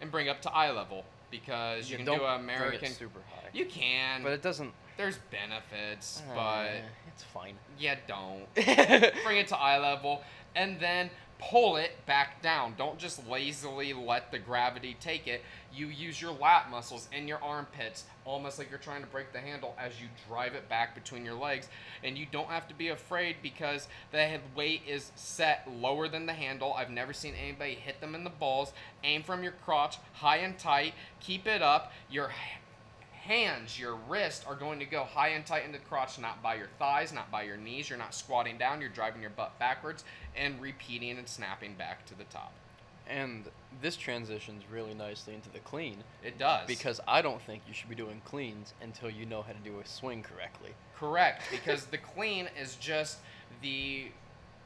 And 0.00 0.10
bring 0.10 0.28
up 0.28 0.40
to 0.42 0.52
eye 0.52 0.70
level 0.70 1.04
because 1.30 1.90
you, 1.90 1.96
can 1.96 2.06
don't 2.06 2.18
do 2.18 2.24
American. 2.24 2.90
super 2.92 3.20
high. 3.34 3.48
You 3.52 3.66
can. 3.66 4.22
But 4.22 4.32
it 4.32 4.42
doesn't. 4.42 4.72
There's 4.96 5.18
benefits, 5.30 6.22
Uh, 6.30 6.34
but 6.34 6.70
it's 7.08 7.22
fine. 7.24 7.54
yeah, 7.78 7.96
don't. 8.06 8.52
Bring 9.24 9.38
it 9.38 9.48
to 9.48 9.56
eye 9.56 9.78
level, 9.78 10.22
and 10.54 10.78
then 10.78 11.08
pull 11.50 11.76
it 11.76 11.92
back 12.06 12.40
down. 12.42 12.74
Don't 12.76 12.98
just 12.98 13.26
lazily 13.28 13.92
let 13.92 14.30
the 14.30 14.38
gravity 14.38 14.96
take 15.00 15.26
it. 15.26 15.42
You 15.74 15.86
use 15.86 16.20
your 16.20 16.32
lat 16.32 16.70
muscles 16.70 17.08
and 17.12 17.28
your 17.28 17.42
armpits, 17.42 18.04
almost 18.24 18.58
like 18.58 18.70
you're 18.70 18.78
trying 18.78 19.00
to 19.02 19.08
break 19.08 19.32
the 19.32 19.38
handle 19.40 19.74
as 19.78 20.00
you 20.00 20.08
drive 20.28 20.54
it 20.54 20.68
back 20.68 20.94
between 20.94 21.24
your 21.24 21.34
legs. 21.34 21.68
And 22.04 22.16
you 22.16 22.26
don't 22.30 22.48
have 22.48 22.68
to 22.68 22.74
be 22.74 22.88
afraid 22.88 23.36
because 23.42 23.88
the 24.12 24.18
head 24.18 24.40
weight 24.54 24.82
is 24.86 25.10
set 25.16 25.68
lower 25.80 26.08
than 26.08 26.26
the 26.26 26.32
handle. 26.32 26.74
I've 26.74 26.90
never 26.90 27.12
seen 27.12 27.34
anybody 27.34 27.74
hit 27.74 28.00
them 28.00 28.14
in 28.14 28.24
the 28.24 28.30
balls. 28.30 28.72
Aim 29.02 29.22
from 29.22 29.42
your 29.42 29.52
crotch, 29.64 29.98
high 30.14 30.38
and 30.38 30.58
tight. 30.58 30.94
Keep 31.20 31.46
it 31.46 31.62
up. 31.62 31.92
Your 32.10 32.28
hands, 33.22 33.78
your 33.78 33.94
wrists 34.08 34.44
are 34.46 34.54
going 34.54 34.78
to 34.80 34.84
go 34.84 35.04
high 35.04 35.28
and 35.28 35.46
tight 35.46 35.64
into 35.64 35.78
the 35.78 35.84
crotch, 35.84 36.18
not 36.18 36.42
by 36.42 36.56
your 36.56 36.68
thighs, 36.78 37.12
not 37.12 37.30
by 37.30 37.42
your 37.42 37.56
knees. 37.56 37.88
You're 37.88 37.98
not 37.98 38.14
squatting 38.14 38.58
down, 38.58 38.80
you're 38.80 38.90
driving 38.90 39.20
your 39.20 39.30
butt 39.30 39.58
backwards 39.58 40.04
and 40.36 40.60
repeating 40.60 41.18
and 41.18 41.28
snapping 41.28 41.74
back 41.74 42.04
to 42.06 42.14
the 42.16 42.24
top. 42.24 42.52
And 43.08 43.44
this 43.80 43.96
transitions 43.96 44.62
really 44.70 44.94
nicely 44.94 45.34
into 45.34 45.50
the 45.50 45.58
clean 45.60 45.98
It 46.22 46.38
does. 46.38 46.66
because 46.66 47.00
I 47.06 47.20
don't 47.22 47.42
think 47.42 47.62
you 47.66 47.74
should 47.74 47.88
be 47.88 47.94
doing 47.94 48.20
cleans 48.24 48.74
until 48.82 49.10
you 49.10 49.26
know 49.26 49.42
how 49.42 49.52
to 49.52 49.58
do 49.58 49.80
a 49.80 49.86
swing 49.86 50.22
correctly. 50.22 50.70
Correct, 50.96 51.42
because 51.50 51.86
the 51.86 51.98
clean 51.98 52.48
is 52.60 52.76
just 52.76 53.18
the 53.60 54.06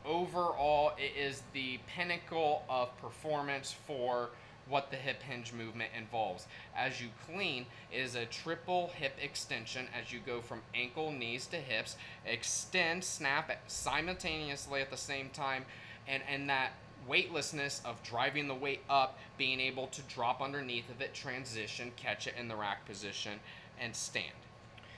overall, 0.05 0.93
it 0.99 1.13
is 1.19 1.43
the 1.53 1.79
pinnacle 1.89 2.65
of 2.69 2.97
performance 2.99 3.75
for 3.87 4.31
what 4.69 4.91
the 4.91 4.97
hip 4.97 5.23
hinge 5.23 5.53
movement 5.53 5.91
involves. 5.97 6.47
As 6.77 7.01
you 7.01 7.09
clean, 7.27 7.67
it 7.93 7.99
is 7.99 8.15
a 8.15 8.27
triple 8.27 8.89
hip 8.95 9.15
extension 9.23 9.87
as 9.99 10.13
you 10.13 10.21
go 10.25 10.41
from 10.41 10.63
ankle, 10.75 11.13
knees 11.13 11.47
to 11.47 11.57
hips, 11.57 11.97
extend, 12.25 13.05
snap 13.05 13.51
simultaneously 13.67 14.81
at 14.81 14.91
the 14.91 14.97
same 14.97 15.31
time, 15.31 15.65
and, 16.09 16.23
and 16.29 16.49
that 16.51 16.73
weightlessness 17.07 17.81
of 17.85 18.03
driving 18.03 18.49
the 18.49 18.55
weight 18.55 18.81
up, 18.91 19.19
being 19.39 19.61
able 19.61 19.87
to 19.89 20.03
drop 20.03 20.43
underneath 20.43 20.91
of 20.91 21.01
it, 21.01 21.15
transition, 21.15 21.93
catch 21.97 22.27
it 22.27 22.35
in 22.39 22.49
the 22.49 22.57
rack 22.57 22.85
position, 22.87 23.35
and 23.81 23.95
stand. 23.95 24.33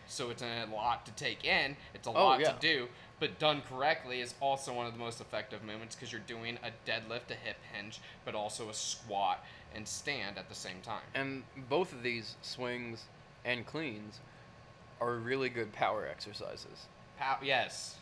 So 0.07 0.31
it's 0.31 0.43
a 0.43 0.66
lot 0.73 1.05
to 1.05 1.12
take 1.12 1.45
in. 1.45 1.77
It's 1.93 2.07
a 2.07 2.11
Oh, 2.11 2.14
lot 2.14 2.41
yeah. 2.41 2.53
to 2.53 2.59
do, 2.61 2.89
but 3.21 3.39
done 3.39 3.62
correctly 3.69 4.23
is 4.23 4.35
also 4.41 4.73
one 4.73 4.87
of 4.87 4.95
the 4.95 4.99
most 4.99 5.21
effective 5.21 5.62
movements 5.62 5.95
because 5.95 6.11
you're 6.11 6.23
doing 6.23 6.59
a 6.64 6.71
deadlift, 6.91 7.31
a 7.31 7.35
hip 7.35 7.59
hinge, 7.75 8.01
but 8.25 8.35
also 8.35 8.71
a 8.71 8.75
squat 8.75 9.45
and 9.75 9.87
stand 9.87 10.39
at 10.39 10.49
the 10.49 10.55
same 10.55 10.81
time. 10.83 11.03
And 11.14 11.43
both 11.69 11.93
of 11.93 12.03
these 12.03 12.37
swings 12.43 13.05
and 13.45 13.66
cleans 13.66 14.21
are 15.01 15.14
really 15.16 15.49
good 15.49 15.73
power 15.73 16.07
exercises. 16.11 16.87
Pow- 17.19 17.39
yes, 17.43 17.97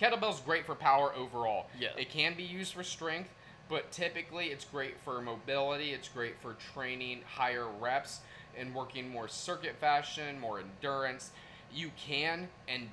kettlebell's 0.00 0.40
great 0.40 0.66
for 0.66 0.74
power 0.74 1.12
overall. 1.14 1.66
Yeah. 1.78 1.88
it 1.96 2.10
can 2.10 2.36
be 2.36 2.42
used 2.42 2.74
for 2.74 2.82
strength, 2.82 3.30
but 3.68 3.90
typically 3.90 4.46
it's 4.46 4.64
great 4.64 4.98
for 5.00 5.20
mobility. 5.20 5.92
It's 5.92 6.08
great 6.08 6.34
for 6.40 6.54
training 6.72 7.20
higher 7.26 7.66
reps 7.66 8.20
and 8.56 8.74
working 8.74 9.08
more 9.08 9.28
circuit 9.28 9.76
fashion, 9.80 10.40
more 10.40 10.60
endurance. 10.60 11.30
You 11.74 11.90
can 11.96 12.48
and 12.68 12.88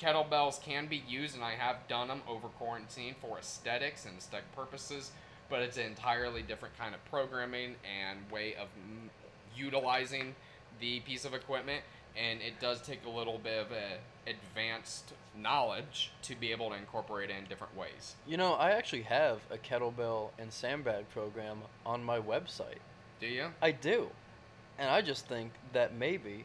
kettlebells 0.00 0.62
can 0.62 0.86
be 0.86 1.02
used, 1.08 1.34
and 1.34 1.44
I 1.44 1.52
have 1.52 1.88
done 1.88 2.08
them 2.08 2.22
over 2.28 2.48
quarantine 2.48 3.14
for 3.20 3.38
aesthetics 3.38 4.04
and 4.04 4.16
aesthetic 4.18 4.54
purposes. 4.54 5.10
But 5.48 5.62
it's 5.62 5.76
an 5.76 5.84
entirely 5.84 6.42
different 6.42 6.76
kind 6.78 6.94
of 6.94 7.04
programming 7.06 7.76
and 7.84 8.18
way 8.30 8.54
of 8.54 8.68
m- 8.76 9.10
utilizing 9.56 10.34
the 10.80 11.00
piece 11.00 11.24
of 11.24 11.34
equipment, 11.34 11.82
and 12.16 12.40
it 12.40 12.58
does 12.60 12.80
take 12.82 13.04
a 13.06 13.10
little 13.10 13.38
bit 13.38 13.58
of 13.60 13.66
advanced 14.26 15.12
knowledge 15.38 16.10
to 16.22 16.34
be 16.34 16.50
able 16.50 16.70
to 16.70 16.76
incorporate 16.76 17.30
it 17.30 17.36
in 17.38 17.44
different 17.48 17.76
ways. 17.76 18.16
You 18.26 18.36
know, 18.36 18.54
I 18.54 18.70
actually 18.72 19.02
have 19.02 19.40
a 19.50 19.56
kettlebell 19.56 20.30
and 20.38 20.52
sandbag 20.52 21.08
program 21.10 21.58
on 21.84 22.02
my 22.02 22.18
website. 22.18 22.78
Do 23.20 23.26
you? 23.26 23.46
I 23.62 23.70
do. 23.70 24.08
And 24.78 24.90
I 24.90 25.00
just 25.00 25.26
think 25.26 25.52
that 25.72 25.94
maybe 25.94 26.44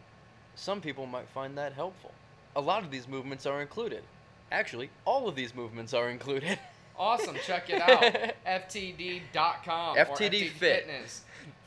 some 0.56 0.80
people 0.82 1.06
might 1.06 1.28
find 1.30 1.58
that 1.58 1.74
helpful. 1.74 2.12
A 2.56 2.62
lot 2.62 2.84
of 2.84 2.92
these 2.92 3.08
movements 3.08 3.46
are 3.46 3.62
included. 3.62 4.04
Actually, 4.52 4.90
all 5.06 5.28
of 5.28 5.36
these 5.36 5.56
movements 5.56 5.94
are 5.94 6.10
included. 6.10 6.60
Awesome. 6.98 7.36
Check 7.46 7.70
it 7.70 7.82
out. 7.82 8.02
FTD.com. 8.46 9.98
FTD 9.98 10.08
FTD 10.08 10.50
Fit. 10.50 10.86
Fitness. 10.86 11.22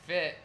Fit. 0.07 0.37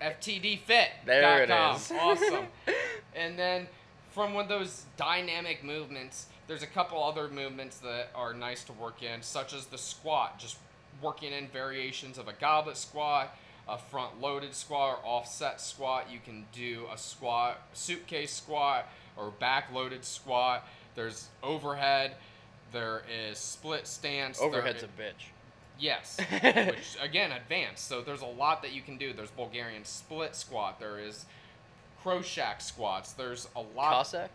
FTD 0.00 0.60
Fit. 0.60 0.88
There 1.04 1.42
it 1.42 1.48
com. 1.48 1.76
is. 1.76 1.92
Awesome. 1.92 2.46
and 3.14 3.38
then 3.38 3.68
from 4.10 4.34
one 4.34 4.44
of 4.44 4.48
those 4.48 4.84
dynamic 4.96 5.62
movements, 5.62 6.26
there's 6.46 6.62
a 6.62 6.66
couple 6.66 7.02
other 7.02 7.28
movements 7.28 7.78
that 7.78 8.10
are 8.14 8.32
nice 8.32 8.64
to 8.64 8.72
work 8.72 9.02
in, 9.02 9.22
such 9.22 9.52
as 9.52 9.66
the 9.66 9.78
squat, 9.78 10.38
just 10.38 10.56
working 11.02 11.32
in 11.32 11.48
variations 11.48 12.18
of 12.18 12.28
a 12.28 12.32
goblet 12.32 12.76
squat, 12.76 13.36
a 13.68 13.76
front 13.76 14.20
loaded 14.20 14.54
squat, 14.54 14.98
or 14.98 15.06
offset 15.06 15.60
squat. 15.60 16.06
You 16.10 16.18
can 16.24 16.46
do 16.52 16.86
a 16.92 16.96
squat, 16.96 17.60
suitcase 17.72 18.32
squat, 18.32 18.88
or 19.16 19.30
back 19.30 19.72
loaded 19.72 20.04
squat. 20.04 20.66
There's 20.94 21.28
overhead. 21.42 22.16
There 22.72 23.02
is 23.30 23.38
split 23.38 23.86
stance. 23.86 24.38
there 24.38 24.48
Overhead's 24.48 24.82
i- 24.82 24.86
a 24.86 24.88
bitch. 25.02 25.26
Yes, 25.78 26.18
which 26.42 26.96
again 27.02 27.32
advanced. 27.32 27.86
So 27.86 28.00
there's 28.00 28.22
a 28.22 28.26
lot 28.26 28.62
that 28.62 28.72
you 28.72 28.80
can 28.80 28.96
do. 28.96 29.12
There's 29.12 29.30
Bulgarian 29.30 29.84
split 29.84 30.34
squat. 30.34 30.80
There 30.80 30.98
is 30.98 31.26
Kroshak 32.02 32.62
squats. 32.62 33.12
There's 33.12 33.48
a 33.56 33.60
lot. 33.60 33.92
Cossack? 33.92 34.30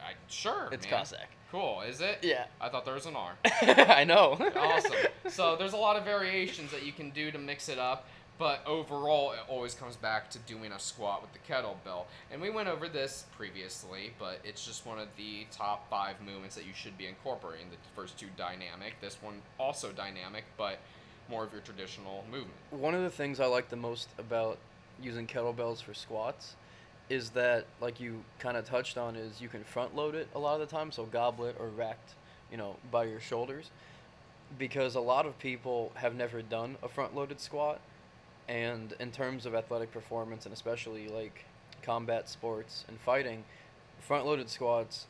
I, 0.00 0.12
sure, 0.28 0.68
It's 0.72 0.84
man. 0.90 0.98
Cossack. 1.00 1.28
Cool, 1.50 1.82
is 1.82 2.00
it? 2.00 2.18
Yeah. 2.22 2.44
I 2.60 2.68
thought 2.68 2.84
there 2.84 2.94
was 2.94 3.06
an 3.06 3.14
R. 3.16 3.32
I 3.62 4.04
know. 4.04 4.36
awesome. 4.56 4.92
So 5.28 5.54
there's 5.56 5.74
a 5.74 5.76
lot 5.78 5.96
of 5.96 6.04
variations 6.04 6.70
that 6.72 6.82
you 6.84 6.92
can 6.92 7.10
do 7.10 7.30
to 7.30 7.38
mix 7.38 7.68
it 7.68 7.78
up, 7.78 8.06
but 8.42 8.60
overall 8.66 9.30
it 9.30 9.38
always 9.46 9.72
comes 9.72 9.94
back 9.94 10.28
to 10.28 10.36
doing 10.40 10.72
a 10.72 10.78
squat 10.80 11.22
with 11.22 11.32
the 11.32 11.38
kettlebell. 11.38 12.06
And 12.32 12.42
we 12.42 12.50
went 12.50 12.66
over 12.66 12.88
this 12.88 13.24
previously, 13.36 14.14
but 14.18 14.40
it's 14.42 14.66
just 14.66 14.84
one 14.84 14.98
of 14.98 15.06
the 15.16 15.46
top 15.52 15.88
five 15.88 16.16
movements 16.20 16.56
that 16.56 16.66
you 16.66 16.72
should 16.74 16.98
be 16.98 17.06
incorporating. 17.06 17.66
The 17.70 17.76
first 17.94 18.18
two 18.18 18.26
dynamic, 18.36 18.94
this 19.00 19.16
one 19.22 19.42
also 19.60 19.92
dynamic, 19.92 20.42
but 20.58 20.80
more 21.30 21.44
of 21.44 21.52
your 21.52 21.60
traditional 21.60 22.24
movement. 22.32 22.56
One 22.72 22.96
of 22.96 23.02
the 23.02 23.10
things 23.10 23.38
I 23.38 23.46
like 23.46 23.68
the 23.68 23.76
most 23.76 24.08
about 24.18 24.58
using 25.00 25.28
kettlebells 25.28 25.80
for 25.80 25.94
squats 25.94 26.56
is 27.08 27.30
that, 27.30 27.66
like 27.80 28.00
you 28.00 28.24
kind 28.40 28.56
of 28.56 28.64
touched 28.64 28.98
on, 28.98 29.14
is 29.14 29.40
you 29.40 29.48
can 29.48 29.62
front 29.62 29.94
load 29.94 30.16
it 30.16 30.26
a 30.34 30.40
lot 30.40 30.60
of 30.60 30.68
the 30.68 30.76
time, 30.76 30.90
so 30.90 31.04
goblet 31.04 31.54
or 31.60 31.68
racked, 31.68 32.14
you 32.50 32.56
know, 32.56 32.74
by 32.90 33.04
your 33.04 33.20
shoulders. 33.20 33.70
Because 34.58 34.96
a 34.96 35.00
lot 35.00 35.26
of 35.26 35.38
people 35.38 35.92
have 35.94 36.16
never 36.16 36.42
done 36.42 36.76
a 36.82 36.88
front 36.88 37.14
loaded 37.14 37.40
squat, 37.40 37.80
and 38.48 38.94
in 38.98 39.10
terms 39.10 39.46
of 39.46 39.54
athletic 39.54 39.92
performance, 39.92 40.46
and 40.46 40.52
especially 40.52 41.08
like 41.08 41.44
combat 41.82 42.28
sports 42.28 42.84
and 42.88 42.98
fighting, 43.00 43.44
front 44.00 44.26
loaded 44.26 44.48
squats 44.48 45.06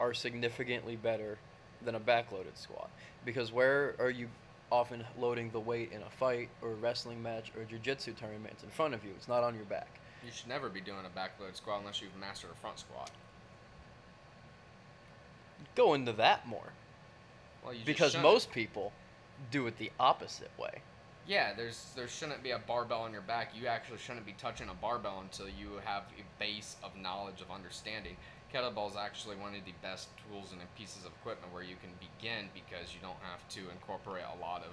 are 0.00 0.14
significantly 0.14 0.96
better 0.96 1.38
than 1.84 1.94
a 1.94 2.00
back 2.00 2.32
loaded 2.32 2.56
squat. 2.56 2.90
Because 3.24 3.52
where 3.52 3.94
are 3.98 4.10
you 4.10 4.28
often 4.70 5.04
loading 5.18 5.50
the 5.50 5.60
weight 5.60 5.92
in 5.92 6.02
a 6.02 6.10
fight 6.10 6.48
or 6.60 6.72
a 6.72 6.74
wrestling 6.74 7.22
match 7.22 7.52
or 7.56 7.62
a 7.62 7.64
jiu-jitsu 7.64 8.14
tournament 8.14 8.54
it's 8.54 8.64
in 8.64 8.70
front 8.70 8.94
of 8.94 9.04
you? 9.04 9.10
It's 9.16 9.28
not 9.28 9.44
on 9.44 9.54
your 9.54 9.64
back. 9.64 10.00
You 10.24 10.32
should 10.32 10.48
never 10.48 10.68
be 10.68 10.80
doing 10.80 11.04
a 11.04 11.18
backload 11.18 11.56
squat 11.56 11.80
unless 11.80 12.00
you've 12.00 12.16
mastered 12.18 12.50
a 12.50 12.60
front 12.60 12.78
squat. 12.78 13.10
go 15.74 15.94
into 15.94 16.12
that 16.12 16.46
more. 16.46 16.72
Well, 17.64 17.74
you 17.74 17.80
because 17.84 18.16
most 18.18 18.50
people 18.50 18.92
do 19.50 19.66
it 19.66 19.78
the 19.78 19.90
opposite 19.98 20.50
way 20.58 20.82
Yeah, 21.26 21.52
there's 21.54 21.92
there 21.94 22.08
shouldn't 22.08 22.42
be 22.42 22.50
a 22.50 22.58
barbell 22.58 23.02
on 23.02 23.12
your 23.12 23.22
back. 23.22 23.50
You 23.54 23.66
actually 23.66 23.98
shouldn't 23.98 24.26
be 24.26 24.34
touching 24.38 24.68
a 24.68 24.74
barbell 24.74 25.20
until 25.20 25.46
you 25.46 25.80
have 25.84 26.02
a 26.18 26.24
base 26.38 26.76
of 26.82 26.96
knowledge 26.96 27.40
of 27.40 27.50
understanding. 27.50 28.16
Kettlebell 28.52 28.90
is 28.90 28.96
actually 28.96 29.36
one 29.36 29.54
of 29.54 29.64
the 29.64 29.72
best 29.80 30.08
tools 30.28 30.52
and 30.52 30.60
pieces 30.76 31.06
of 31.06 31.12
equipment 31.20 31.52
where 31.52 31.62
you 31.62 31.76
can 31.80 31.90
begin 31.98 32.48
because 32.52 32.92
you 32.92 33.00
don't 33.00 33.20
have 33.22 33.48
to 33.50 33.70
incorporate 33.70 34.24
a 34.36 34.40
lot 34.40 34.62
of 34.62 34.72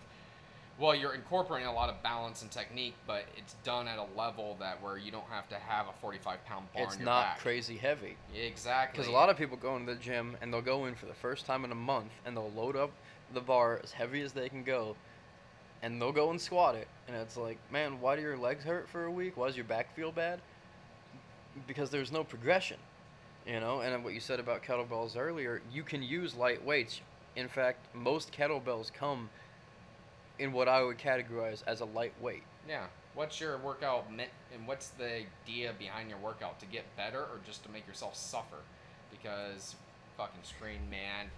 well, 0.79 0.95
you're 0.95 1.13
incorporating 1.13 1.67
a 1.67 1.73
lot 1.73 1.89
of 1.89 2.01
balance 2.01 2.41
and 2.41 2.49
technique, 2.49 2.95
but 3.05 3.25
it's 3.35 3.53
done 3.65 3.85
at 3.89 3.97
a 3.97 4.05
level 4.17 4.55
that 4.61 4.81
where 4.81 4.97
you 4.97 5.11
don't 5.11 5.27
have 5.29 5.49
to 5.49 5.55
have 5.55 5.87
a 5.87 5.93
45 5.99 6.45
pound 6.45 6.73
bar 6.73 6.83
it's 6.83 6.97
not 6.97 7.23
back. 7.23 7.39
crazy 7.39 7.75
heavy 7.75 8.15
Exactly. 8.33 8.97
because 8.97 9.09
a 9.09 9.11
lot 9.13 9.29
of 9.29 9.35
people 9.35 9.57
go 9.57 9.75
into 9.75 9.93
the 9.93 9.99
gym 9.99 10.37
and 10.41 10.53
they'll 10.53 10.61
go 10.61 10.85
in 10.85 10.95
for 10.95 11.05
the 11.05 11.13
first 11.13 11.45
time 11.45 11.65
in 11.65 11.71
a 11.73 11.75
month 11.75 12.11
and 12.25 12.35
they'll 12.35 12.51
load 12.51 12.77
up 12.77 12.91
the 13.33 13.41
bar 13.41 13.81
as 13.83 13.91
heavy 13.91 14.21
as 14.21 14.31
they 14.31 14.47
can 14.47 14.63
go 14.63 14.95
and 15.81 16.01
they'll 16.01 16.11
go 16.11 16.29
and 16.31 16.39
squat 16.39 16.75
it. 16.75 16.87
And 17.07 17.15
it's 17.15 17.37
like 17.37 17.57
man 17.71 17.99
why 18.01 18.15
do 18.15 18.21
your 18.21 18.37
legs 18.37 18.63
hurt 18.63 18.89
for 18.89 19.05
a 19.05 19.11
week? 19.11 19.37
Why 19.37 19.47
does 19.47 19.55
your 19.55 19.65
back 19.65 19.95
feel 19.95 20.11
bad? 20.11 20.39
Because 21.67 21.89
there's 21.89 22.11
no 22.11 22.23
progression 22.23 22.77
you 23.47 23.59
know? 23.59 23.81
And 23.81 24.03
what 24.03 24.13
you 24.13 24.19
said 24.19 24.39
about 24.39 24.63
kettlebells 24.63 25.17
earlier 25.17 25.61
you 25.71 25.83
can 25.83 26.03
use 26.03 26.35
light 26.35 26.63
weights. 26.63 27.01
In 27.35 27.47
fact 27.47 27.93
most 27.95 28.31
kettlebells 28.31 28.91
come 28.91 29.29
in 30.37 30.53
what 30.53 30.69
i 30.69 30.81
would 30.81 30.97
categorize 30.97 31.63
as 31.67 31.81
a 31.81 31.85
light 31.85 32.13
weight. 32.21 32.43
Yeah. 32.67 32.85
What's 33.15 33.41
your 33.41 33.57
workout 33.57 34.13
meant, 34.13 34.29
and 34.53 34.67
what's 34.67 34.89
the 34.89 35.23
idea 35.45 35.73
behind 35.77 36.09
your 36.09 36.19
workout? 36.19 36.59
To 36.59 36.65
get 36.65 36.85
better 36.95 37.19
or 37.19 37.39
just 37.45 37.63
to 37.63 37.69
make 37.69 37.85
yourself 37.87 38.15
suffer? 38.15 38.59
Because 39.11 39.75
fucking 40.15 40.43
screen 40.43 40.89
man, 40.89 41.31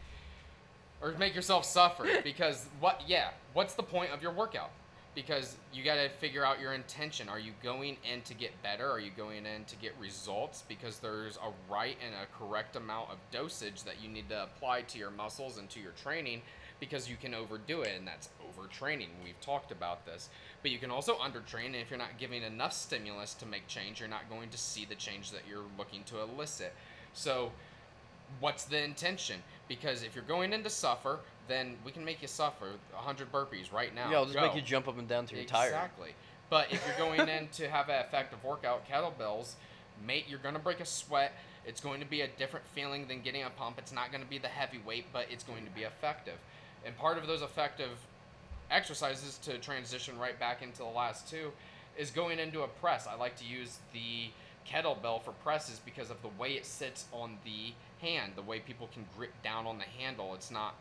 or 1.01 1.11
make 1.17 1.35
yourself 1.35 1.65
suffer. 1.65 2.07
Because 2.23 2.67
what? 2.79 3.01
Yeah, 3.07 3.29
what's 3.53 3.73
the 3.73 3.83
point 3.83 4.11
of 4.11 4.21
your 4.21 4.31
workout? 4.31 4.71
Because 5.13 5.57
you 5.73 5.83
got 5.83 5.95
to 5.95 6.07
figure 6.07 6.45
out 6.45 6.61
your 6.61 6.73
intention. 6.73 7.27
Are 7.27 7.39
you 7.39 7.51
going 7.61 7.97
in 8.09 8.21
to 8.21 8.33
get 8.33 8.51
better? 8.63 8.89
Are 8.89 8.99
you 8.99 9.11
going 9.15 9.45
in 9.45 9.65
to 9.65 9.75
get 9.75 9.93
results? 9.99 10.63
Because 10.69 10.99
there's 10.99 11.37
a 11.37 11.71
right 11.71 11.97
and 12.05 12.15
a 12.15 12.37
correct 12.37 12.77
amount 12.77 13.09
of 13.09 13.17
dosage 13.31 13.83
that 13.83 14.01
you 14.01 14.07
need 14.07 14.29
to 14.29 14.43
apply 14.43 14.83
to 14.83 14.97
your 14.97 15.11
muscles 15.11 15.57
and 15.57 15.69
to 15.71 15.81
your 15.81 15.91
training 16.01 16.41
because 16.79 17.09
you 17.09 17.15
can 17.15 17.33
overdo 17.33 17.81
it 17.81 17.93
and 17.97 18.07
that's 18.07 18.29
overtraining. 18.41 19.07
We've 19.23 19.39
talked 19.41 19.71
about 19.71 20.05
this. 20.05 20.29
But 20.61 20.71
you 20.71 20.79
can 20.79 20.91
also 20.91 21.15
undertrain 21.15 21.67
and 21.67 21.75
if 21.75 21.89
you're 21.89 21.99
not 21.99 22.17
giving 22.17 22.43
enough 22.43 22.73
stimulus 22.73 23.33
to 23.35 23.45
make 23.45 23.67
change, 23.67 23.99
you're 23.99 24.09
not 24.09 24.29
going 24.29 24.49
to 24.49 24.57
see 24.57 24.85
the 24.85 24.95
change 24.95 25.31
that 25.31 25.41
you're 25.49 25.63
looking 25.77 26.03
to 26.05 26.21
elicit. 26.21 26.73
So 27.13 27.51
what's 28.39 28.65
the 28.65 28.83
intention? 28.83 29.43
Because 29.71 30.03
if 30.03 30.15
you're 30.15 30.25
going 30.25 30.51
in 30.51 30.63
to 30.63 30.69
suffer, 30.69 31.19
then 31.47 31.75
we 31.85 31.93
can 31.93 32.03
make 32.03 32.21
you 32.21 32.27
suffer 32.27 32.71
100 32.91 33.31
burpees 33.31 33.71
right 33.71 33.95
now. 33.95 34.11
yeah, 34.11 34.17
I'll 34.17 34.25
just 34.25 34.35
Go. 34.35 34.41
make 34.41 34.53
you 34.53 34.61
jump 34.61 34.89
up 34.89 34.99
and 34.99 35.07
down 35.07 35.27
till 35.27 35.37
you're 35.37 35.47
tired. 35.47 35.69
Exactly. 35.69 36.09
But 36.49 36.73
if 36.73 36.85
you're 36.85 37.07
going 37.07 37.29
in 37.29 37.47
to 37.53 37.69
have 37.69 37.87
an 37.87 38.01
effective 38.01 38.43
workout, 38.43 38.85
kettlebells, 38.85 39.53
mate, 40.05 40.25
you're 40.27 40.39
gonna 40.39 40.59
break 40.59 40.81
a 40.81 40.85
sweat. 40.85 41.31
It's 41.65 41.79
going 41.79 42.01
to 42.01 42.05
be 42.05 42.19
a 42.19 42.27
different 42.27 42.65
feeling 42.75 43.07
than 43.07 43.21
getting 43.21 43.43
a 43.43 43.49
pump. 43.49 43.77
It's 43.77 43.93
not 43.93 44.11
going 44.11 44.21
to 44.21 44.29
be 44.29 44.39
the 44.39 44.49
heavy 44.49 44.81
weight, 44.85 45.05
but 45.13 45.27
it's 45.29 45.43
going 45.45 45.63
to 45.63 45.71
be 45.71 45.83
effective. 45.83 46.37
And 46.85 46.97
part 46.97 47.17
of 47.17 47.27
those 47.27 47.41
effective 47.41 47.91
exercises 48.69 49.37
to 49.43 49.57
transition 49.59 50.19
right 50.19 50.37
back 50.37 50.61
into 50.63 50.79
the 50.79 50.85
last 50.85 51.29
two 51.29 51.51
is 51.97 52.11
going 52.11 52.39
into 52.39 52.63
a 52.63 52.67
press. 52.67 53.07
I 53.07 53.15
like 53.15 53.37
to 53.37 53.45
use 53.45 53.77
the 53.93 54.31
kettlebell 54.67 55.21
for 55.21 55.31
presses 55.43 55.79
because 55.85 56.09
of 56.09 56.21
the 56.23 56.29
way 56.39 56.53
it 56.53 56.65
sits 56.65 57.05
on 57.13 57.37
the 57.45 57.73
hand, 58.01 58.33
the 58.35 58.41
way 58.41 58.59
people 58.59 58.89
can 58.93 59.05
grip 59.17 59.31
down 59.43 59.67
on 59.67 59.77
the 59.77 59.83
handle. 59.83 60.33
It's 60.35 60.51
not 60.51 60.75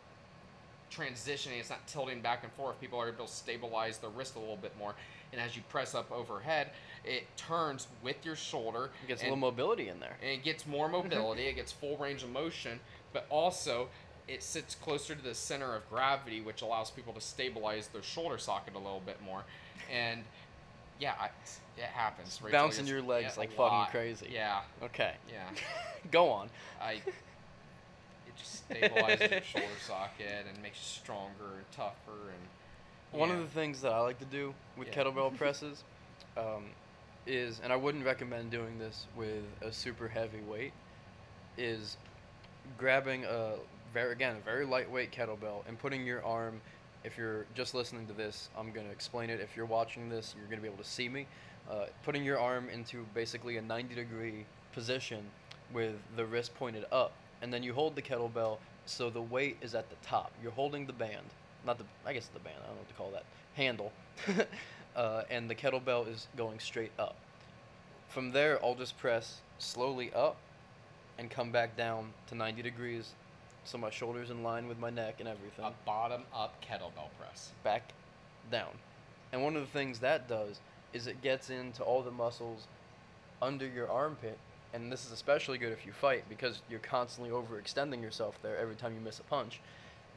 transitioning, 0.90 1.60
it's 1.60 1.70
not 1.70 1.86
tilting 1.86 2.20
back 2.20 2.42
and 2.42 2.52
forth. 2.52 2.80
People 2.80 2.98
are 2.98 3.08
able 3.08 3.26
to 3.26 3.32
stabilize 3.32 3.98
their 3.98 4.10
wrist 4.10 4.34
a 4.36 4.38
little 4.38 4.56
bit 4.56 4.76
more. 4.78 4.94
And 5.32 5.40
as 5.40 5.56
you 5.56 5.62
press 5.68 5.94
up 5.94 6.10
overhead, 6.10 6.70
it 7.04 7.24
turns 7.36 7.86
with 8.02 8.16
your 8.24 8.36
shoulder. 8.36 8.90
It 9.04 9.08
gets 9.08 9.22
a 9.22 9.26
little 9.26 9.38
mobility 9.38 9.88
in 9.88 10.00
there. 10.00 10.16
and 10.20 10.30
it 10.30 10.42
gets 10.42 10.66
more 10.66 10.88
mobility, 10.88 11.46
it 11.46 11.54
gets 11.54 11.70
full 11.72 11.96
range 11.96 12.22
of 12.22 12.30
motion, 12.30 12.80
but 13.12 13.26
also 13.30 13.88
it 14.26 14.42
sits 14.42 14.74
closer 14.74 15.14
to 15.14 15.22
the 15.22 15.34
center 15.34 15.74
of 15.74 15.88
gravity, 15.88 16.40
which 16.40 16.62
allows 16.62 16.90
people 16.90 17.12
to 17.12 17.20
stabilize 17.20 17.88
their 17.88 18.02
shoulder 18.02 18.38
socket 18.38 18.74
a 18.74 18.78
little 18.78 19.02
bit 19.04 19.20
more. 19.22 19.44
And 19.92 20.24
yeah, 21.00 21.14
I, 21.20 21.26
it 21.76 21.84
happens. 21.84 22.40
Rachel 22.42 22.58
bouncing 22.58 22.84
gets- 22.84 22.90
your 22.92 23.02
legs 23.02 23.32
yeah, 23.34 23.40
like 23.40 23.50
fucking 23.50 23.78
lot. 23.78 23.90
crazy. 23.90 24.28
Yeah, 24.32 24.60
Okay. 24.82 25.14
yeah. 25.32 25.48
Go 26.10 26.28
on. 26.30 26.50
I 26.80 26.92
it 28.26 28.36
just 28.36 28.68
stabilizes 28.68 29.30
your 29.30 29.42
shoulder 29.42 29.66
socket 29.86 30.46
and 30.52 30.62
makes 30.62 30.76
you 30.78 31.00
stronger 31.02 31.56
and 31.56 31.70
tougher 31.72 32.28
and 32.28 33.18
One 33.18 33.30
yeah. 33.30 33.36
of 33.36 33.40
the 33.42 33.48
things 33.48 33.80
that 33.82 33.92
I 33.92 34.00
like 34.00 34.18
to 34.20 34.24
do 34.26 34.54
with 34.76 34.88
Yeah. 34.88 35.02
kettlebell 35.04 35.36
presses 35.38 35.82
um, 36.36 36.64
is, 37.26 37.60
and 37.64 37.72
I 37.72 37.76
wouldn't 37.76 38.04
recommend 38.04 38.50
doing 38.50 38.78
this 38.78 39.06
with 39.16 39.44
a 39.62 39.72
super 39.72 40.08
heavy 40.08 40.40
weight, 40.48 40.72
is 41.58 41.96
grabbing 42.78 43.24
a 43.24 43.54
very 43.92 44.12
again 44.12 44.36
a 44.36 44.40
very 44.44 44.64
lightweight 44.64 45.10
kettlebell 45.12 45.66
and 45.66 45.78
putting 45.78 46.06
your 46.06 46.24
arm. 46.24 46.60
If 47.02 47.16
you're 47.16 47.46
just 47.54 47.74
listening 47.74 48.06
to 48.08 48.12
this, 48.12 48.50
I'm 48.56 48.72
gonna 48.72 48.90
explain 48.90 49.30
it. 49.30 49.40
If 49.40 49.56
you're 49.56 49.66
watching 49.66 50.08
this, 50.08 50.34
you're 50.36 50.48
gonna 50.48 50.60
be 50.60 50.68
able 50.68 50.82
to 50.82 50.88
see 50.88 51.08
me. 51.08 51.26
Uh, 51.70 51.86
putting 52.04 52.24
your 52.24 52.38
arm 52.38 52.68
into 52.68 53.06
basically 53.14 53.56
a 53.56 53.62
90 53.62 53.94
degree 53.94 54.44
position 54.72 55.24
with 55.72 55.94
the 56.16 56.24
wrist 56.24 56.54
pointed 56.54 56.84
up, 56.92 57.12
and 57.42 57.52
then 57.52 57.62
you 57.62 57.72
hold 57.72 57.94
the 57.94 58.02
kettlebell 58.02 58.58
so 58.86 59.08
the 59.08 59.22
weight 59.22 59.56
is 59.62 59.74
at 59.74 59.88
the 59.88 59.96
top. 60.02 60.32
You're 60.42 60.52
holding 60.52 60.86
the 60.86 60.92
band, 60.92 61.26
not 61.64 61.78
the 61.78 61.84
I 62.04 62.12
guess 62.12 62.26
the 62.26 62.40
band. 62.40 62.56
I 62.62 62.66
don't 62.66 62.74
know 62.74 62.80
what 62.80 62.88
to 62.88 62.94
call 62.94 63.10
that 63.12 63.24
handle, 63.54 63.92
uh, 64.96 65.22
and 65.30 65.48
the 65.48 65.54
kettlebell 65.54 66.08
is 66.08 66.26
going 66.36 66.58
straight 66.58 66.92
up. 66.98 67.16
From 68.08 68.32
there, 68.32 68.62
I'll 68.64 68.74
just 68.74 68.98
press 68.98 69.40
slowly 69.58 70.12
up 70.12 70.36
and 71.18 71.30
come 71.30 71.52
back 71.52 71.76
down 71.76 72.12
to 72.28 72.34
90 72.34 72.62
degrees, 72.62 73.12
so 73.64 73.78
my 73.78 73.90
shoulders 73.90 74.30
in 74.30 74.42
line 74.42 74.68
with 74.68 74.78
my 74.78 74.90
neck 74.90 75.16
and 75.20 75.28
everything 75.28 75.64
a 75.64 75.72
bottom 75.84 76.22
up 76.34 76.62
kettlebell 76.64 77.10
press. 77.18 77.52
back 77.62 77.92
down. 78.50 78.70
And 79.32 79.42
one 79.42 79.56
of 79.56 79.62
the 79.62 79.68
things 79.68 80.00
that 80.00 80.28
does 80.28 80.60
is 80.92 81.06
it 81.06 81.22
gets 81.22 81.50
into 81.50 81.82
all 81.82 82.02
the 82.02 82.10
muscles 82.10 82.66
under 83.40 83.66
your 83.66 83.88
armpit. 83.88 84.38
And 84.72 84.90
this 84.90 85.04
is 85.04 85.12
especially 85.12 85.58
good 85.58 85.72
if 85.72 85.84
you 85.84 85.92
fight 85.92 86.24
because 86.28 86.62
you're 86.70 86.80
constantly 86.80 87.32
overextending 87.32 88.02
yourself 88.02 88.38
there 88.42 88.56
every 88.56 88.74
time 88.74 88.94
you 88.94 89.00
miss 89.00 89.18
a 89.18 89.24
punch. 89.24 89.60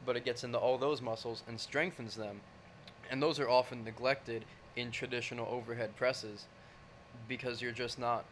But 0.06 0.16
it 0.16 0.24
gets 0.24 0.44
into 0.44 0.58
all 0.58 0.78
those 0.78 1.00
muscles 1.00 1.42
and 1.48 1.58
strengthens 1.58 2.14
them. 2.14 2.40
And 3.10 3.22
those 3.22 3.38
are 3.40 3.48
often 3.48 3.84
neglected 3.84 4.44
in 4.76 4.90
traditional 4.90 5.46
overhead 5.48 5.96
presses 5.96 6.46
because 7.28 7.62
you're 7.62 7.72
just 7.72 7.98
not 7.98 8.24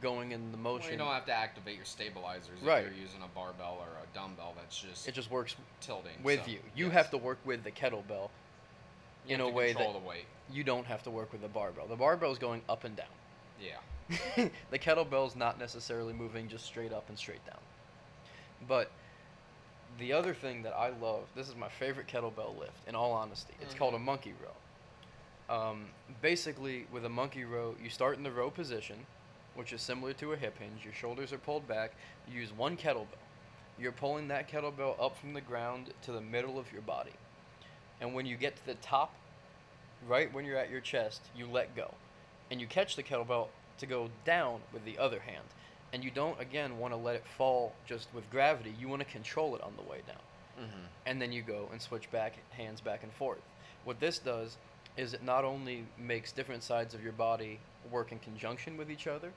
going 0.00 0.32
in 0.32 0.50
the 0.52 0.56
Well, 0.58 0.74
motion. 0.74 0.92
you 0.92 0.98
don't 0.98 1.12
have 1.12 1.26
to 1.26 1.32
activate 1.32 1.76
your 1.76 1.84
stabilizers 1.84 2.60
Right. 2.62 2.84
if 2.84 2.92
you're 2.92 3.00
using 3.02 3.22
a 3.22 3.28
barbell 3.28 3.78
or 3.80 3.88
a 4.02 4.06
dumbbell. 4.14 4.54
That's 4.56 4.78
just 4.80 5.08
it 5.08 5.12
just 5.14 5.30
works 5.30 5.56
tilting 5.80 6.22
with 6.22 6.44
so, 6.44 6.50
you. 6.52 6.60
You 6.74 6.86
yes. 6.86 6.94
have 6.94 7.10
to 7.10 7.18
work 7.18 7.38
with 7.44 7.64
the 7.64 7.70
kettlebell. 7.70 8.30
You 9.26 9.34
in 9.34 9.40
a 9.40 9.48
way 9.48 9.68
control 9.74 9.92
that- 9.92 10.00
the 10.00 10.06
weight. 10.08 10.26
You 10.50 10.64
don't 10.64 10.86
have 10.86 11.02
to 11.04 11.10
work 11.10 11.32
with 11.32 11.42
the 11.42 11.48
barbell. 11.48 11.86
The 11.86 11.96
barbell 11.96 12.32
is 12.32 12.38
going 12.38 12.62
up 12.68 12.84
and 12.84 12.96
down. 12.96 13.06
Yeah. 13.60 14.48
the 14.70 14.78
kettlebell's 14.78 15.36
not 15.36 15.58
necessarily 15.58 16.12
moving 16.12 16.48
just 16.48 16.64
straight 16.64 16.92
up 16.92 17.08
and 17.08 17.16
straight 17.18 17.44
down. 17.46 17.60
But 18.66 18.90
the 19.98 20.12
other 20.12 20.34
thing 20.34 20.62
that 20.62 20.72
I 20.72 20.88
love, 20.88 21.24
this 21.36 21.48
is 21.48 21.54
my 21.54 21.68
favorite 21.68 22.08
kettlebell 22.08 22.58
lift, 22.58 22.86
in 22.88 22.94
all 22.94 23.12
honesty. 23.12 23.54
It's 23.60 23.74
called 23.74 23.94
a 23.94 23.98
Mhm. 23.98 24.02
monkey 24.04 24.34
row. 24.42 25.54
Um, 25.54 25.90
basically, 26.22 26.86
with 26.92 27.04
a 27.04 27.08
monkey 27.08 27.44
row, 27.44 27.76
you 27.82 27.90
start 27.90 28.16
in 28.16 28.22
the 28.22 28.30
row 28.32 28.50
position, 28.50 29.06
which 29.60 29.74
is 29.74 29.82
similar 29.82 30.14
to 30.14 30.32
a 30.32 30.36
hip 30.38 30.58
hinge. 30.58 30.82
Your 30.82 30.94
shoulders 30.94 31.34
are 31.34 31.38
pulled 31.38 31.68
back. 31.68 31.92
You 32.26 32.40
use 32.40 32.50
one 32.50 32.78
kettlebell. 32.78 33.20
You're 33.78 33.92
pulling 33.92 34.28
that 34.28 34.50
kettlebell 34.50 34.98
up 34.98 35.18
from 35.18 35.34
the 35.34 35.42
ground 35.42 35.92
to 36.04 36.12
the 36.12 36.20
middle 36.22 36.58
of 36.58 36.72
your 36.72 36.80
body. 36.80 37.12
And 38.00 38.14
when 38.14 38.24
you 38.24 38.38
get 38.38 38.56
to 38.56 38.64
the 38.64 38.76
top, 38.76 39.14
right 40.08 40.32
when 40.32 40.46
you're 40.46 40.56
at 40.56 40.70
your 40.70 40.80
chest, 40.80 41.20
you 41.36 41.46
let 41.46 41.76
go. 41.76 41.92
And 42.50 42.58
you 42.58 42.66
catch 42.66 42.96
the 42.96 43.02
kettlebell 43.02 43.48
to 43.76 43.84
go 43.84 44.08
down 44.24 44.60
with 44.72 44.86
the 44.86 44.96
other 44.96 45.20
hand. 45.20 45.44
And 45.92 46.02
you 46.02 46.10
don't, 46.10 46.40
again, 46.40 46.78
want 46.78 46.94
to 46.94 46.98
let 46.98 47.16
it 47.16 47.24
fall 47.36 47.74
just 47.86 48.08
with 48.14 48.30
gravity. 48.30 48.74
You 48.80 48.88
want 48.88 49.02
to 49.02 49.12
control 49.12 49.54
it 49.56 49.62
on 49.62 49.74
the 49.76 49.82
way 49.82 49.98
down. 50.06 50.64
Mm-hmm. 50.64 50.84
And 51.04 51.20
then 51.20 51.32
you 51.32 51.42
go 51.42 51.68
and 51.70 51.82
switch 51.82 52.10
back, 52.10 52.36
hands 52.52 52.80
back 52.80 53.02
and 53.02 53.12
forth. 53.12 53.42
What 53.84 54.00
this 54.00 54.18
does 54.18 54.56
is 54.96 55.12
it 55.12 55.22
not 55.22 55.44
only 55.44 55.84
makes 55.98 56.32
different 56.32 56.62
sides 56.62 56.94
of 56.94 57.02
your 57.02 57.12
body 57.12 57.60
work 57.90 58.10
in 58.10 58.18
conjunction 58.20 58.78
with 58.78 58.90
each 58.90 59.06
other, 59.06 59.32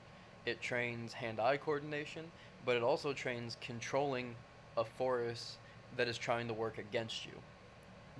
it 0.46 0.60
trains 0.60 1.12
hand 1.12 1.40
eye 1.40 1.56
coordination, 1.56 2.24
but 2.64 2.76
it 2.76 2.82
also 2.82 3.12
trains 3.12 3.56
controlling 3.60 4.34
a 4.76 4.84
force 4.84 5.56
that 5.96 6.08
is 6.08 6.18
trying 6.18 6.48
to 6.48 6.54
work 6.54 6.78
against 6.78 7.24
you. 7.24 7.32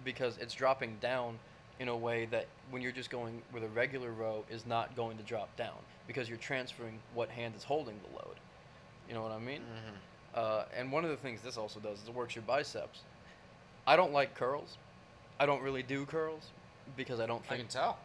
Because 0.05 0.39
it's 0.39 0.55
dropping 0.55 0.97
down 1.01 1.39
in 1.81 1.89
a 1.89 1.97
way 1.97 2.27
that 2.27 2.47
when 2.71 2.83
you're 2.83 2.93
just 2.93 3.11
going 3.11 3.43
with 3.53 3.65
a 3.65 3.69
regular 3.69 4.11
row 4.13 4.45
is 4.51 4.65
not 4.67 4.95
going 4.95 5.17
to 5.17 5.23
drop 5.25 5.55
down 5.57 5.77
because 6.07 6.29
you're 6.29 6.39
transferring 6.39 6.99
what 7.15 7.29
hand 7.29 7.55
is 7.57 7.65
holding 7.65 7.99
the 8.09 8.17
load. 8.17 8.37
You 9.09 9.15
know 9.15 9.23
what 9.23 9.33
I 9.33 9.39
mean? 9.39 9.61
Mm-hmm. 9.61 9.97
Uh, 10.35 10.65
and 10.77 10.91
one 10.91 11.05
of 11.05 11.11
the 11.11 11.17
things 11.17 11.41
this 11.43 11.57
also 11.57 11.81
does 11.81 12.03
is 12.03 12.09
it 12.09 12.15
works 12.15 12.35
your 12.35 12.45
biceps. 12.47 13.01
I 13.87 13.97
don't 13.97 14.13
like 14.13 14.35
curls. 14.35 14.79
I 15.39 15.47
don't 15.47 15.63
really 15.63 15.83
do 15.83 16.07
curls 16.07 16.51
because 16.97 17.21
I 17.21 17.27
don't 17.27 17.43
I 17.47 17.57
think. 17.57 17.61
can 17.63 17.69
tell. 17.69 17.99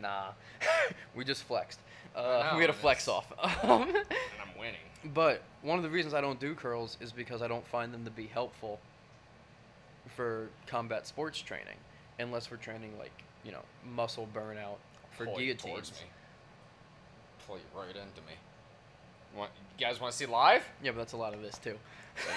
Nah, 0.00 0.28
we 1.14 1.24
just 1.24 1.44
flexed. 1.44 1.80
Uh, 2.16 2.48
know, 2.50 2.56
we 2.56 2.62
had 2.62 2.70
a 2.70 2.74
flex 2.74 3.06
it's- 3.08 3.08
off. 3.08 3.32
Um, 3.64 3.82
And 3.82 3.96
I'm 4.42 4.58
winning. 4.58 4.74
but 5.14 5.42
one 5.62 5.76
of 5.78 5.82
the 5.84 5.90
reasons 5.90 6.14
I 6.14 6.20
don't 6.20 6.40
do 6.40 6.54
curls 6.54 6.96
is 7.00 7.12
because 7.12 7.42
I 7.42 7.48
don't 7.48 7.66
find 7.66 7.92
them 7.92 8.04
to 8.04 8.10
be 8.10 8.26
helpful 8.26 8.80
for 10.16 10.48
combat 10.66 11.06
sports 11.06 11.40
training, 11.40 11.76
unless 12.18 12.50
we're 12.50 12.56
training 12.56 12.92
like 12.98 13.12
you 13.44 13.52
know 13.52 13.62
muscle 13.94 14.28
burnout 14.34 14.76
for 15.16 15.26
Pull 15.26 15.40
you 15.40 15.54
guillotines. 15.54 15.62
towards 15.62 15.90
me. 15.92 16.06
Pull 17.46 17.56
you 17.56 17.62
right 17.78 17.88
into 17.88 18.20
me. 18.26 18.34
Want, 19.36 19.50
you 19.78 19.86
guys 19.86 20.00
want 20.00 20.12
to 20.12 20.18
see 20.18 20.26
live? 20.26 20.64
Yeah, 20.82 20.92
but 20.92 20.98
that's 20.98 21.12
a 21.12 21.16
lot 21.16 21.34
of 21.34 21.42
this 21.42 21.58
too. 21.58 21.76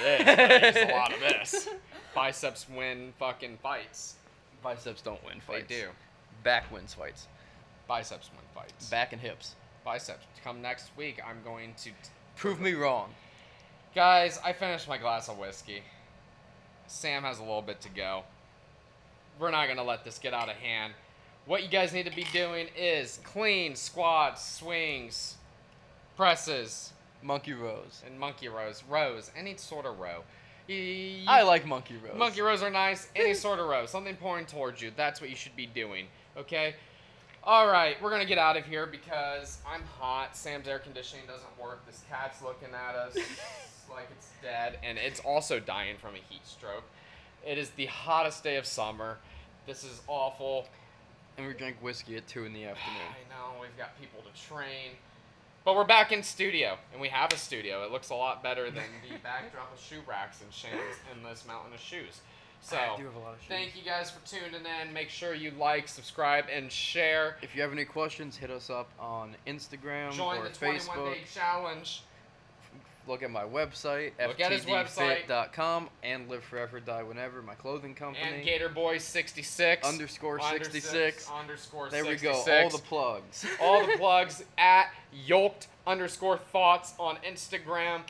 It 0.03 0.19
is. 0.21 0.25
but 0.25 0.35
There's 0.35 0.89
a 0.89 0.93
lot 0.93 1.13
of 1.13 1.19
this. 1.21 1.69
Biceps 2.15 2.67
win 2.69 3.13
fucking 3.17 3.57
fights. 3.63 4.15
Biceps 4.61 5.01
don't 5.01 5.23
win 5.25 5.39
fights. 5.39 5.67
They 5.69 5.75
do. 5.81 5.87
Back 6.43 6.71
wins 6.71 6.93
fights. 6.93 7.27
Biceps 7.91 8.29
win 8.31 8.39
fights. 8.55 8.89
Back 8.89 9.11
and 9.11 9.21
hips. 9.21 9.55
Biceps. 9.83 10.25
Come 10.45 10.61
next 10.61 10.91
week, 10.95 11.19
I'm 11.27 11.43
going 11.43 11.73
to. 11.79 11.89
T- 11.89 11.91
Prove 12.37 12.61
me 12.61 12.71
wrong. 12.71 13.09
Guys, 13.93 14.39
I 14.45 14.53
finished 14.53 14.87
my 14.87 14.97
glass 14.97 15.27
of 15.27 15.37
whiskey. 15.37 15.83
Sam 16.87 17.23
has 17.23 17.39
a 17.39 17.41
little 17.41 17.61
bit 17.61 17.81
to 17.81 17.89
go. 17.89 18.23
we're 19.37 19.51
not 19.51 19.67
gonna 19.67 19.83
let 19.83 20.05
this 20.05 20.19
get 20.19 20.33
out 20.33 20.47
of 20.47 20.55
hand. 20.55 20.93
What 21.45 21.63
you 21.63 21.67
guys 21.67 21.91
need 21.91 22.05
to 22.05 22.15
be 22.15 22.25
doing 22.31 22.67
is 22.77 23.19
clean 23.25 23.75
squats, 23.75 24.41
swings, 24.49 25.35
presses, 26.15 26.93
Monkey 27.21 27.51
rows. 27.51 28.03
and 28.07 28.17
monkey 28.17 28.47
rows. 28.47 28.83
Rows, 28.87 29.31
any 29.35 29.57
sort 29.57 29.85
of 29.85 29.99
row. 29.99 30.23
I 30.69 31.41
like 31.43 31.65
monkey 31.65 31.95
rows. 32.01 32.17
Monkey 32.17 32.39
rows 32.39 32.63
are 32.63 32.69
nice. 32.71 33.09
Any 33.17 33.33
sort 33.45 33.59
of 33.59 33.67
row, 33.67 33.85
something 33.85 34.15
pouring 34.15 34.45
towards 34.45 34.81
you. 34.81 34.91
That's 34.95 35.19
what 35.19 35.29
you 35.29 35.35
should 35.35 35.57
be 35.57 35.65
doing. 35.65 36.05
Okay. 36.37 36.75
All 37.43 37.67
right, 37.67 37.99
we're 38.03 38.11
gonna 38.11 38.25
get 38.25 38.37
out 38.37 38.55
of 38.55 38.65
here 38.65 38.85
because 38.85 39.57
I'm 39.67 39.81
hot. 39.99 40.37
Sam's 40.37 40.67
air 40.67 40.77
conditioning 40.77 41.25
doesn't 41.25 41.59
work. 41.59 41.83
This 41.87 42.03
cat's 42.07 42.39
looking 42.43 42.69
at 42.69 42.93
us 42.93 43.15
like 43.89 44.07
it's 44.11 44.29
dead, 44.43 44.77
and 44.83 44.99
it's 44.99 45.19
also 45.21 45.59
dying 45.59 45.97
from 45.97 46.13
a 46.13 46.19
heat 46.29 46.45
stroke. 46.45 46.83
It 47.43 47.57
is 47.57 47.71
the 47.71 47.87
hottest 47.87 48.43
day 48.43 48.57
of 48.57 48.67
summer. 48.67 49.17
This 49.65 49.83
is 49.83 50.01
awful. 50.07 50.67
And 51.37 51.47
we 51.47 51.53
drink 51.53 51.77
whiskey 51.81 52.15
at 52.17 52.27
two 52.27 52.45
in 52.45 52.53
the 52.53 52.65
afternoon. 52.65 53.01
I 53.09 53.33
know 53.33 53.59
we've 53.59 53.75
got 53.75 53.99
people 53.99 54.19
to 54.21 54.47
train, 54.47 54.91
but 55.65 55.75
we're 55.75 55.83
back 55.83 56.11
in 56.11 56.21
studio, 56.21 56.77
and 56.91 57.01
we 57.01 57.07
have 57.07 57.33
a 57.33 57.37
studio. 57.37 57.83
It 57.83 57.91
looks 57.91 58.11
a 58.11 58.15
lot 58.15 58.43
better 58.43 58.65
than 58.65 58.83
the 59.09 59.17
backdrop 59.23 59.73
of 59.73 59.79
shoe 59.81 60.01
racks 60.07 60.41
and 60.41 60.53
Shane's 60.53 60.77
this 61.27 61.47
mountain 61.47 61.73
of 61.73 61.79
shoes. 61.79 62.21
So, 62.61 62.77
I 62.77 62.95
do 62.95 63.05
have 63.05 63.15
a 63.15 63.19
lot 63.19 63.33
of 63.33 63.39
shoes. 63.39 63.49
thank 63.49 63.75
you 63.75 63.81
guys 63.83 64.11
for 64.11 64.25
tuning 64.27 64.61
in. 64.65 64.93
Make 64.93 65.09
sure 65.09 65.33
you 65.33 65.51
like, 65.57 65.87
subscribe, 65.87 66.45
and 66.53 66.71
share. 66.71 67.37
If 67.41 67.55
you 67.55 67.61
have 67.63 67.71
any 67.71 67.85
questions, 67.85 68.37
hit 68.37 68.51
us 68.51 68.69
up 68.69 68.89
on 68.99 69.35
Instagram 69.47 70.11
Join 70.13 70.37
or 70.37 70.43
the 70.43 70.49
21 70.49 70.79
Facebook. 70.79 71.13
day 71.13 71.21
challenge. 71.33 72.03
Look 73.07 73.23
at 73.23 73.31
my 73.31 73.43
website, 73.43 74.11
Look 74.25 74.37
ftdfit.com, 74.37 75.89
and 76.03 76.29
Live 76.29 76.43
Forever 76.43 76.79
Die 76.79 77.01
Whenever, 77.03 77.41
my 77.41 77.55
clothing 77.55 77.95
company. 77.95 78.23
And 78.23 78.47
Gatorboy66 78.47 79.83
underscore 79.83 80.39
66. 80.39 81.29
underscore 81.29 81.89
There 81.89 82.05
we 82.05 82.15
go. 82.15 82.31
All 82.33 82.69
the 82.69 82.77
plugs. 82.77 83.45
all 83.59 83.85
the 83.87 83.97
plugs 83.97 84.43
at 84.59 84.91
yoked 85.11 85.67
underscore 85.87 86.37
thoughts 86.37 86.93
on 86.99 87.17
Instagram. 87.27 88.01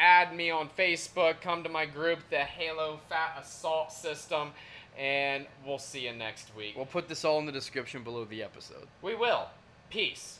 Add 0.00 0.34
me 0.34 0.50
on 0.50 0.70
Facebook. 0.78 1.42
Come 1.42 1.62
to 1.62 1.68
my 1.68 1.84
group, 1.84 2.20
the 2.30 2.38
Halo 2.38 3.00
Fat 3.10 3.36
Assault 3.42 3.92
System, 3.92 4.52
and 4.98 5.46
we'll 5.66 5.78
see 5.78 6.06
you 6.06 6.12
next 6.14 6.56
week. 6.56 6.74
we'll 6.74 6.86
put 6.86 7.06
this 7.06 7.22
all 7.24 7.38
in 7.38 7.44
the 7.44 7.52
description 7.52 8.02
below 8.02 8.24
the 8.24 8.42
episode. 8.42 8.86
We 9.02 9.14
will. 9.14 9.48
Peace. 9.90 10.39